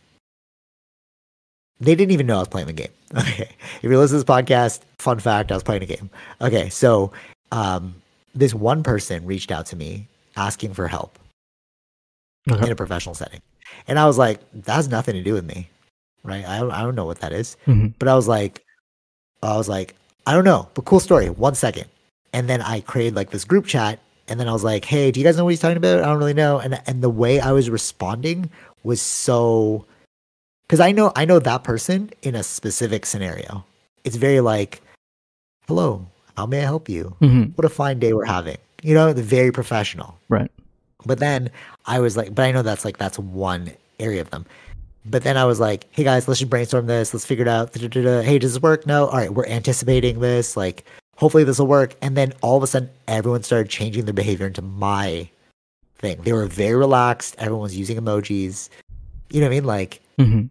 [1.80, 2.90] they didn't even know I was playing the game.
[3.16, 6.10] Okay, if you listen to this podcast, fun fact, I was playing a game.
[6.40, 7.12] Okay, so
[7.52, 7.94] um,
[8.34, 11.18] this one person reached out to me asking for help
[12.50, 12.66] Okay.
[12.66, 13.40] in a professional setting,
[13.88, 15.68] and I was like, that has nothing to do with me,
[16.24, 16.44] right?
[16.46, 17.56] I don't, I don't know what that is.
[17.66, 17.94] Mhm.
[17.98, 18.62] But I was like,
[19.42, 19.94] I was like,
[20.26, 21.28] I don't know, but cool story.
[21.30, 21.86] One second,
[22.32, 23.98] and then I created like this group chat,
[24.28, 26.02] and then I was like, Hey, do you guys know what he's talking about?
[26.02, 26.58] I don't really know.
[26.58, 28.50] And and the way I was responding
[28.82, 29.84] was so,
[30.66, 33.64] because I know I know that person in a specific scenario.
[34.04, 34.80] It's very like,
[35.66, 36.06] hello,
[36.36, 37.16] how may I help you?
[37.20, 37.56] Mhm.
[37.56, 38.56] What a fine day we're having.
[38.82, 40.18] You know, the very professional.
[40.28, 40.50] Right.
[41.04, 41.50] But then
[41.86, 44.44] I was like, but I know that's like that's one area of them.
[45.08, 47.14] But then I was like, hey guys, let's just brainstorm this.
[47.14, 47.72] Let's figure it out.
[47.72, 48.22] Da-da-da-da.
[48.22, 48.86] Hey, does this work?
[48.86, 49.06] No.
[49.06, 50.56] All right, we're anticipating this.
[50.56, 50.84] Like,
[51.16, 51.94] hopefully this will work.
[52.02, 55.28] And then all of a sudden, everyone started changing their behavior into my
[55.98, 56.20] thing.
[56.22, 57.36] They were very relaxed.
[57.38, 58.68] Everyone was using emojis.
[59.30, 59.64] You know what I mean?
[59.64, 60.48] Like, Mhm.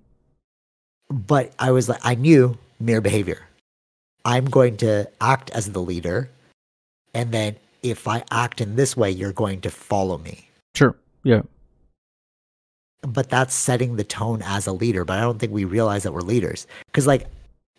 [1.10, 3.42] But I was like, I knew mirror behavior.
[4.26, 6.30] I'm going to act as the leader.
[7.14, 10.50] And then if I act in this way, you're going to follow me.
[10.76, 10.96] Sure.
[11.24, 11.44] Yeah.
[13.08, 15.06] but that's setting the tone as a leader.
[15.06, 17.28] But I don't think we realize that we're leaders because, like,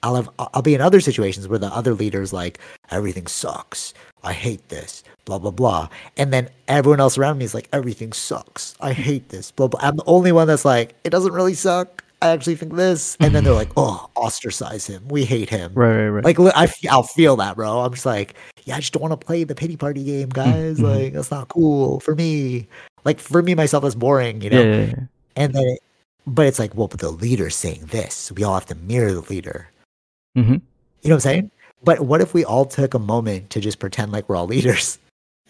[0.02, 2.58] I'll have I'll be in other situations where the other leader's like,
[2.90, 3.94] everything sucks.
[4.22, 5.02] I hate this.
[5.24, 5.88] Blah blah blah.
[6.16, 8.74] And then everyone else around me is like, everything sucks.
[8.80, 9.50] I hate this.
[9.50, 9.80] Blah blah.
[9.82, 12.04] I'm the only one that's like, it doesn't really suck.
[12.22, 13.16] I actually think this.
[13.20, 15.06] And then they're like, oh, ostracize him.
[15.08, 15.72] We hate him.
[15.74, 15.94] Right.
[15.96, 16.08] Right.
[16.08, 16.24] Right.
[16.24, 17.80] Like li- I, I'll feel that, bro.
[17.80, 18.34] I'm just like,
[18.64, 20.78] yeah, I just don't want to play the pity party game, guys.
[20.78, 20.82] Mhm.
[21.04, 22.66] Like that's not cool for me.
[23.04, 24.62] Like for me myself, that's boring, you know.
[24.62, 24.94] yeah, yeah, yeah.
[25.36, 25.80] And then, it,
[26.26, 28.32] but it's like, well, but the leader's saying this.
[28.32, 29.68] We all have to mirror the leader.
[30.36, 30.46] Mhm.
[30.48, 30.60] You know
[31.02, 31.50] what I'm saying?
[31.84, 34.98] But what if we all took a moment to just pretend like we're all leaders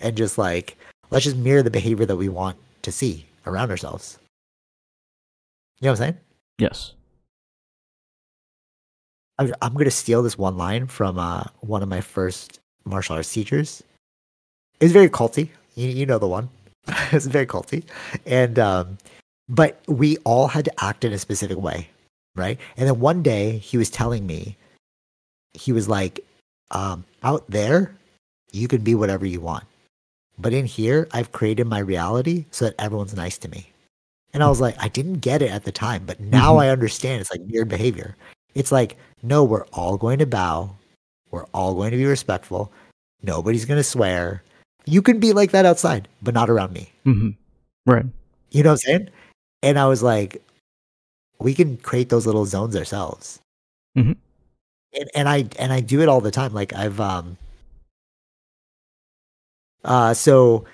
[0.01, 0.76] and just like,
[1.10, 4.18] let's just mirror the behavior that we want to see around ourselves?
[5.80, 6.18] You know what I'm saying?
[6.58, 6.92] Yes.
[9.38, 13.30] I'm going to steal this one line from uh, one of my first martial arts
[13.30, 13.82] teachers.
[14.80, 15.50] It's very culty.
[15.74, 16.48] You, you know the one.
[17.12, 17.84] it's very culty.
[18.24, 18.98] And, um,
[19.48, 21.90] but we all had to act in a specific way,
[22.34, 22.58] right?
[22.78, 24.56] And then one day he was telling me,
[25.52, 26.20] he was like,
[26.70, 27.94] um, out there,
[28.52, 29.64] you can be whatever you want.
[30.38, 33.70] But in here, I've created my reality so that everyone's nice to me.
[34.36, 36.60] And I was like, I didn't get it at the time, but now Mhm.
[36.64, 38.14] I understand it's like weird behavior.
[38.54, 40.76] It's like, no, we're all going to bow.
[41.30, 42.70] We're all going to be respectful.
[43.22, 44.42] Nobody's going to swear.
[44.84, 46.92] You can be like that outside, but not around me.
[47.04, 47.30] hmm
[47.86, 48.04] Right.
[48.50, 49.08] You know what I'm saying?
[49.62, 50.42] And I was like,
[51.40, 53.40] we can create those little zones ourselves.
[53.96, 54.16] Mhm.
[54.92, 56.52] And, and I and I do it all the time.
[56.52, 57.38] Like I've um
[59.82, 60.66] uh so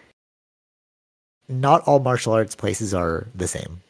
[1.48, 3.80] not all martial arts places are the same.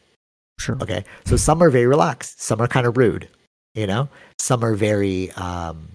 [0.59, 0.77] Sure.
[0.81, 1.03] Okay.
[1.25, 3.27] So some are very relaxed, some are kind of rude,
[3.75, 4.07] you know?
[4.39, 5.87] Some are very um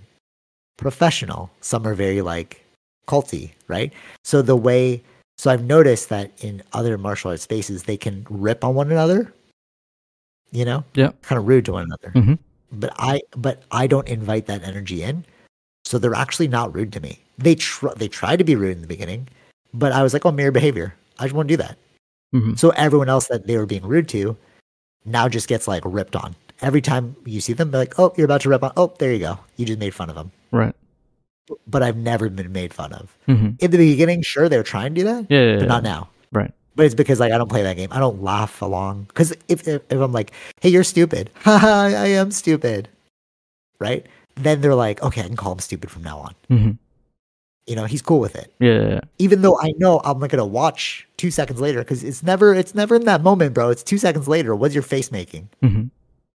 [0.77, 2.65] professional, some are very like
[3.07, 3.93] culty, right?
[4.25, 5.03] So the way
[5.39, 9.33] so I've noticed that in other martial arts spaces they can rip on one another,
[10.53, 10.85] you know?
[10.95, 11.11] Yeah.
[11.23, 12.11] Kind of rude to one another.
[12.15, 12.39] Mhm.
[12.73, 15.25] But I but I don't invite that energy in.
[15.85, 17.21] So they're actually not rude to me.
[17.39, 19.29] They try they try to be rude in the beginning,
[19.73, 20.95] but I was like, "Oh, mirror behavior.
[21.19, 21.77] I just want to do that."
[22.33, 24.37] hmm So everyone else that they were being rude to
[25.05, 26.35] now just gets like ripped on.
[26.61, 28.73] Every time you see them, they're like, oh, you're about to rip on.
[28.77, 29.39] Oh, there you go.
[29.57, 30.33] You just made fun of them.
[30.51, 30.75] Right.
[31.67, 33.17] But I've never been made fun of.
[33.27, 35.45] hmm In the beginning, sure, they were trying to do that, Yeah.
[35.45, 35.69] yeah, but yeah.
[35.69, 36.09] not now.
[36.33, 36.53] Right.
[36.75, 37.89] But it's because like I don't play that game.
[37.93, 39.05] I don't laugh along.
[39.09, 41.31] Because if, if if I'm like, hey, you're stupid.
[41.43, 42.89] Haha, I am stupid.
[43.79, 44.05] Right?
[44.35, 46.35] Then they're like, okay, I can call them stupid from now on.
[46.49, 46.71] hmm
[47.69, 48.53] You know, he's cool with it.
[48.61, 49.01] Yeah.
[49.19, 52.75] even though I know I'm not gonna watch two seconds later because it's never it's
[52.75, 53.69] never in that moment, bro.
[53.69, 54.57] It's two seconds later.
[54.57, 55.49] What's your face making?
[55.61, 55.85] hmm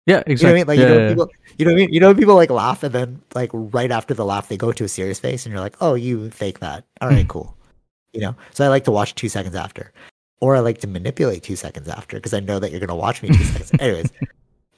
[0.06, 0.22] Yeah.
[0.26, 0.66] You know what I mean?
[0.66, 1.92] Like yeah, you know yeah, people you know what I mean?
[1.94, 4.84] You know people like laugh and then like right after the laugh they go to
[4.84, 6.84] a serious face and you're like, oh you fake that.
[7.00, 7.56] All right, cool.
[8.12, 8.34] You know?
[8.52, 9.92] So I like to watch two seconds after.
[10.40, 13.22] Or I like to manipulate two seconds after because I know that you're gonna watch
[13.22, 13.72] me two seconds.
[13.78, 14.10] Anyways,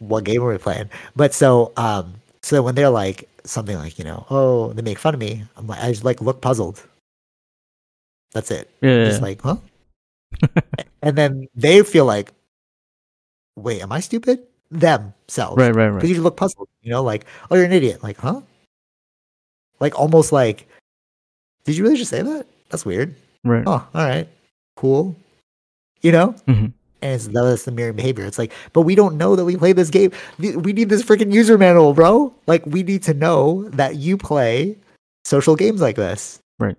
[0.00, 0.90] what game are we playing?
[1.16, 5.14] But so um so when they're like something like, you know, oh, they make fun
[5.14, 6.82] of me, I'm like I just like look puzzled.
[8.32, 8.70] That's it.
[8.80, 9.56] yeah, Just like, huh?
[11.02, 12.32] and then they feel like,
[13.56, 14.40] wait, am I stupid?
[14.70, 15.58] Themselves.
[15.58, 15.74] right.
[15.74, 15.88] Right.
[15.88, 16.00] Right.
[16.00, 18.02] Because you look puzzled, you know, like, oh, you're an idiot.
[18.02, 18.40] Like, huh?
[19.80, 20.66] Like, almost like,
[21.64, 22.46] did you really just say that?
[22.70, 23.14] That's weird.
[23.44, 23.64] Right.
[23.66, 24.26] Oh, all right.
[24.76, 25.14] Cool.
[26.00, 26.34] You know?
[26.48, 26.72] Mhm.
[27.02, 28.24] And it's, that's the mirror behavior.
[28.24, 30.12] It's like, but we don't know that we play this game.
[30.38, 32.32] We need this freaking user manual, bro.
[32.46, 34.78] Like, we need to know that you play
[35.24, 36.38] social games like this.
[36.60, 36.76] Right.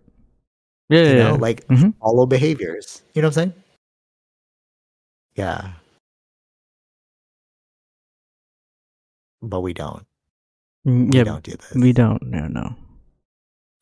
[0.89, 0.99] Yeah.
[1.01, 1.39] You yeah, know, yeah.
[1.41, 1.93] like Mhm.
[1.99, 3.03] follow behaviors.
[3.13, 3.63] You know what I'm saying?
[5.35, 5.73] Yeah.
[9.41, 10.05] But we don't.
[10.87, 11.73] Mm, We don't do this.
[11.75, 12.21] we don't.
[12.23, 12.75] No, no.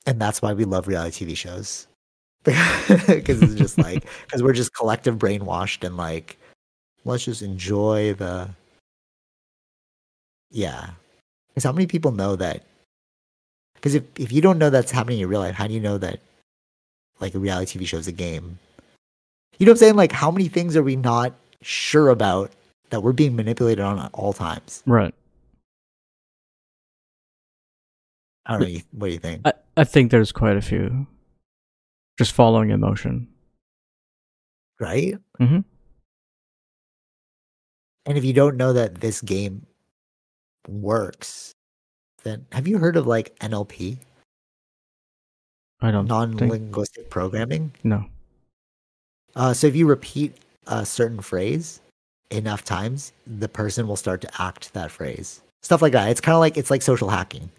[0.07, 1.87] and that's why we love reality TV shows.
[3.07, 6.37] Because it's just like, because we're just collective brainwashed and like,
[7.05, 8.49] let's just enjoy the.
[10.49, 10.91] Yeah.
[11.49, 12.63] Because how many people know that?
[13.75, 15.97] Because if, if you don't know that's happening in real life, how do you know
[15.97, 16.19] that
[17.19, 18.57] like a reality TV show is a game?
[19.57, 19.95] You know what I'm saying?
[19.95, 22.51] Like, how many things are we not sure about
[22.89, 24.81] that we're being manipulated on at all times?
[24.85, 25.13] Right.
[28.45, 28.79] I don't know.
[28.91, 29.41] What do you think?
[29.45, 31.05] I, I think there's quite a few.
[32.17, 33.27] Just following emotion.
[34.79, 35.15] right?
[35.39, 35.63] Mhm.
[38.07, 39.67] And if you don't know that this game
[40.67, 41.51] works,
[42.23, 43.99] then have you heard of like NLP,
[45.81, 47.73] I don't non think linguistic programming?
[47.83, 48.05] no.
[49.35, 50.35] Uh, so if you repeat
[50.65, 51.79] a certain phrase
[52.31, 55.41] enough times, the person will start to act that phrase.
[55.61, 56.09] Stuff like that.
[56.09, 57.49] It's kind of like it's like social hacking.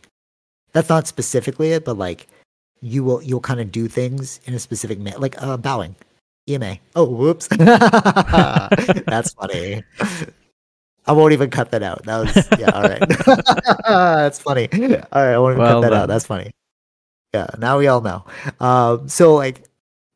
[0.73, 2.27] That's not specifically it, but like
[2.83, 5.95] you will you'll kind of do things in a specific manner, like uh, bowing,
[6.49, 6.79] EMA.
[6.97, 7.47] Oh, whoops,
[9.07, 9.83] that's funny.
[11.07, 12.05] I won't even cut that out.
[12.05, 12.71] That was yeah.
[12.71, 13.01] All right,
[13.87, 14.69] that's funny.
[14.73, 14.79] All
[15.23, 16.01] right, I won't even Well cut that done.
[16.03, 16.09] out.
[16.09, 16.51] That's funny.
[17.35, 18.25] Yeah, now we all know.
[18.61, 19.65] Um, so like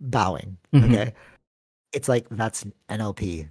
[0.01, 0.85] bowing, Mhm.
[0.93, 1.15] okay,
[1.93, 3.49] it's like that's NLP.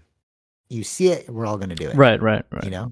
[0.69, 2.63] You see it, we're all gonna do it Right, right, right.
[2.63, 2.91] you know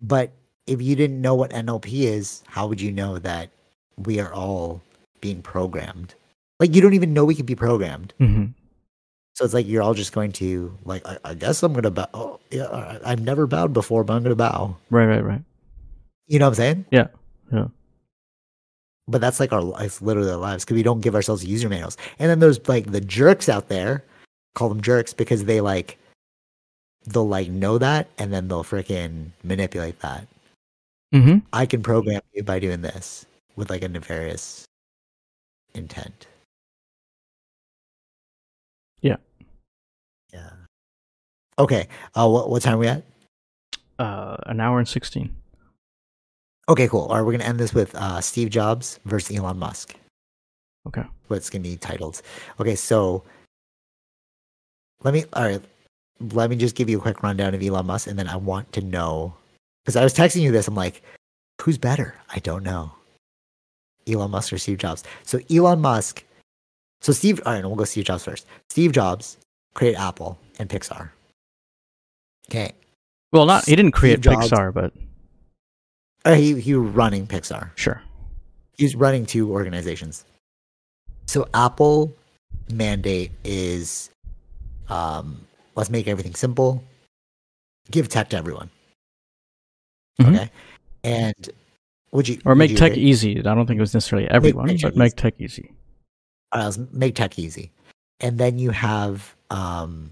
[0.00, 0.32] but
[0.66, 3.50] if you didn't know what nlp is how would you know that
[3.96, 4.80] we are all
[5.20, 6.14] being programmed.
[6.60, 8.12] Like you don't even know we can be programmed.
[8.18, 8.46] Hmm
[9.38, 12.08] so it's like you're all just going to like i, I guess i'm gonna bow
[12.12, 14.76] oh, yeah i've never bowed before but i'm gonna bow.
[14.90, 15.42] Right, right, right.
[16.26, 16.84] you know what i'm saying?
[16.90, 17.06] Yeah,
[17.52, 17.68] yeah.
[19.06, 21.96] but that's like our life literally our lives because we don't give ourselves user manuals.
[22.18, 24.02] And then there's like the jerks out there
[24.56, 25.98] call them jerks because they like
[27.06, 30.26] they'll like know that and then they'll freaking manipulate that.
[31.12, 33.24] Hmm I can program you by doing this
[33.54, 34.64] with like a nefarious
[35.78, 36.26] intent.
[39.00, 39.16] Yeah.
[40.32, 40.50] Yeah.
[41.58, 41.88] Okay.
[42.14, 43.04] Uh, what what time are we at?
[43.98, 45.34] Uh, an hour and sixteen.
[46.68, 47.06] Okay, cool.
[47.06, 49.94] All right, we're gonna end this with uh, Steve Jobs versus Elon Musk.
[50.86, 51.04] Okay.
[51.28, 52.20] What's gonna be titled?
[52.60, 53.24] Okay, so
[55.02, 55.24] let me.
[55.32, 55.62] All right,
[56.32, 58.72] let me just give you a quick rundown of Elon Musk, and then I want
[58.72, 59.34] to know
[59.84, 60.68] because I was texting you this.
[60.68, 61.02] I'm like,
[61.62, 62.14] who's better?
[62.34, 62.92] I don't know.
[64.08, 65.04] Elon Musk or Steve Jobs?
[65.24, 66.24] So Elon Musk.
[67.00, 67.40] So Steve.
[67.46, 68.46] All right, we'll go Steve Jobs first.
[68.70, 69.36] Steve Jobs
[69.74, 71.10] created Apple and Pixar.
[72.50, 72.72] Okay.
[73.32, 74.92] Well, not he didn't create Jobs- Pixar, but
[76.24, 77.70] Uh, he he was running Pixar.
[77.76, 78.02] sure.
[78.76, 80.24] he's running two organizations.
[81.26, 82.14] So Apple
[82.72, 84.10] mandate is
[84.88, 86.82] um, let's make everything simple,
[87.90, 88.70] give tech to everyone.
[90.20, 90.34] Mhm.
[90.34, 90.50] Okay,
[91.04, 91.50] and
[92.12, 93.04] would you Or would make you tech agree?
[93.04, 93.38] easy.
[93.38, 95.72] I don't think it was necessarily everyone, make tech but make tech easy.
[96.52, 97.70] All right, let's make tech easy,
[98.20, 100.10] and then you have um,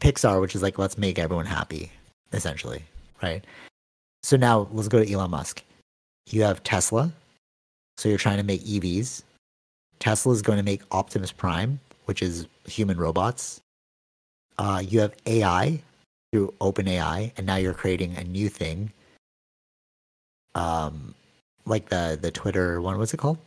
[0.00, 1.90] Pixar, which is like let's make everyone happy,
[2.32, 2.84] essentially,
[3.22, 3.44] right?
[4.22, 5.62] So now let's go to Elon Musk.
[6.30, 7.12] You have Tesla,
[7.96, 9.22] so you're trying to make EVs.
[9.98, 13.60] Tesla is going to make Optimus Prime, which is human robots.
[14.58, 15.80] Uh, you have AI
[16.32, 18.92] through OpenAI, and now you're creating a new thing,
[20.58, 21.14] um,
[21.64, 22.98] like the the Twitter one.
[22.98, 23.38] What's it called?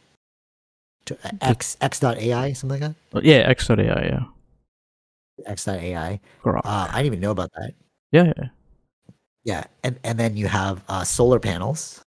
[1.06, 2.96] T- X X.ai, something like that.
[3.10, 4.24] But yeah, X.AI, yeah.
[5.46, 6.20] X.ai.
[6.66, 7.74] Uh, I didn't even know about that.
[8.12, 8.48] yeah, yeah,
[9.44, 9.64] yeah.
[9.84, 12.02] And and then you have uh, solar panels.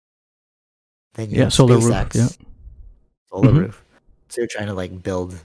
[1.15, 2.27] Then you Yeah, have solar roof, yeah.
[3.29, 3.59] solar Mhm.
[3.59, 3.83] roof.
[4.29, 5.35] So you're trying to like build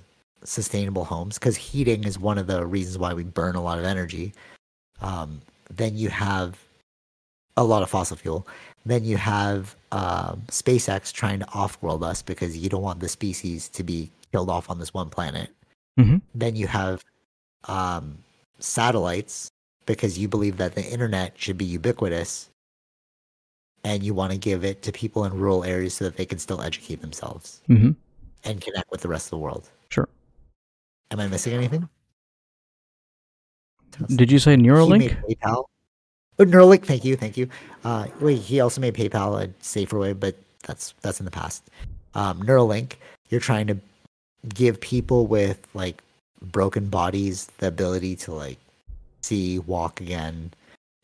[0.45, 3.85] sustainable homes because heating is one of the reasons why we burn a lot of
[3.85, 4.33] energy.
[5.01, 5.41] Um,
[5.71, 6.59] then you have
[7.57, 8.47] a lot of fossil fuel.
[8.89, 13.69] Then you have um, SpaceX trying to off-world us because you don't want the species
[13.69, 15.51] to be killed off on this one planet.
[16.01, 16.23] Mhm.
[16.35, 17.05] Then you have
[17.65, 18.17] um,
[18.61, 19.51] satellites
[19.85, 22.49] because you believe that the internet should be ubiquitous
[23.85, 26.39] and you want to give it to people in rural areas so that they can
[26.39, 27.91] still educate themselves hmm
[28.45, 29.69] and connect with the rest of the world.
[29.91, 30.09] Sure.
[31.11, 31.87] Am I missing anything?
[34.17, 35.15] Did you say Neuralink?
[35.29, 35.65] PayPal.
[36.39, 37.49] Oh, Neuralink, thank you, thank you.
[37.85, 41.65] Uh, wait, he also made PayPal a safer way, but that's that's in the past.
[42.15, 42.93] Um, Neuralink,
[43.29, 43.77] you're trying to
[44.55, 46.03] give people with like
[46.41, 48.59] broken bodies the ability to like
[49.23, 50.53] see, walk again,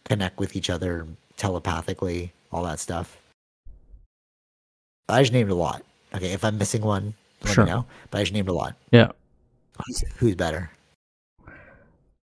[0.05, 1.07] connect with each other
[1.37, 3.19] telepathically, all that stuff.
[5.09, 5.83] I just named a lot.
[6.15, 7.13] Okay, if I'm missing one,
[7.43, 7.65] let Sure.
[7.65, 7.85] me know.
[8.11, 8.77] But I just named a lot.
[8.93, 9.09] Yeah.
[9.85, 10.71] Who's, who's better?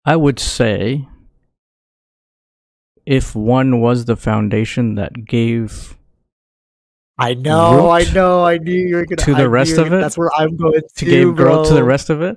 [0.04, 1.06] I would say
[3.06, 5.96] if one was the foundation that gave
[7.18, 9.98] I know, I know, I knew you were gonna to the I rest of gonna-
[9.98, 10.00] it?
[10.00, 12.36] That's where I'm going to to give growth to the rest of it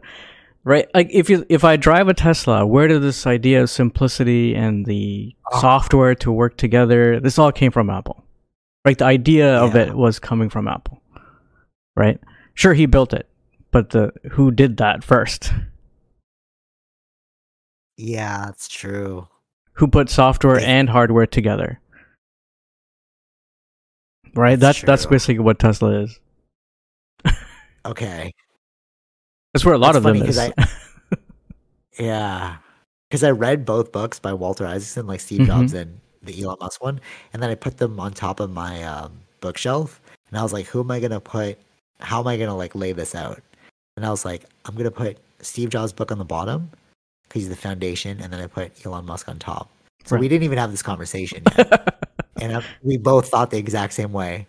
[0.68, 4.56] right like if you if i drive a tesla where did this idea of simplicity
[4.56, 5.60] and the Ah.
[5.62, 8.26] software to work together this all came from apple
[8.84, 11.00] right the idea of it was coming from apple
[11.96, 12.20] right
[12.56, 13.30] sure he built it
[13.70, 15.54] but the who did that first
[17.98, 19.28] Yeah, that's true.
[19.76, 21.80] Who put software and hardware together
[24.36, 26.20] right That's that's that's basically what tesla is
[27.86, 28.34] Okay.
[29.54, 30.52] that's where a lot That's of them is I-
[32.00, 32.58] Yeah.
[33.08, 35.46] Because I read both books by Walter Isaacson, like Steve.
[35.46, 37.00] Jobs and the Elon Musk one,
[37.32, 40.66] and then I put them on top of my um, bookshelf, and I was like,
[40.66, 41.60] who am I gonna put?
[42.00, 43.40] How am I gonna like lay this out?
[43.96, 46.72] And I was like, I'm gonna put Steve Jobs' book on the bottom
[47.36, 49.70] because he's the foundation, and then I put Elon Musk on top.
[50.06, 51.42] So we didn't even have this conversation
[52.40, 54.46] and I, we both thought the exact same way.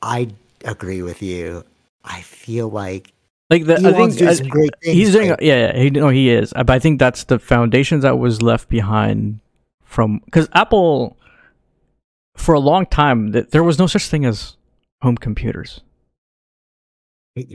[0.00, 0.28] I
[0.64, 1.62] agree with you.
[2.04, 3.12] I feel like
[3.50, 4.70] like the, i think doing I- things.
[4.82, 6.52] He's doing, like- yeah, yeah, he, no, he is.
[6.54, 9.40] But I think that's the foundations that was left behind
[9.84, 11.18] from because Apple,
[12.36, 14.56] for a long time, th- there was no such thing as
[15.02, 15.82] home computers,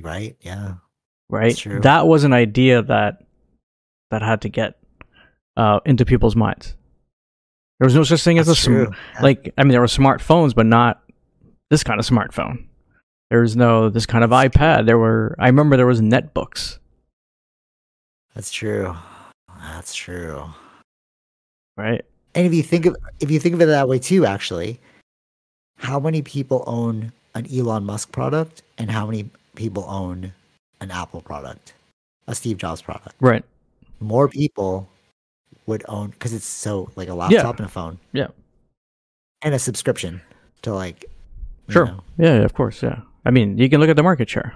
[0.02, 0.38] right?
[0.42, 0.76] Yeah.
[1.30, 1.60] right?
[1.82, 3.23] That was an idea that
[4.12, 4.78] that had to get
[5.58, 6.76] uh, into people's minds.
[7.80, 8.84] There was no such thing as a That's sm-
[9.22, 9.54] like.
[9.58, 11.02] I mean, there were smartphones, but not
[11.70, 12.66] this kind of smartphone.
[13.30, 14.86] There was no this kind of iPad.
[14.86, 15.36] There were.
[15.40, 16.78] I remember there was netbooks,
[18.36, 18.96] That's true.
[19.60, 20.46] That's true.
[21.78, 22.04] right?
[22.36, 24.80] And if you think of if you think of it that way too, actually,
[25.78, 30.34] how many people own an Elon Musk product and how many people own
[30.80, 31.74] an Apple product,
[32.28, 33.16] a Steve Jobs product?
[33.20, 33.44] Right.
[34.04, 34.90] More people
[35.66, 38.00] would own because it's so like a laptop and a phone.
[38.12, 38.28] Yeah.
[39.42, 40.22] And a subscription
[40.62, 41.06] to like
[41.70, 41.86] Sure.
[41.86, 42.04] know.
[42.18, 42.84] Yeah, of course.
[42.84, 43.02] Yeah.
[43.26, 44.54] I mean, you can look at the market share.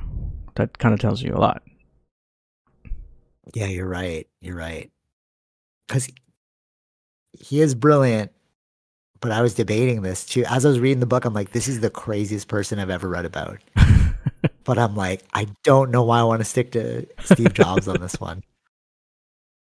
[0.56, 1.64] That kind of tells you a lot.
[3.54, 4.28] Yeah, you're right.
[4.42, 4.92] You're right.
[5.88, 6.10] Because
[7.40, 8.32] he is brilliant.
[9.22, 10.44] But I was debating this too.
[10.48, 13.08] As I was reading the book, I'm like, this is the craziest person I've ever
[13.08, 13.60] read about.
[14.64, 18.02] But I'm like, I don't know why I want to stick to Steve Jobs on
[18.02, 18.44] this one.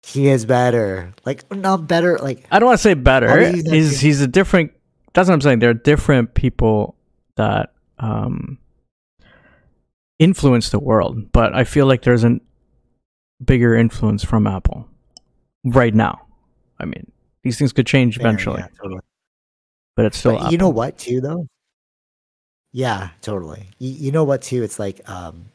[0.03, 1.13] He is better.
[1.25, 2.17] Like, not better.
[2.17, 3.27] Like, I don't want to say better.
[3.27, 4.71] Why do you not He's he's a different.
[5.13, 5.59] That's what I'm saying.
[5.59, 6.95] There are different people
[7.35, 8.57] that um
[10.19, 12.39] influence the world, but I feel like there's a
[13.43, 14.87] bigger influence from Apple
[15.63, 16.21] right now.
[16.79, 17.11] I mean,
[17.43, 19.01] these things could change eventually, yeah, totally.
[19.95, 20.37] but it's still.
[20.37, 21.47] But you know what, too, though?
[22.71, 23.67] Yeah, totally.
[23.79, 24.63] You, you know what, too?
[24.63, 25.45] It's like, um,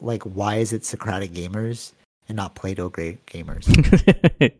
[0.00, 1.92] like, why is it Socratic gamers
[2.28, 3.66] and not Plato great gamers?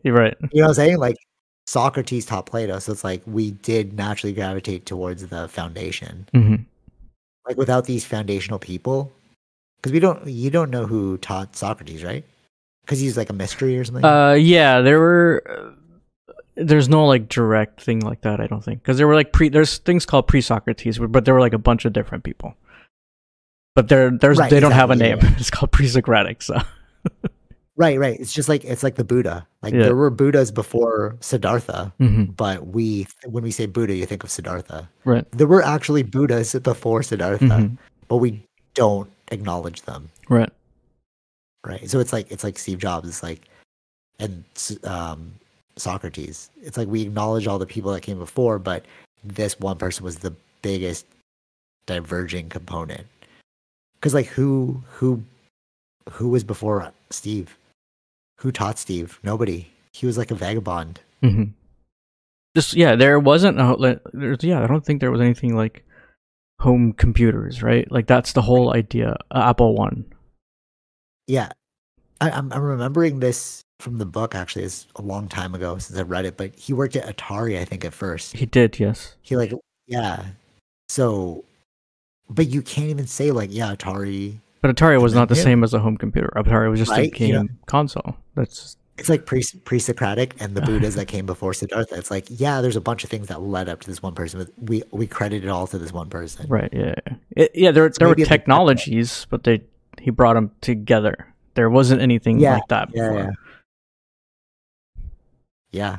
[0.03, 0.35] You're right.
[0.51, 0.97] You know what I'm saying?
[0.97, 1.17] Like
[1.65, 6.27] Socrates taught Plato, so it's like we did naturally gravitate towards the foundation.
[6.33, 6.55] hmm
[7.45, 9.11] Like without these foundational people,
[9.77, 12.23] because we don't, you don't know who taught Socrates, right?
[12.85, 14.05] Because he's like a mystery or something.
[14.05, 15.43] Uh, yeah, there were.
[15.49, 18.39] Uh, there's no like direct thing like that.
[18.39, 19.49] I don't think because there were like pre.
[19.49, 22.55] There's things called pre-Socrates, but there were like a bunch of different people.
[23.75, 25.19] But there, there's Right, they don't have a name.
[25.37, 26.41] It's called pre-Socratic.
[26.41, 26.57] So
[27.77, 28.19] right, right.
[28.19, 29.47] It's just like it's like the Buddha.
[29.61, 29.83] Like Yeah.
[29.83, 32.35] there were Buddhas before Siddhartha, Mhm.
[32.35, 34.89] but we when we say Buddha, you think of Siddhartha.
[35.05, 37.77] right, There were actually Buddhas before Siddhartha, Mhm.
[38.07, 38.41] but we
[38.73, 40.09] don't acknowledge them.
[40.29, 40.51] right,
[41.65, 43.41] right so it's like it's like steve jobs it's like
[44.19, 44.43] and
[44.83, 45.31] um
[45.77, 48.85] socrates it's like we acknowledge all the people that came before but
[49.23, 51.05] this one person was the biggest
[51.87, 53.05] diverging component
[53.95, 55.21] because like who who
[56.11, 57.57] who was before steve
[58.39, 61.45] who taught steve nobody he was like a vagabond hmm
[62.55, 63.59] Just yeah, there wasn't.
[63.59, 65.83] A, there's yeah, I don't think there was anything like
[66.59, 67.85] home computers, right?
[67.91, 69.15] Like that's the whole idea.
[69.29, 70.05] Uh, Apple One.
[71.27, 71.51] yeah
[72.19, 75.99] I, I'm, I'm remembering this from the book actually it's a long time ago since
[75.99, 79.13] i read it but he worked at atari i think at first He did, yes.
[79.21, 79.53] he like
[79.85, 80.25] yeah
[80.89, 81.45] so
[82.27, 85.73] but you can't even say like yeah atari But Atari was not the same as
[85.73, 86.31] a home computer.
[86.35, 87.43] Atari was just a game yeah.
[87.67, 88.15] console.
[88.35, 92.61] That's it's like pre pre-socratic and the buddhas that came before siddhartha it's like yeah
[92.61, 95.05] there's a bunch of things that led up to this one person but we we
[95.05, 96.73] credit it all to this one person right.
[96.73, 97.13] Yeah, yeah.
[97.35, 99.61] It, yeah there there were maybe it's like- technologies, but they
[100.01, 101.27] he brought them together.
[101.53, 103.19] There wasn't anything Yeah, like that yeah, before.
[103.19, 103.31] yeah.
[105.71, 105.97] yeah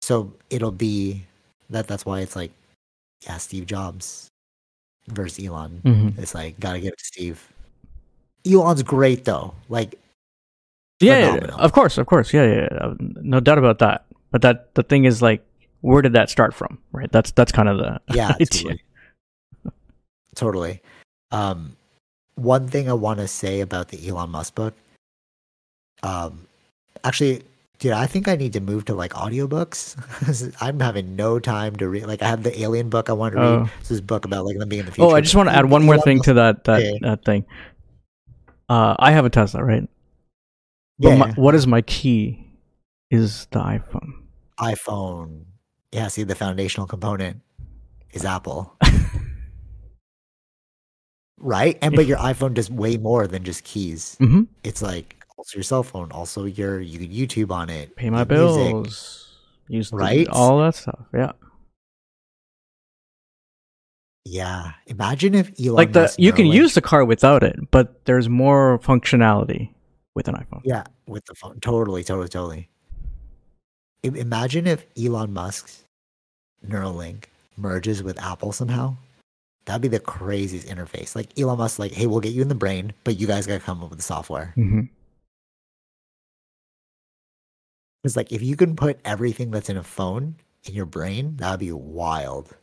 [0.00, 1.22] so it'll be
[1.68, 2.52] that that's why it's like
[3.26, 4.28] yeah steve jobs
[5.08, 6.18] versus elon Mhm.
[6.18, 7.48] it's like gotta give it to steve
[8.46, 9.94] elon's great though like
[11.00, 12.32] Yeah, yeah, of course, of course.
[12.34, 12.92] Yeah, yeah, yeah.
[12.98, 14.04] No doubt about that.
[14.30, 15.42] But that the thing is like
[15.80, 16.78] where did that start from?
[16.92, 17.10] Right.
[17.10, 18.82] That's that's kind of the Yeah, totally.
[20.34, 20.82] totally.
[21.32, 21.76] Um,
[22.34, 24.74] one thing I want to say about the Elon Musk book,
[26.02, 26.46] um,
[27.04, 27.42] actually,
[27.78, 29.96] dude, I think I need to move to like audiobooks.
[30.60, 32.06] I'm having no time to read.
[32.06, 33.46] Like, I have the Alien book I want to read.
[33.46, 33.70] Oh.
[33.88, 35.06] This book about like them being in the future.
[35.06, 37.24] Oh, I just want to add one more Elon thing Musk- to that that that
[37.24, 37.44] thing.
[38.70, 39.82] Uh, I have a Tesla, right?
[40.98, 42.46] But Yeah, my, what is my key?
[43.10, 44.12] Is the iPhone.
[44.60, 45.44] iPhone.
[45.90, 47.40] Yeah, see, the foundational component
[48.12, 48.76] is Apple.
[51.38, 51.78] right?
[51.82, 54.16] And but your iPhone does way more than just keys.
[54.20, 58.10] hmm It's like also your cell phone, also your you can YouTube on it, Pay
[58.10, 58.72] my get music.
[58.72, 59.36] bills.
[59.68, 60.28] Use the- Right?
[60.28, 61.06] all that stuff.
[61.14, 61.32] Yeah.
[64.24, 64.72] Yeah.
[64.86, 68.04] Imagine if Elon like the Musk you can Neuralink- use the car without it, but
[68.04, 69.70] there's more functionality
[70.14, 70.60] with an iPhone.
[70.64, 71.58] Yeah, with the phone.
[71.60, 72.68] Totally, totally, totally.
[74.04, 75.84] I- Imagine if Elon Musk's
[76.66, 77.24] Neuralink
[77.56, 78.96] merges with Apple somehow.
[79.66, 81.14] That'd be the craziest interface.
[81.14, 83.60] Like Elon Musk, like, hey, we'll get you in the brain, but you guys gotta
[83.60, 84.52] come up with the software.
[84.56, 84.80] Mm-hmm.
[88.02, 91.60] Because like if you can put everything that's in a phone in your brain, that'd
[91.60, 92.54] be wild.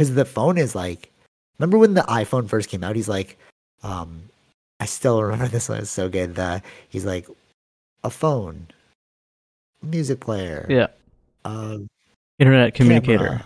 [0.00, 1.10] Because the phone is like,
[1.58, 2.96] remember when the iPhone first came out?
[2.96, 3.36] He's like,
[3.82, 4.22] um,
[4.80, 5.76] I still remember this one.
[5.76, 6.36] It's so good.
[6.36, 7.26] The he's like,
[8.02, 8.68] a phone,
[9.82, 10.86] music player, Yeah.
[11.44, 11.86] um,
[12.38, 13.18] Internet communicator.
[13.26, 13.44] camera.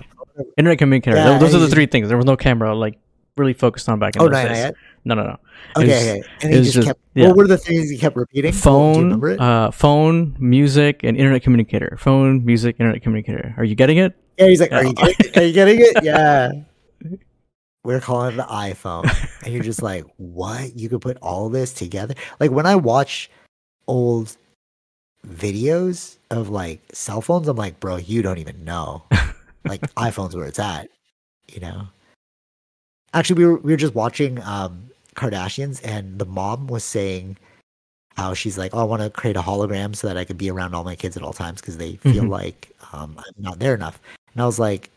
[0.57, 1.17] Internet communicator.
[1.17, 2.07] Yeah, Those are the three things.
[2.07, 3.01] There was no camera like
[3.37, 4.73] really focused on back in Oh, those days.
[5.05, 5.37] No, no, no.
[5.77, 6.23] Okay, was- okay.
[6.43, 7.01] And he just, just- kept.
[7.15, 7.29] yeah.
[7.29, 8.53] What were the things he kept repeating?
[8.53, 11.97] Phone, uh, phone, music, and internet communicator.
[12.01, 13.55] Phone, music, internet communicator.
[13.59, 14.17] Are you getting it?
[14.39, 15.97] Yeah, he's like, are you getting, are you getting it?
[16.05, 16.53] Yeah.
[17.85, 19.05] We're calling it the iPhone.
[19.45, 20.75] And you're just like, what?
[20.79, 22.15] You could put all this together?
[22.41, 23.31] Like when I watch
[23.87, 24.37] old
[25.29, 29.03] videos of like cell phones, I'm like, bro, you don't even know.
[29.67, 30.89] Like iPhone's where it's at,
[31.53, 31.89] you know?
[33.13, 37.37] Actually, we were we were just watching um Kardashians and the mom was saying
[38.17, 40.51] how she's like, Oh, I want to create a hologram so that I could be
[40.51, 42.31] around all my kids at all times because they feel Mhm.
[42.31, 43.99] like um I'm not there enough.
[44.33, 44.91] And I was like,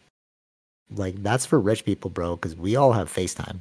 [0.92, 3.60] like that's for rich people, bro, because we all have FaceTime.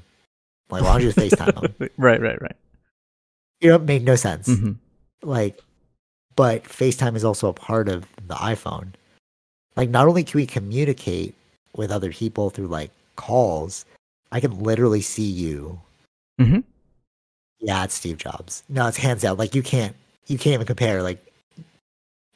[0.70, 1.74] Like, why don't you just FaceTime them?
[1.96, 2.56] right, right, right.
[3.60, 4.46] You know, it made no sense.
[4.46, 4.72] hmm
[5.22, 5.58] Like,
[6.34, 8.88] but FaceTime is also a part of the iPhone.
[9.76, 11.34] Like, not only can we communicate
[11.76, 13.84] with other people through like calls,
[14.32, 15.80] I can literally see you.
[16.40, 16.64] Mhm.
[17.60, 18.62] Yeah, it's Steve Jobs.
[18.68, 19.36] No, it's hands down.
[19.38, 19.96] Like, you can't,
[20.26, 21.02] you can't even compare.
[21.02, 21.24] Like,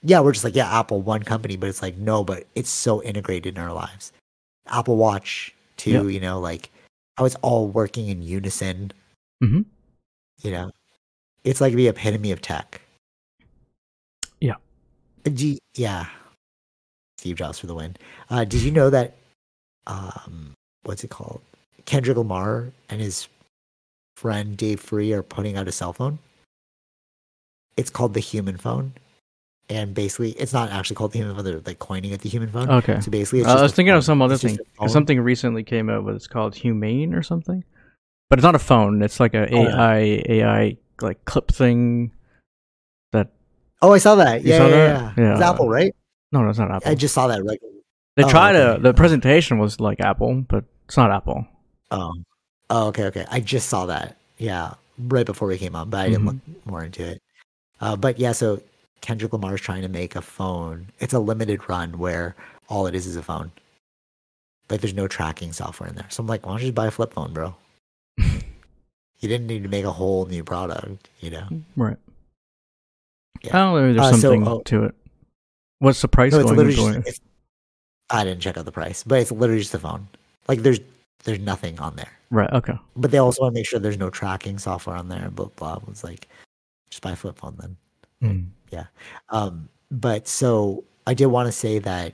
[0.03, 3.03] yeah, we're just like, yeah, Apple, one company, but it's like, no, but it's so
[3.03, 4.13] integrated in our lives.
[4.67, 6.03] Apple Watch, too, Yeah.
[6.05, 6.71] you know, like
[7.19, 8.93] how it's all working in unison.
[9.43, 9.63] Mm-hmm.
[10.43, 10.71] You know,
[11.45, 12.81] it's like the epitome of tech.
[14.41, 14.55] Yeah.
[15.27, 16.07] Uh, you- yeah.
[17.19, 17.97] Steve Jobs for the win.
[18.31, 19.15] Uh, did you know that,
[19.87, 20.55] um,
[20.85, 21.43] what's it called?
[21.85, 23.29] Kendrick Lamar and his
[24.21, 26.19] friend Dave Free are putting out a cell phone.
[27.79, 28.93] It's called the human phone.
[29.71, 31.45] And basically, it's not actually called the human phone.
[31.45, 32.69] They're like coining it the human phone.
[32.69, 33.01] Okay.
[33.01, 34.59] So basically, it's Uh, I was thinking of some other It's thing.
[34.89, 37.65] Something recently came out with it's called Humane or something,
[38.29, 39.01] but it's not a phone.
[39.01, 39.67] It's like a Oh.
[39.69, 42.11] AI AI like clip thing.
[43.13, 43.29] That
[43.81, 44.43] Oh, I saw that.
[44.43, 45.15] Yeah, saw yeah, that?
[45.17, 45.33] yeah.
[45.33, 45.51] It's Yeah.
[45.51, 45.95] Apple, right?
[46.33, 46.91] no, no, it's not Apple.
[46.91, 47.45] I just saw that.
[47.47, 47.61] Like,
[48.17, 48.77] they oh, tried okay.
[48.77, 48.83] to.
[48.83, 51.47] The presentation was like Apple, but it's not Apple.
[51.93, 52.13] oh,
[52.71, 53.27] oh, okay, okay.
[53.31, 54.17] I just saw that.
[54.39, 57.21] Yeah, right before we came on, but I didn't look more into it.
[57.81, 58.63] Uh, but yeah, so
[59.03, 60.87] Kendrick Lamar is trying to make a phone.
[60.99, 62.35] It's a limited run where
[62.69, 63.53] all it is is a phone.
[64.71, 66.07] Like, there's no tracking software in there.
[66.11, 67.55] So I'm like, why don't you just buy a flip phone, bro?
[68.19, 68.29] you
[69.21, 71.49] didn't need to make a whole new product, you know?
[71.77, 71.97] Right.
[73.43, 73.53] Yeah.
[73.53, 73.93] Don't know.
[73.95, 74.95] There's Uh, so, something oh- to it.
[75.81, 77.03] What's the price No, going?
[77.03, 77.23] just.
[78.11, 80.09] I didn't check out the price, but it's literally just a phone.
[80.47, 80.81] Like, there's
[81.25, 82.11] there's nothing on there.
[82.31, 82.51] right.
[82.53, 82.75] Okay.
[82.97, 85.31] But they also want to make sure there's no tracking software on there.
[85.31, 85.77] Blah blah.
[85.77, 86.29] It was like,
[86.91, 87.77] just buy a flip phone then.
[88.23, 88.87] Mm.
[89.31, 92.13] Um, but so I did want to say that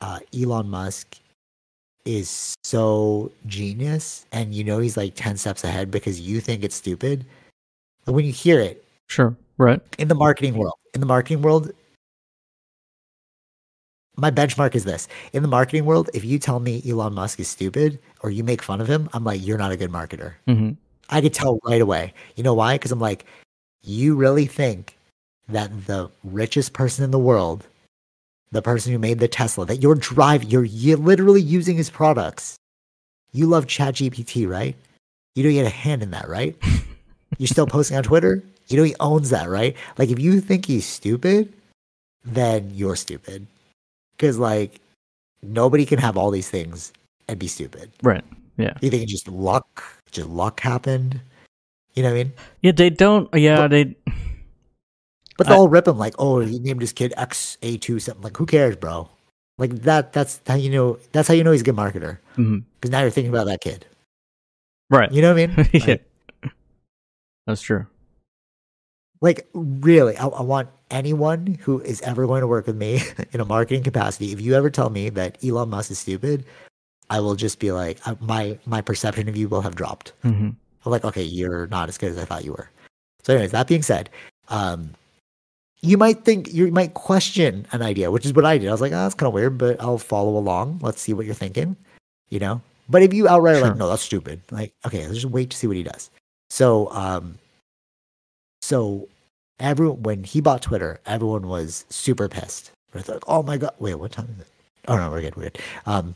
[0.00, 1.18] uh, Elon Musk
[2.04, 6.74] is so genius, and you know he's like ten steps ahead because you think it's
[6.74, 7.24] stupid.
[8.04, 9.36] But when you hear it Sure.
[9.58, 9.80] Right.
[9.98, 11.70] in the marketing world, in the marketing world,
[14.16, 17.48] my benchmark is this: in the marketing world, if you tell me Elon Musk is
[17.48, 20.34] stupid or you make fun of him, I'm like, you're not a good marketer.
[20.46, 20.70] hmm
[21.12, 22.14] I could tell right away.
[22.36, 22.76] You know why?
[22.76, 23.24] Because I'm like,
[23.82, 24.96] you really think
[25.48, 27.66] that the richest person in the world,
[28.52, 32.54] the person who made the Tesla, that you're driving, you're, you literally using his products.
[33.32, 34.76] You love ChatGPT, right?
[35.34, 36.56] You know you had a hand in that, right?
[37.38, 38.42] You're still posting on Twitter.
[38.66, 39.76] You know he owns that, right?
[39.98, 41.52] Like if you think he's stupid,
[42.24, 43.46] then you're stupid.
[44.20, 44.80] Because like
[45.42, 46.92] nobody can have all these things
[47.26, 47.90] and be stupid.
[48.02, 48.24] Right.
[48.58, 48.74] Yeah.
[48.82, 51.20] You think it's just luck, just luck happened.
[51.94, 52.32] You know what I mean?
[52.60, 53.32] Yeah, they don't.
[53.34, 53.96] Yeah, they.
[55.38, 58.22] But they'll rip him like, oh, he named his kid X A two something.
[58.22, 59.08] Like, who cares, bro?
[59.56, 60.12] Like that.
[60.12, 60.98] That's how you know.
[61.12, 62.18] That's how you know he's a good marketer.
[62.36, 62.58] Mm-hmm.
[62.74, 63.86] Because now you're thinking about that kid.
[64.90, 65.10] Right.
[65.10, 65.68] You know what I mean?
[65.72, 65.86] yeah.
[65.86, 66.52] Like,
[67.46, 67.86] That's true.
[69.20, 73.00] Like really, I, I want anyone who is ever going to work with me
[73.32, 74.32] in a marketing capacity.
[74.32, 76.44] If you ever tell me that Elon Musk is stupid,
[77.10, 80.12] I will just be like, uh, my my perception of you will have dropped.
[80.22, 80.50] hmm
[80.86, 82.70] I'm like, okay, you're not as good as I thought you were.
[83.22, 84.08] So, anyways, that being said,
[84.48, 84.94] um,
[85.82, 88.68] you might think you might question an idea, which is what I did.
[88.68, 90.78] I was like, oh, that's kind of weird, but I'll follow along.
[90.82, 91.76] Let's see what you're thinking,
[92.30, 92.62] you know.
[92.88, 93.68] But if you outright are Sure.
[93.68, 94.40] like, no, that's stupid.
[94.50, 96.10] Like, okay, let's just wait to see what he does.
[96.48, 97.38] So, um,
[98.70, 99.08] so
[99.58, 102.70] everyone when he bought Twitter, everyone was super pissed.
[102.94, 104.46] It's like, oh my god, wait, what time is it?
[104.86, 105.58] Oh no, we're good, we're good.
[105.86, 106.14] Um,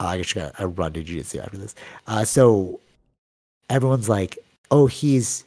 [0.00, 1.76] I just got a run to jiu-jitsu after this.
[2.08, 2.80] Uh, so
[3.70, 4.36] everyone's like,
[4.72, 5.44] oh, he's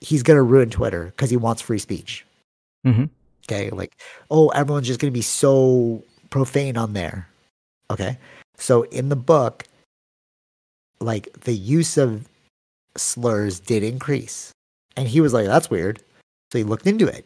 [0.00, 2.26] he's gonna ruin Twitter because he wants free speech.
[2.84, 3.04] hmm
[3.48, 3.92] Okay, like,
[4.32, 7.28] oh, everyone's just gonna be so profane on there.
[7.88, 8.18] Okay,
[8.56, 9.62] so in the book,
[11.00, 12.26] like the use of
[12.96, 14.52] slurs did increase,
[14.96, 16.00] and he was like, that's weird.
[16.52, 17.24] So he looked into it.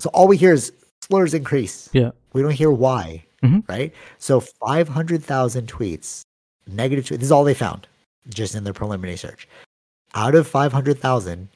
[0.00, 0.72] So all we hear is
[1.02, 1.88] slurs increase.
[1.92, 2.10] Yeah.
[2.32, 3.24] we don't hear why.
[3.42, 3.68] Mhm.
[3.68, 3.92] Right.
[4.18, 6.22] So five hundred thousand tweets,
[6.66, 7.18] negative tweets.
[7.18, 7.86] This is all they found,
[8.28, 9.48] just in their preliminary search.
[10.14, 11.48] Out of five hundred thousand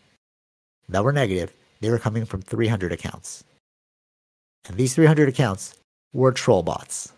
[0.89, 3.45] that were negative, they were coming from three hundred accounts.
[4.69, 5.77] And these 300 accounts
[6.13, 7.13] were troll bots.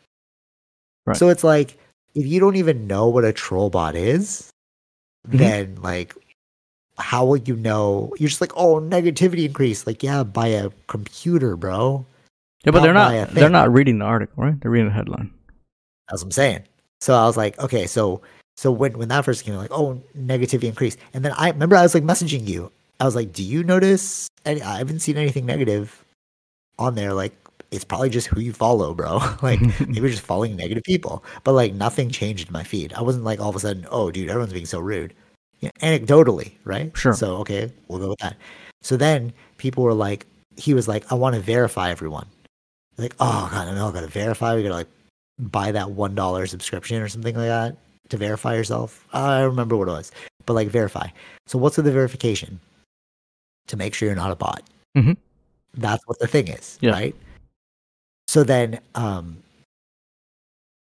[1.06, 1.16] Right.
[1.16, 1.78] So it's like,
[2.14, 4.50] if you don't even know what a troll bot is,
[5.26, 5.38] Mhm.
[5.38, 6.14] then like,
[6.98, 8.12] how will you know?
[8.18, 9.86] You're just like, oh, negativity increase.
[9.86, 12.04] Like, yeah, by a computer, bro.
[12.64, 13.30] Yeah, but Not they're not.
[13.30, 14.60] They're not reading the article, right?
[14.60, 15.30] They're reading the headline.
[16.08, 16.62] That's what I'm saying.
[17.00, 18.22] So I was like, okay, so
[18.56, 21.82] so when when that first came, like, oh, negativity increase, and then I remember I
[21.82, 22.72] was like messaging you.
[23.00, 24.28] I was like, do you notice?
[24.44, 26.04] Any, I haven't seen anything negative
[26.78, 27.12] on there.
[27.12, 27.34] Like,
[27.70, 29.18] it's probably just who you follow, bro.
[29.42, 31.24] like, maybe you're just following negative people.
[31.44, 32.92] But like, nothing changed in my feed.
[32.94, 35.14] I wasn't like all of a sudden, oh, dude, everyone's being so rude.
[35.60, 36.96] Yeah, anecdotally, right?
[36.96, 37.14] Sure.
[37.14, 38.36] So okay, we'll go with that.
[38.82, 40.26] So then people were like,
[40.56, 42.26] he was like, I want to verify everyone.
[42.96, 44.54] Like, oh god, I know, I gotta verify.
[44.54, 44.88] We gotta like
[45.38, 47.76] buy that one dollar subscription or something like that
[48.08, 49.06] to verify yourself.
[49.12, 50.12] I remember what it was,
[50.46, 51.08] but like verify.
[51.46, 52.58] So what's with the verification?
[53.68, 54.62] To make sure you're not a bot.
[54.96, 55.16] Mhm.
[55.74, 56.92] That's what the thing is, Yeah.
[56.92, 57.14] right?
[58.28, 59.42] So then, um,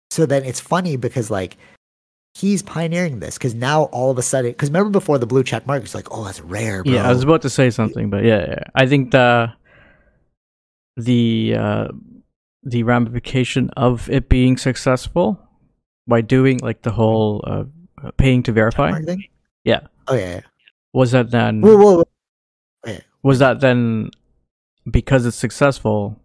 [0.10, 1.57] so then it's funny because like
[2.33, 5.67] he's pioneering this because now all of a sudden, because remember before the blue check
[5.67, 6.93] mark, it's like, oh, that's rare, bro.
[6.93, 8.63] Yeah, I was about to say something, but yeah, yeah.
[8.75, 9.53] I think the
[10.97, 11.87] the uh,
[12.63, 15.39] the ramification of it being successful
[16.07, 17.63] by doing like the whole uh,
[18.03, 19.23] uh, paying to verify thing?
[19.63, 19.81] Yeah.
[20.07, 20.35] Oh yeah.
[20.35, 20.41] yeah.
[20.93, 22.03] was that then Whoa, whoa,
[22.83, 22.97] whoa.
[23.23, 24.11] was that then
[24.89, 26.19] because it's successful,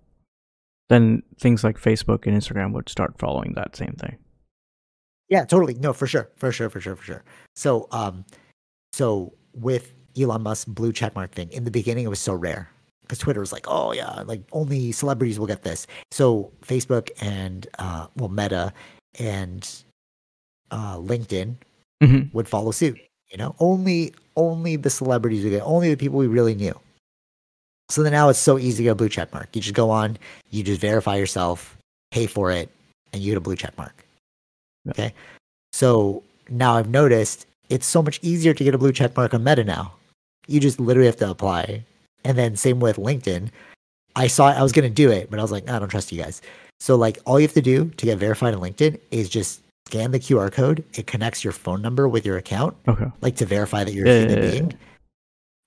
[0.88, 4.18] then things like Facebook and Instagram would start following that same thing.
[5.28, 5.74] Yeah, totally.
[5.74, 7.24] No, for sure, for sure, for sure, for sure.
[7.54, 8.24] So, um,
[8.92, 12.70] so with Elon Musk blue checkmark thing, in the beginning it was so rare
[13.02, 15.86] because Twitter was like, oh yeah, like only celebrities will get this.
[16.10, 18.72] So Facebook and uh, well, Meta
[19.18, 19.68] and
[20.70, 21.56] uh, LinkedIn
[22.02, 22.98] hmm would follow suit.
[23.30, 26.78] You know, only only the celebrities would get, only the people we really knew.
[27.88, 29.54] So then now it's so easy to get a blue check mark.
[29.54, 30.18] You just go on,
[30.50, 31.76] you just verify yourself,
[32.10, 32.68] pay for it,
[33.12, 34.05] and you get a blue check mark.
[34.86, 34.90] Yeah.
[34.92, 35.14] Okay.
[35.72, 39.44] So now I've noticed it's so much easier to get a blue check mark on
[39.44, 39.92] Meta now.
[40.46, 41.82] You just literally have to apply.
[42.24, 43.50] And then same with LinkedIn.
[44.14, 46.22] I saw I was gonna do it, but I was like, I don't trust you
[46.22, 46.40] guys.
[46.80, 50.10] So like all you have to do to get verified on LinkedIn is just scan
[50.10, 50.84] the QR code.
[50.94, 53.06] It connects your phone number with your account, Okay.
[53.20, 54.74] like to verify that you're Yeah, a human yeah, yeah, being.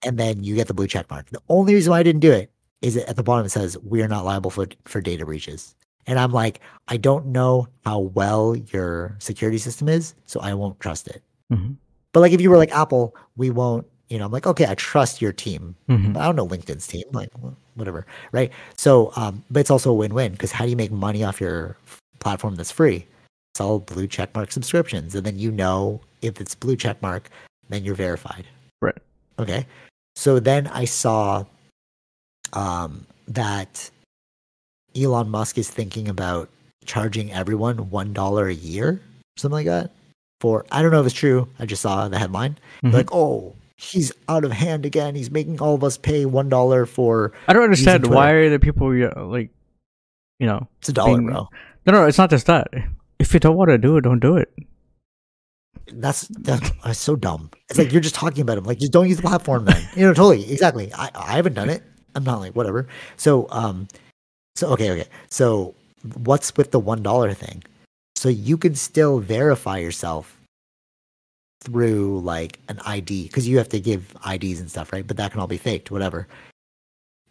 [0.06, 1.30] And then you get the blue check mark.
[1.30, 2.50] The only reason why I didn't do it
[2.82, 5.76] is that at the bottom it says we are not liable for for data breaches.
[6.10, 10.80] And I'm like, I don't know how well your security system is, so I won't
[10.80, 11.22] trust it.
[11.52, 11.73] hmm
[12.14, 14.73] But like if you were like Apple, we won't, you know, I'm like, okay, I
[14.73, 15.76] trust your team.
[15.88, 17.30] hmm But I don't know LinkedIn's team, like
[17.76, 18.52] whatever, right?
[18.76, 21.77] So, um, but it's also a win-win because how do you make money off your
[22.18, 23.06] platform that's free?
[23.53, 27.26] It's all blue checkmark subscriptions, and then you know if it's blue checkmark,
[27.69, 28.45] then you're verified.
[28.81, 28.98] Right.
[29.38, 29.68] Okay.
[30.15, 31.45] So then I saw,
[32.53, 33.91] um, that
[34.95, 36.49] Elon Musk is thinking about
[36.86, 39.02] charging everyone one dollar a year,
[39.38, 39.91] something like that.
[40.41, 41.48] For I don't know if it's true.
[41.60, 42.94] I just saw the headline Mhm.
[42.94, 45.16] like, oh, he's out of hand again.
[45.16, 47.34] He's making all of us pay one dollar for.
[47.48, 48.90] I don't understand why are the people
[49.30, 49.49] like
[50.40, 51.49] you know, It's a dollar, being- bro.
[51.86, 52.68] no, no, it's not just that.
[53.20, 54.49] If you don't want to do it, don't do it.
[55.91, 57.49] That's that's, that's so dumb.
[57.70, 58.64] It's like you're just talking about him.
[58.64, 59.84] Like just don't use the platform then.
[59.95, 60.91] You know, totally, exactly.
[60.94, 61.84] I I haven't done it.
[62.16, 62.88] I'm not like whatever.
[63.18, 63.88] So um,
[64.60, 65.07] so okay, okay.
[65.30, 65.73] So
[66.15, 67.64] what's with the one dollar thing?
[68.15, 70.38] So you can still verify yourself
[71.61, 75.06] through like an ID because you have to give IDs and stuff, right?
[75.06, 76.27] But that can all be faked, whatever.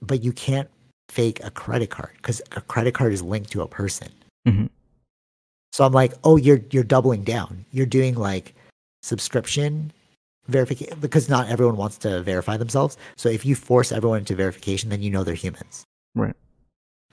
[0.00, 0.68] But you can't
[1.08, 4.08] fake a credit card because a credit card is linked to a person.
[4.46, 4.70] Mhm.
[5.72, 7.64] So I'm like, oh, you're you're doubling down.
[7.72, 8.54] You're doing like
[9.02, 9.92] subscription
[10.46, 12.96] verification because not everyone wants to verify themselves.
[13.16, 15.84] So if you force everyone into verification, then you know they're humans.
[16.14, 16.34] Right.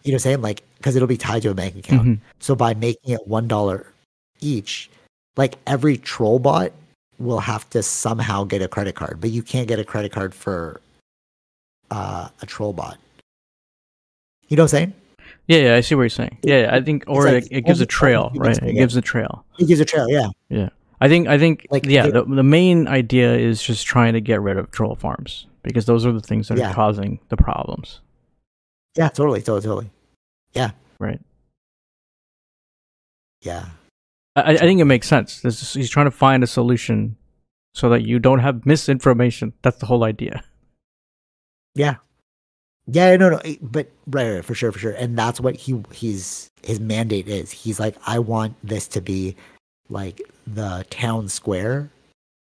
[0.05, 0.41] You know what I'm saying?
[0.41, 2.07] Like because it'll be tied to a bank account.
[2.07, 2.19] Mhm.
[2.39, 3.87] So by making it one dollar
[4.39, 4.89] each,
[5.35, 6.71] like every troll bot
[7.17, 10.35] will have to somehow get a credit card, but you can't get a credit card
[10.35, 10.79] for
[11.91, 12.97] uh, a troll bot.
[14.47, 14.93] You know what I'm saying?
[15.47, 16.37] Yeah, yeah, I see what you're saying.
[16.43, 18.57] Yeah, yeah I think, or like it, it gives a trail, right?
[18.61, 19.43] It gives a trail.
[19.57, 20.27] It gives a trail, yeah.
[20.49, 20.69] Yeah,
[21.01, 24.41] I think, I think, Like, yeah, the, the main idea is just trying to get
[24.41, 26.71] rid of troll farms because those are the things that Yeah.
[26.71, 28.01] are causing the problems,
[28.95, 29.89] Yeah, totally, totally, totally.
[30.53, 30.71] Yeah.
[30.99, 31.19] Right?
[33.41, 33.65] Yeah.
[34.35, 35.41] I, I think it makes sense.
[35.41, 37.15] This is- he's trying to find a solution
[37.73, 39.53] so that you don't have misinformation.
[39.61, 40.43] That's the whole idea.
[41.73, 41.95] Yeah.
[42.87, 46.51] Yeah, no, no, but right, right, for sure, for sure, and that's what he he's
[46.61, 47.49] his mandate is.
[47.49, 49.35] He's like, I want this to be
[49.89, 51.89] like the town square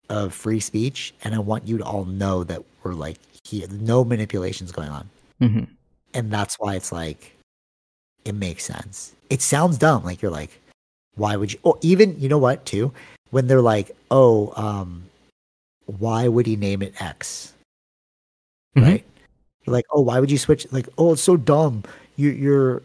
[0.10, 4.04] of free speech, and I want you to all know that we're like he no
[4.04, 5.10] manipulations going on,
[5.40, 5.64] hmm
[6.16, 7.36] and that's why it's like
[8.26, 9.14] it makes sense.
[9.30, 10.60] It sounds dumb, like you're like,
[11.16, 11.60] why would you?
[11.64, 12.92] Or even you know what too,
[13.32, 15.04] when they're like, oh, um,
[16.00, 17.54] why would he name it X?
[18.76, 18.84] Mhm.
[18.84, 19.06] right?
[19.66, 20.68] You're like, oh, why would you switch?
[20.72, 21.84] Like, oh, it's so dumb.
[22.18, 22.82] You, you're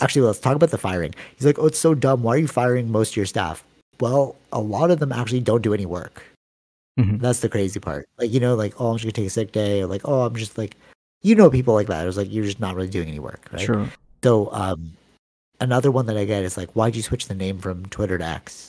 [0.00, 1.14] actually let's talk about the firing.
[1.36, 2.22] He's like, oh, it's so dumb.
[2.22, 3.64] Why are you firing most of your staff?
[4.00, 6.22] Well, a lot of them actually don't do any work.
[6.98, 7.20] Mhm.
[7.20, 8.08] That's the crazy part.
[8.18, 10.22] Like, you know, like, oh, I'm just gonna take a sick day, or like, oh,
[10.22, 10.76] I'm just like,
[11.22, 12.02] you know, people like that.
[12.02, 13.60] It was like you're just not really doing any work, right?
[13.62, 13.88] Sure.
[14.22, 14.92] So, um,
[15.60, 18.24] another one that I get is like, why'd you switch the name from Twitter to
[18.24, 18.68] X?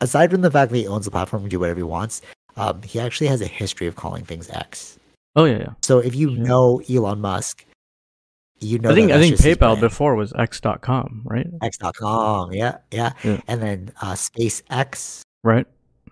[0.00, 2.22] Aside from the fact that he owns the platform and do whatever he wants,
[2.56, 4.98] um, he actually has a history of calling things X.
[5.36, 5.72] Oh yeah, yeah.
[5.82, 6.42] So if you Yeah.
[6.42, 7.64] know Elon Musk,
[8.60, 11.46] you know I think I think PayPal before was X.com, right?
[11.62, 13.40] X.com, yeah, yeah, Yeah.
[13.46, 15.66] and then uh, SpaceX, Right.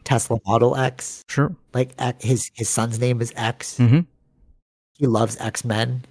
[0.04, 1.54] Tesla Model X, Sure.
[1.74, 1.90] like
[2.22, 3.76] his his son's name is X.
[3.78, 4.00] hmm
[4.98, 6.04] He loves X Men.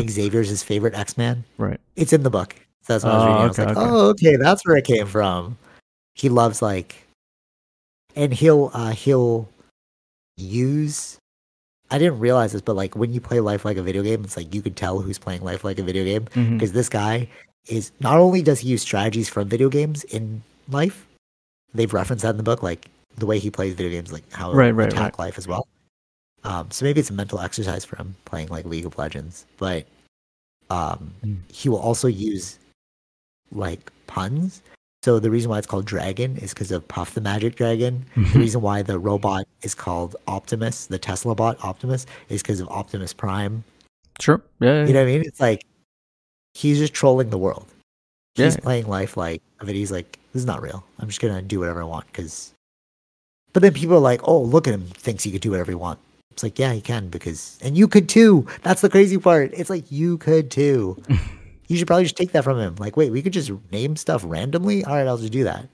[0.00, 1.44] Xavier's his favorite X Man.
[1.58, 1.80] Right.
[1.96, 2.54] It's in the book.
[2.82, 3.40] So that's what I was Oh, reading.
[3.42, 3.90] I was okay, like, okay.
[3.90, 5.56] oh, okay, that's where it came from.
[6.14, 7.06] He loves like,
[8.16, 9.48] and he'll uh, he'll
[10.36, 11.16] use.
[11.90, 14.36] I didn't realize this, but like when you play life like a video game, it's
[14.36, 16.24] like you could tell who's playing life like a video game
[16.54, 17.28] because this guy
[17.68, 21.06] is not only does he use strategies from video games in life,
[21.74, 24.52] they've referenced that in the book, like the way he plays video games, like how
[24.52, 25.66] Right, right, right, attack life as well.
[26.44, 29.86] Um, so maybe it's a mental exercise for him playing like League of Legends, but
[30.70, 31.36] um, Mm.
[31.52, 32.58] he will also use
[33.52, 34.62] like puns.
[35.02, 38.06] So the reason why it's called Dragon is because of Puff the Magic Dragon.
[38.16, 42.68] The reason why the robot is called Optimus, the Tesla bot Optimus, is because of
[42.68, 43.64] Optimus Prime.
[44.20, 44.40] Sure.
[44.60, 44.82] Yeah.
[44.82, 45.22] yeah, You know what I mean?
[45.26, 45.64] It's like
[46.54, 47.66] he's just trolling the world.
[48.36, 48.60] He's Yeah.
[48.60, 50.84] playing life like, but he's like, this is not real.
[50.98, 52.52] I'm just gonna do whatever I want because.
[53.52, 55.74] But then people are like, oh, look at him, thinks he could do whatever he
[55.76, 55.98] want.
[56.32, 58.46] It's like, yeah, he can because, and you could too.
[58.62, 59.52] That's the crazy part.
[59.54, 61.00] It's like you could too.
[61.68, 62.76] you should probably just take that from him.
[62.78, 64.84] Like, wait, we could just name stuff randomly.
[64.84, 65.68] All right, I'll just do that.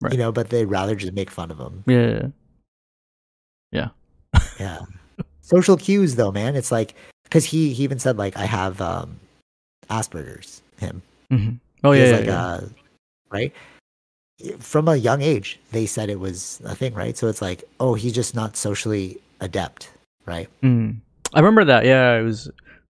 [0.00, 0.12] Right.
[0.12, 1.84] You know, but they'd rather just make fun of him.
[1.86, 2.28] yeah.
[3.72, 3.88] yeah.
[4.58, 4.80] Yeah.
[5.42, 6.56] Social cues, though, man.
[6.56, 6.94] It's like
[7.24, 9.18] because he he even said like I have um
[9.88, 10.62] Asperger's.
[10.78, 11.02] Him.
[11.30, 11.50] hmm
[11.84, 12.06] Oh He yeah.
[12.10, 12.44] yeah, like yeah.
[12.44, 12.60] uh
[13.30, 13.52] right
[14.58, 17.92] from a young age they said it was a thing right so it's like oh
[17.92, 19.90] he's just not socially adept
[20.26, 21.00] right Mm.
[21.32, 21.84] I remember that.
[21.84, 22.50] Yeah, it was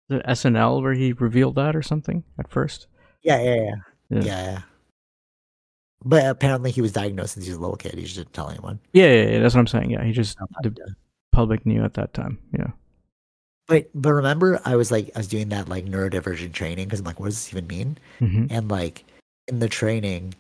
[0.09, 2.87] the SNL where he revealed that or something at first.
[3.23, 3.75] yeah yeah yeah
[4.09, 4.21] Yeah.
[4.23, 4.61] yeah, yeah.
[6.03, 8.49] but apparently he was diagnosed since he was a little kid he just didn't tell
[8.49, 9.89] anyone Yeah, yeah, yeah, that's what I'm saying.
[9.91, 10.75] Yeah, he just Oh, the
[11.31, 12.37] public knew at that time.
[12.57, 12.71] Yeah.
[13.67, 17.05] but but remember i was like i was doing that like neurodivergent training because i'm
[17.05, 19.03] like what does this even mean hmm and like
[19.47, 20.33] in the training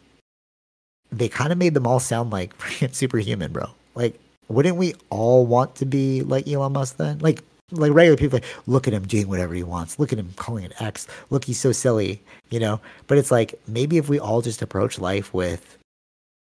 [1.11, 3.65] they kind of made them all sound like freaking superhuman bro
[3.95, 8.37] like wouldn't we all want to be like elon musk then like like regular people
[8.37, 11.45] like look at him doing whatever he wants look at him calling it x look
[11.45, 15.33] he's so silly you know but it's like maybe if we all just approach life
[15.33, 15.77] with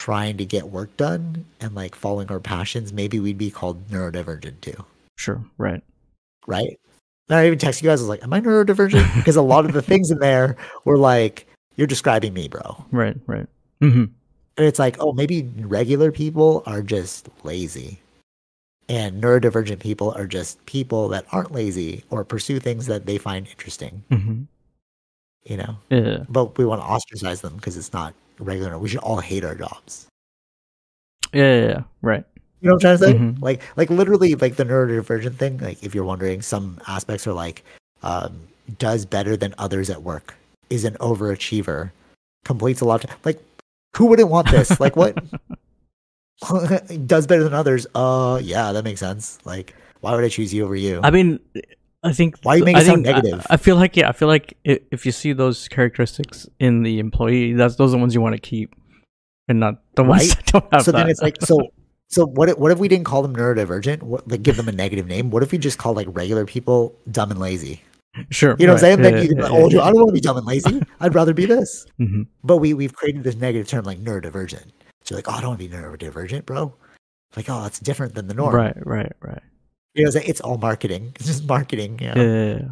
[0.01, 4.61] trying to get work done and like following our passions maybe we'd be called neurodivergent
[4.61, 4.85] too
[5.17, 5.41] Sure.
[5.57, 5.83] Right.
[6.49, 6.79] right
[7.29, 8.01] And I even texted you guys.
[8.01, 10.99] I was like, "Am I neurodivergent?" Because a lot of the things in there were
[10.99, 11.47] like,
[11.77, 13.47] "You're describing me, bro." Right, right.
[13.81, 14.07] hmm
[14.57, 18.01] And it's like, oh, maybe regular people are just lazy.
[18.89, 23.47] And neurodivergent people are just people that aren't lazy or pursue things that they find
[23.47, 24.43] interesting, hmm
[25.45, 25.77] you know?
[25.91, 26.19] Yeah.
[26.29, 28.79] But we want to ostracize them because it's not regular.
[28.79, 30.07] We should all hate our jobs.
[31.33, 31.83] Yeah, yeah, yeah.
[32.03, 32.25] Right.
[32.61, 33.15] You know what I'm trying to say?
[33.15, 33.43] Mhm.
[33.43, 35.59] Like, like literally, like the neurodivergent thing.
[35.59, 37.65] Like, if you're wondering, some aspects are like,
[38.05, 38.39] um,
[38.79, 40.35] does better than others at work,
[40.71, 41.91] is an overachiever,
[42.45, 43.03] completes a lot.
[43.03, 43.43] Of, like,
[43.97, 44.79] who wouldn't want this?
[44.81, 45.17] Like, what?
[47.07, 47.87] does better than others.
[47.95, 49.39] Uh, yeah, that makes sense.
[49.45, 51.01] Like, why would I choose you over you?
[51.03, 51.39] I mean,
[52.03, 52.37] I think.
[52.43, 53.47] Why you make I it sound think- I- negative?
[53.49, 54.09] I, feel like yeah.
[54.09, 57.99] I feel like if you see those characteristics in the employee, that's those are the
[57.99, 58.75] ones you want to keep,
[59.49, 60.37] and not the ones Right?
[60.37, 60.99] that don't have so that.
[60.99, 61.59] then it's like, so,
[62.09, 62.49] so what?
[62.49, 64.03] If, what if we didn't call them neurodivergent?
[64.03, 65.31] What, like, give them a negative name?
[65.31, 67.83] What if we just call like regular people dumb and lazy?
[68.31, 68.57] Sure.
[68.59, 68.97] You know what I'm saying?
[68.99, 70.13] right, Then yeah, you can be yeah, like, oh, yeah, dude, I don't want to
[70.15, 70.83] be dumb and lazy.
[71.01, 71.87] I'd rather be this.
[71.99, 72.07] yeah.
[72.07, 72.27] Mhm.
[72.45, 74.67] But we we've created this negative term like neurodivergent.
[75.05, 76.75] So you're like, oh, I don't want to be neurodivergent, bro.
[77.37, 78.55] Like, oh, that's different than the norm.
[78.55, 79.43] Right, right, right.
[79.95, 81.13] You know, it's, like, it's all marketing.
[81.17, 81.99] It's just marketing.
[82.01, 82.23] You know?
[82.23, 82.69] Yeah, yeah, yeah.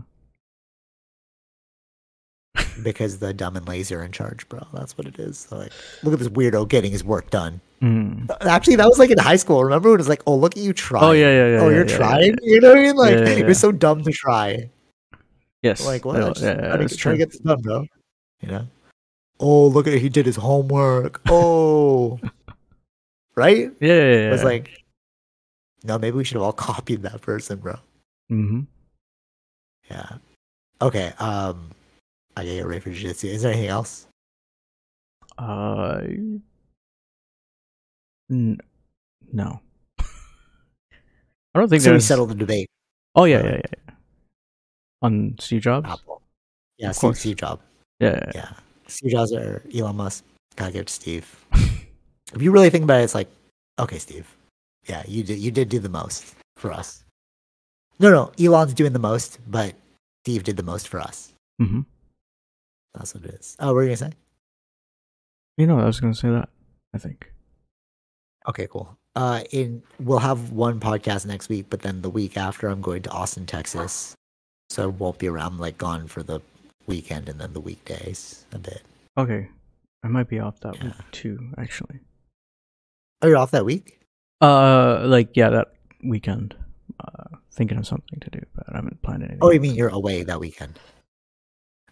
[2.83, 4.61] because the dumb and lazy are in charge, bro.
[4.73, 5.39] That's what it is.
[5.51, 5.73] So like,
[6.03, 7.61] look at this weirdo getting his work done.
[7.83, 8.31] Mm.
[8.43, 9.63] Actually, that was like in high school.
[9.65, 11.05] Remember when it was like, oh, look at you trying.
[11.05, 11.61] Oh yeah, yeah, yeah.
[11.61, 12.31] oh, yeah, you're yeah, trying.
[12.43, 12.53] yeah.
[12.55, 12.97] You know what I mean?
[12.97, 13.37] Like, Yeah, yeah, yeah.
[13.47, 14.71] you're so dumb to try.
[15.63, 15.85] Yes.
[15.85, 16.17] Like, what?
[16.19, 17.87] Yeah, Just yeah, trying, to, that's get- trying to get this done, bro.
[18.41, 18.67] You know?
[19.39, 20.01] Oh, look at it.
[20.01, 21.21] He did his homework.
[21.29, 22.19] Oh,
[23.37, 23.71] right?
[23.81, 24.29] Yeah, yeah, yeah.
[24.29, 24.83] It was like,
[25.85, 27.75] no, maybe we should have all copied that person, bro.
[28.31, 28.61] Mm-hmm.
[29.91, 30.09] Yeah.
[30.83, 31.13] Okay.
[31.19, 31.71] Um,
[32.37, 33.29] I gotta get ready for jiu-jitsu.
[33.29, 34.07] Is there anything else?
[35.39, 36.01] Uh,
[38.31, 38.61] n-
[39.33, 39.61] no.
[40.01, 40.05] I
[41.59, 42.69] don't think So we settled the debate.
[43.15, 43.90] Oh yeah, uh, yeah, yeah.
[45.03, 45.89] On Steve Jobs.
[45.89, 46.23] Apple.
[46.79, 47.17] Yeah, Steve.
[47.17, 47.63] Steve Jobs.
[48.01, 48.53] Yeah, yeah, Yeah.
[48.87, 50.25] Steve Jobs or Elon Musk.
[50.57, 51.47] Gotta give it to Steve.
[52.35, 53.29] if you really think about it, it's like,
[53.79, 54.27] okay, Steve.
[54.89, 57.05] Yeah, you did you did do the most for us.
[57.99, 59.75] No, no, Elon's doing the most, but
[60.25, 61.33] Steve did the most for us.
[61.61, 61.83] Mm-hmm.
[62.95, 63.57] That's what it is.
[63.61, 64.13] Oh, what were you gonna say?
[65.59, 66.49] You know, I was gonna say that.
[66.95, 67.31] I think.
[68.49, 68.97] Okay, cool.
[69.17, 73.03] Uh, in we'll have one podcast next week, but then the week after, I'm going
[73.03, 74.15] to Austin, Texas,
[74.71, 75.53] so I won't be around.
[75.53, 76.41] I'm, like gone for the
[76.87, 78.83] weekend and then the weekdays a bit.
[79.19, 79.49] Okay,
[80.03, 80.85] I might be off that Yeah.
[80.85, 81.51] week too.
[81.59, 82.01] Actually.
[83.23, 84.01] are you're off that week?
[84.41, 85.73] Uh, like yeah, that
[86.03, 86.55] weekend.
[86.99, 89.39] Uh, thinking of something to do, but I haven't planned anything.
[89.43, 90.79] Oh, you mean you're away that weekend?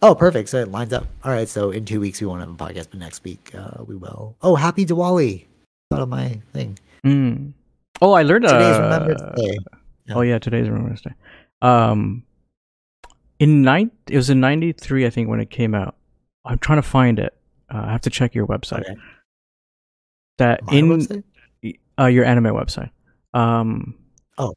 [0.01, 0.49] Oh, perfect.
[0.49, 1.07] So it lines up.
[1.25, 1.49] All right.
[1.49, 4.37] So in two weeks we won't have a podcast, but next week uh, we will.
[4.43, 5.45] Oh, happy Diwali!
[5.93, 6.79] Out of my thing.
[7.05, 7.53] Mm.
[8.01, 8.45] Oh, I learned.
[8.45, 9.59] Today's uh, Remembrance Day.
[10.07, 10.15] Yeah.
[10.15, 11.13] Oh yeah, today's Remembrance Day.
[11.63, 12.23] Um,
[13.39, 15.97] in nine, it was in '93, I think, when it came out.
[16.45, 17.35] I'm trying to find it.
[17.73, 18.81] Uh, I have to check your website.
[18.81, 18.97] Okay.
[20.39, 21.25] That My in website?
[21.99, 22.91] uh, your anime website.
[23.35, 23.95] Um,
[24.39, 24.55] Oh.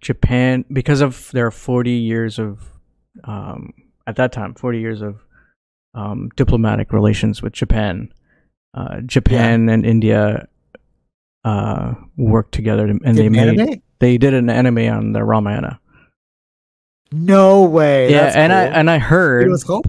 [0.00, 2.68] Japan because of their 40 years of
[3.24, 3.72] um,
[4.06, 5.20] at that time 40 years of
[5.94, 8.12] um, diplomatic relations with Japan.
[8.74, 10.46] Uh, Japan and India
[11.44, 13.82] uh, worked together and Did they made anime?
[13.98, 15.79] they did an anime on the Ramayana.
[17.12, 18.10] No way.
[18.10, 19.86] yeah, and I and I heard what it's called?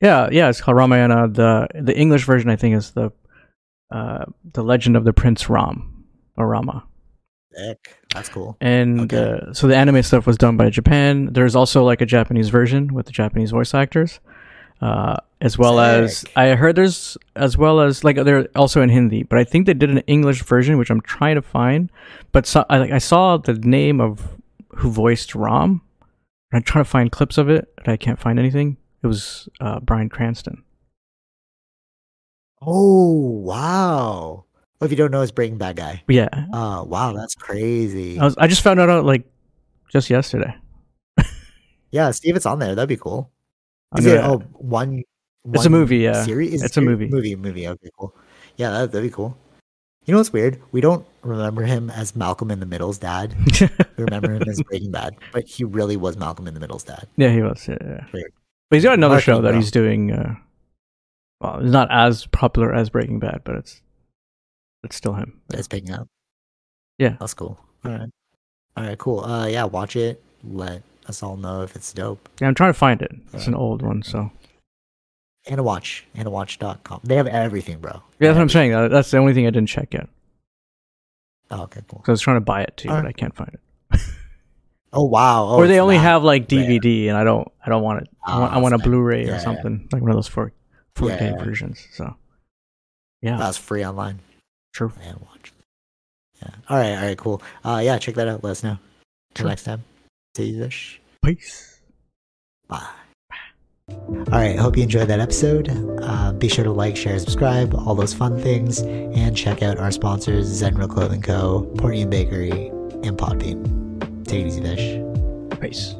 [0.00, 1.28] yeah yeah it's called Ramayana.
[1.28, 3.10] The the English version I think is the
[3.90, 6.04] uh, the Legend of the Prince Ram
[6.36, 6.84] or Rama.
[7.54, 7.96] Sick.
[8.14, 8.56] That's cool.
[8.60, 9.46] and Okay.
[9.48, 11.30] uh, so the anime stuff was done by Japan.
[11.32, 14.20] There's also like a Japanese version with the Japanese voice actors,
[14.80, 19.24] uh, as well as I heard there's as well as like they're also in Hindi,
[19.24, 21.90] but I think they did an English version, which I'm trying to find.
[22.30, 24.28] But so, I, like, I saw the name of
[24.76, 25.80] who voiced Ram,
[26.52, 28.78] I'm trying to find clips of it, but I can't find anything.
[29.02, 30.64] It was uh, Bryan Cranston.
[32.62, 34.44] Oh wow.
[34.80, 36.02] Well, if you don't know, it's Breaking Bad guy.
[36.08, 38.18] Yeah, Oh wow, that's crazy.
[38.18, 39.24] I was I just found out uh, like
[39.92, 40.54] just yesterday.
[41.90, 42.74] yeah, Steve, it's on there.
[42.74, 43.30] That'd be cool.
[43.96, 45.02] Is it oh one?
[45.52, 46.24] It's a movie, yeah.
[46.24, 46.54] Series?
[46.54, 47.08] Is It's a movie.
[47.08, 47.66] Movie, movie.
[47.68, 48.14] Okay, cool.
[48.56, 49.36] Yeah, that, that'd be cool.
[50.08, 50.58] You know what's weird?
[50.72, 53.34] We don't remember him as Malcolm in the Middle's dad.
[53.98, 57.08] We remember him as Breaking Bad, but he really was Malcolm in the Middle's dad.
[57.16, 57.66] Yeah, he was.
[57.68, 58.04] Yeah, yeah.
[58.12, 58.32] Weird.
[58.70, 60.12] But he's got another show that he's doing.
[60.12, 60.36] Uh,
[61.40, 63.82] well, it's not as popular as Breaking Bad, but it's
[64.84, 65.42] it's still him.
[65.52, 66.06] It's picking up.
[66.96, 67.16] Yeah.
[67.20, 67.58] that's cool.
[67.84, 68.08] All right,
[68.76, 69.20] all right, cool.
[69.24, 70.22] Uh, yeah, watch it.
[70.44, 72.28] Let us all know if it's dope.
[72.40, 73.12] Yeah, I'm trying to find it.
[73.34, 74.30] It's an old one, so
[75.48, 77.00] And a watch, and a watch.com.
[77.04, 78.02] They have everything, bro.
[78.20, 78.74] yeah, that's what I'm saying.
[78.74, 80.08] Uh, That's the only thing I didn't check yet
[81.50, 81.98] Oh, okay, cool.
[82.00, 84.00] because I was trying to buy it too, but I can't find it.
[84.90, 85.44] Oh wow!
[85.44, 86.60] Oh, or they it's only have like rare.
[86.62, 88.08] DVD, and I don't I don't want it.
[88.24, 88.84] I Ah, want, I want a it's.
[88.84, 89.38] Blu-ray or yeah.
[89.38, 90.52] something like one of those four
[90.96, 91.86] 4K Yeah, versions.
[91.92, 92.16] So
[93.20, 94.20] yeah, That's free online.
[94.72, 94.90] true.
[95.02, 95.52] And watch.
[96.40, 96.48] Yeah.
[96.70, 96.96] All right.
[96.96, 97.18] All right.
[97.18, 97.42] Cool.
[97.62, 97.98] Uh, yeah.
[97.98, 98.42] Check that out.
[98.42, 98.78] Let us know.
[99.34, 99.48] Till Sure.
[99.50, 99.84] next time.
[100.36, 101.02] See you fish.
[101.22, 101.80] Peace.
[103.88, 104.58] All right.
[104.58, 105.68] Hope you enjoyed that episode.
[106.02, 109.90] Uh, be sure to like, share, subscribe, all those fun things, and check out our
[109.90, 112.68] sponsors: Zenro Clothing Co., Portian Bakery,
[113.02, 114.26] and Podbean.
[114.26, 115.60] Take it easy, fish.
[115.60, 115.94] Peace.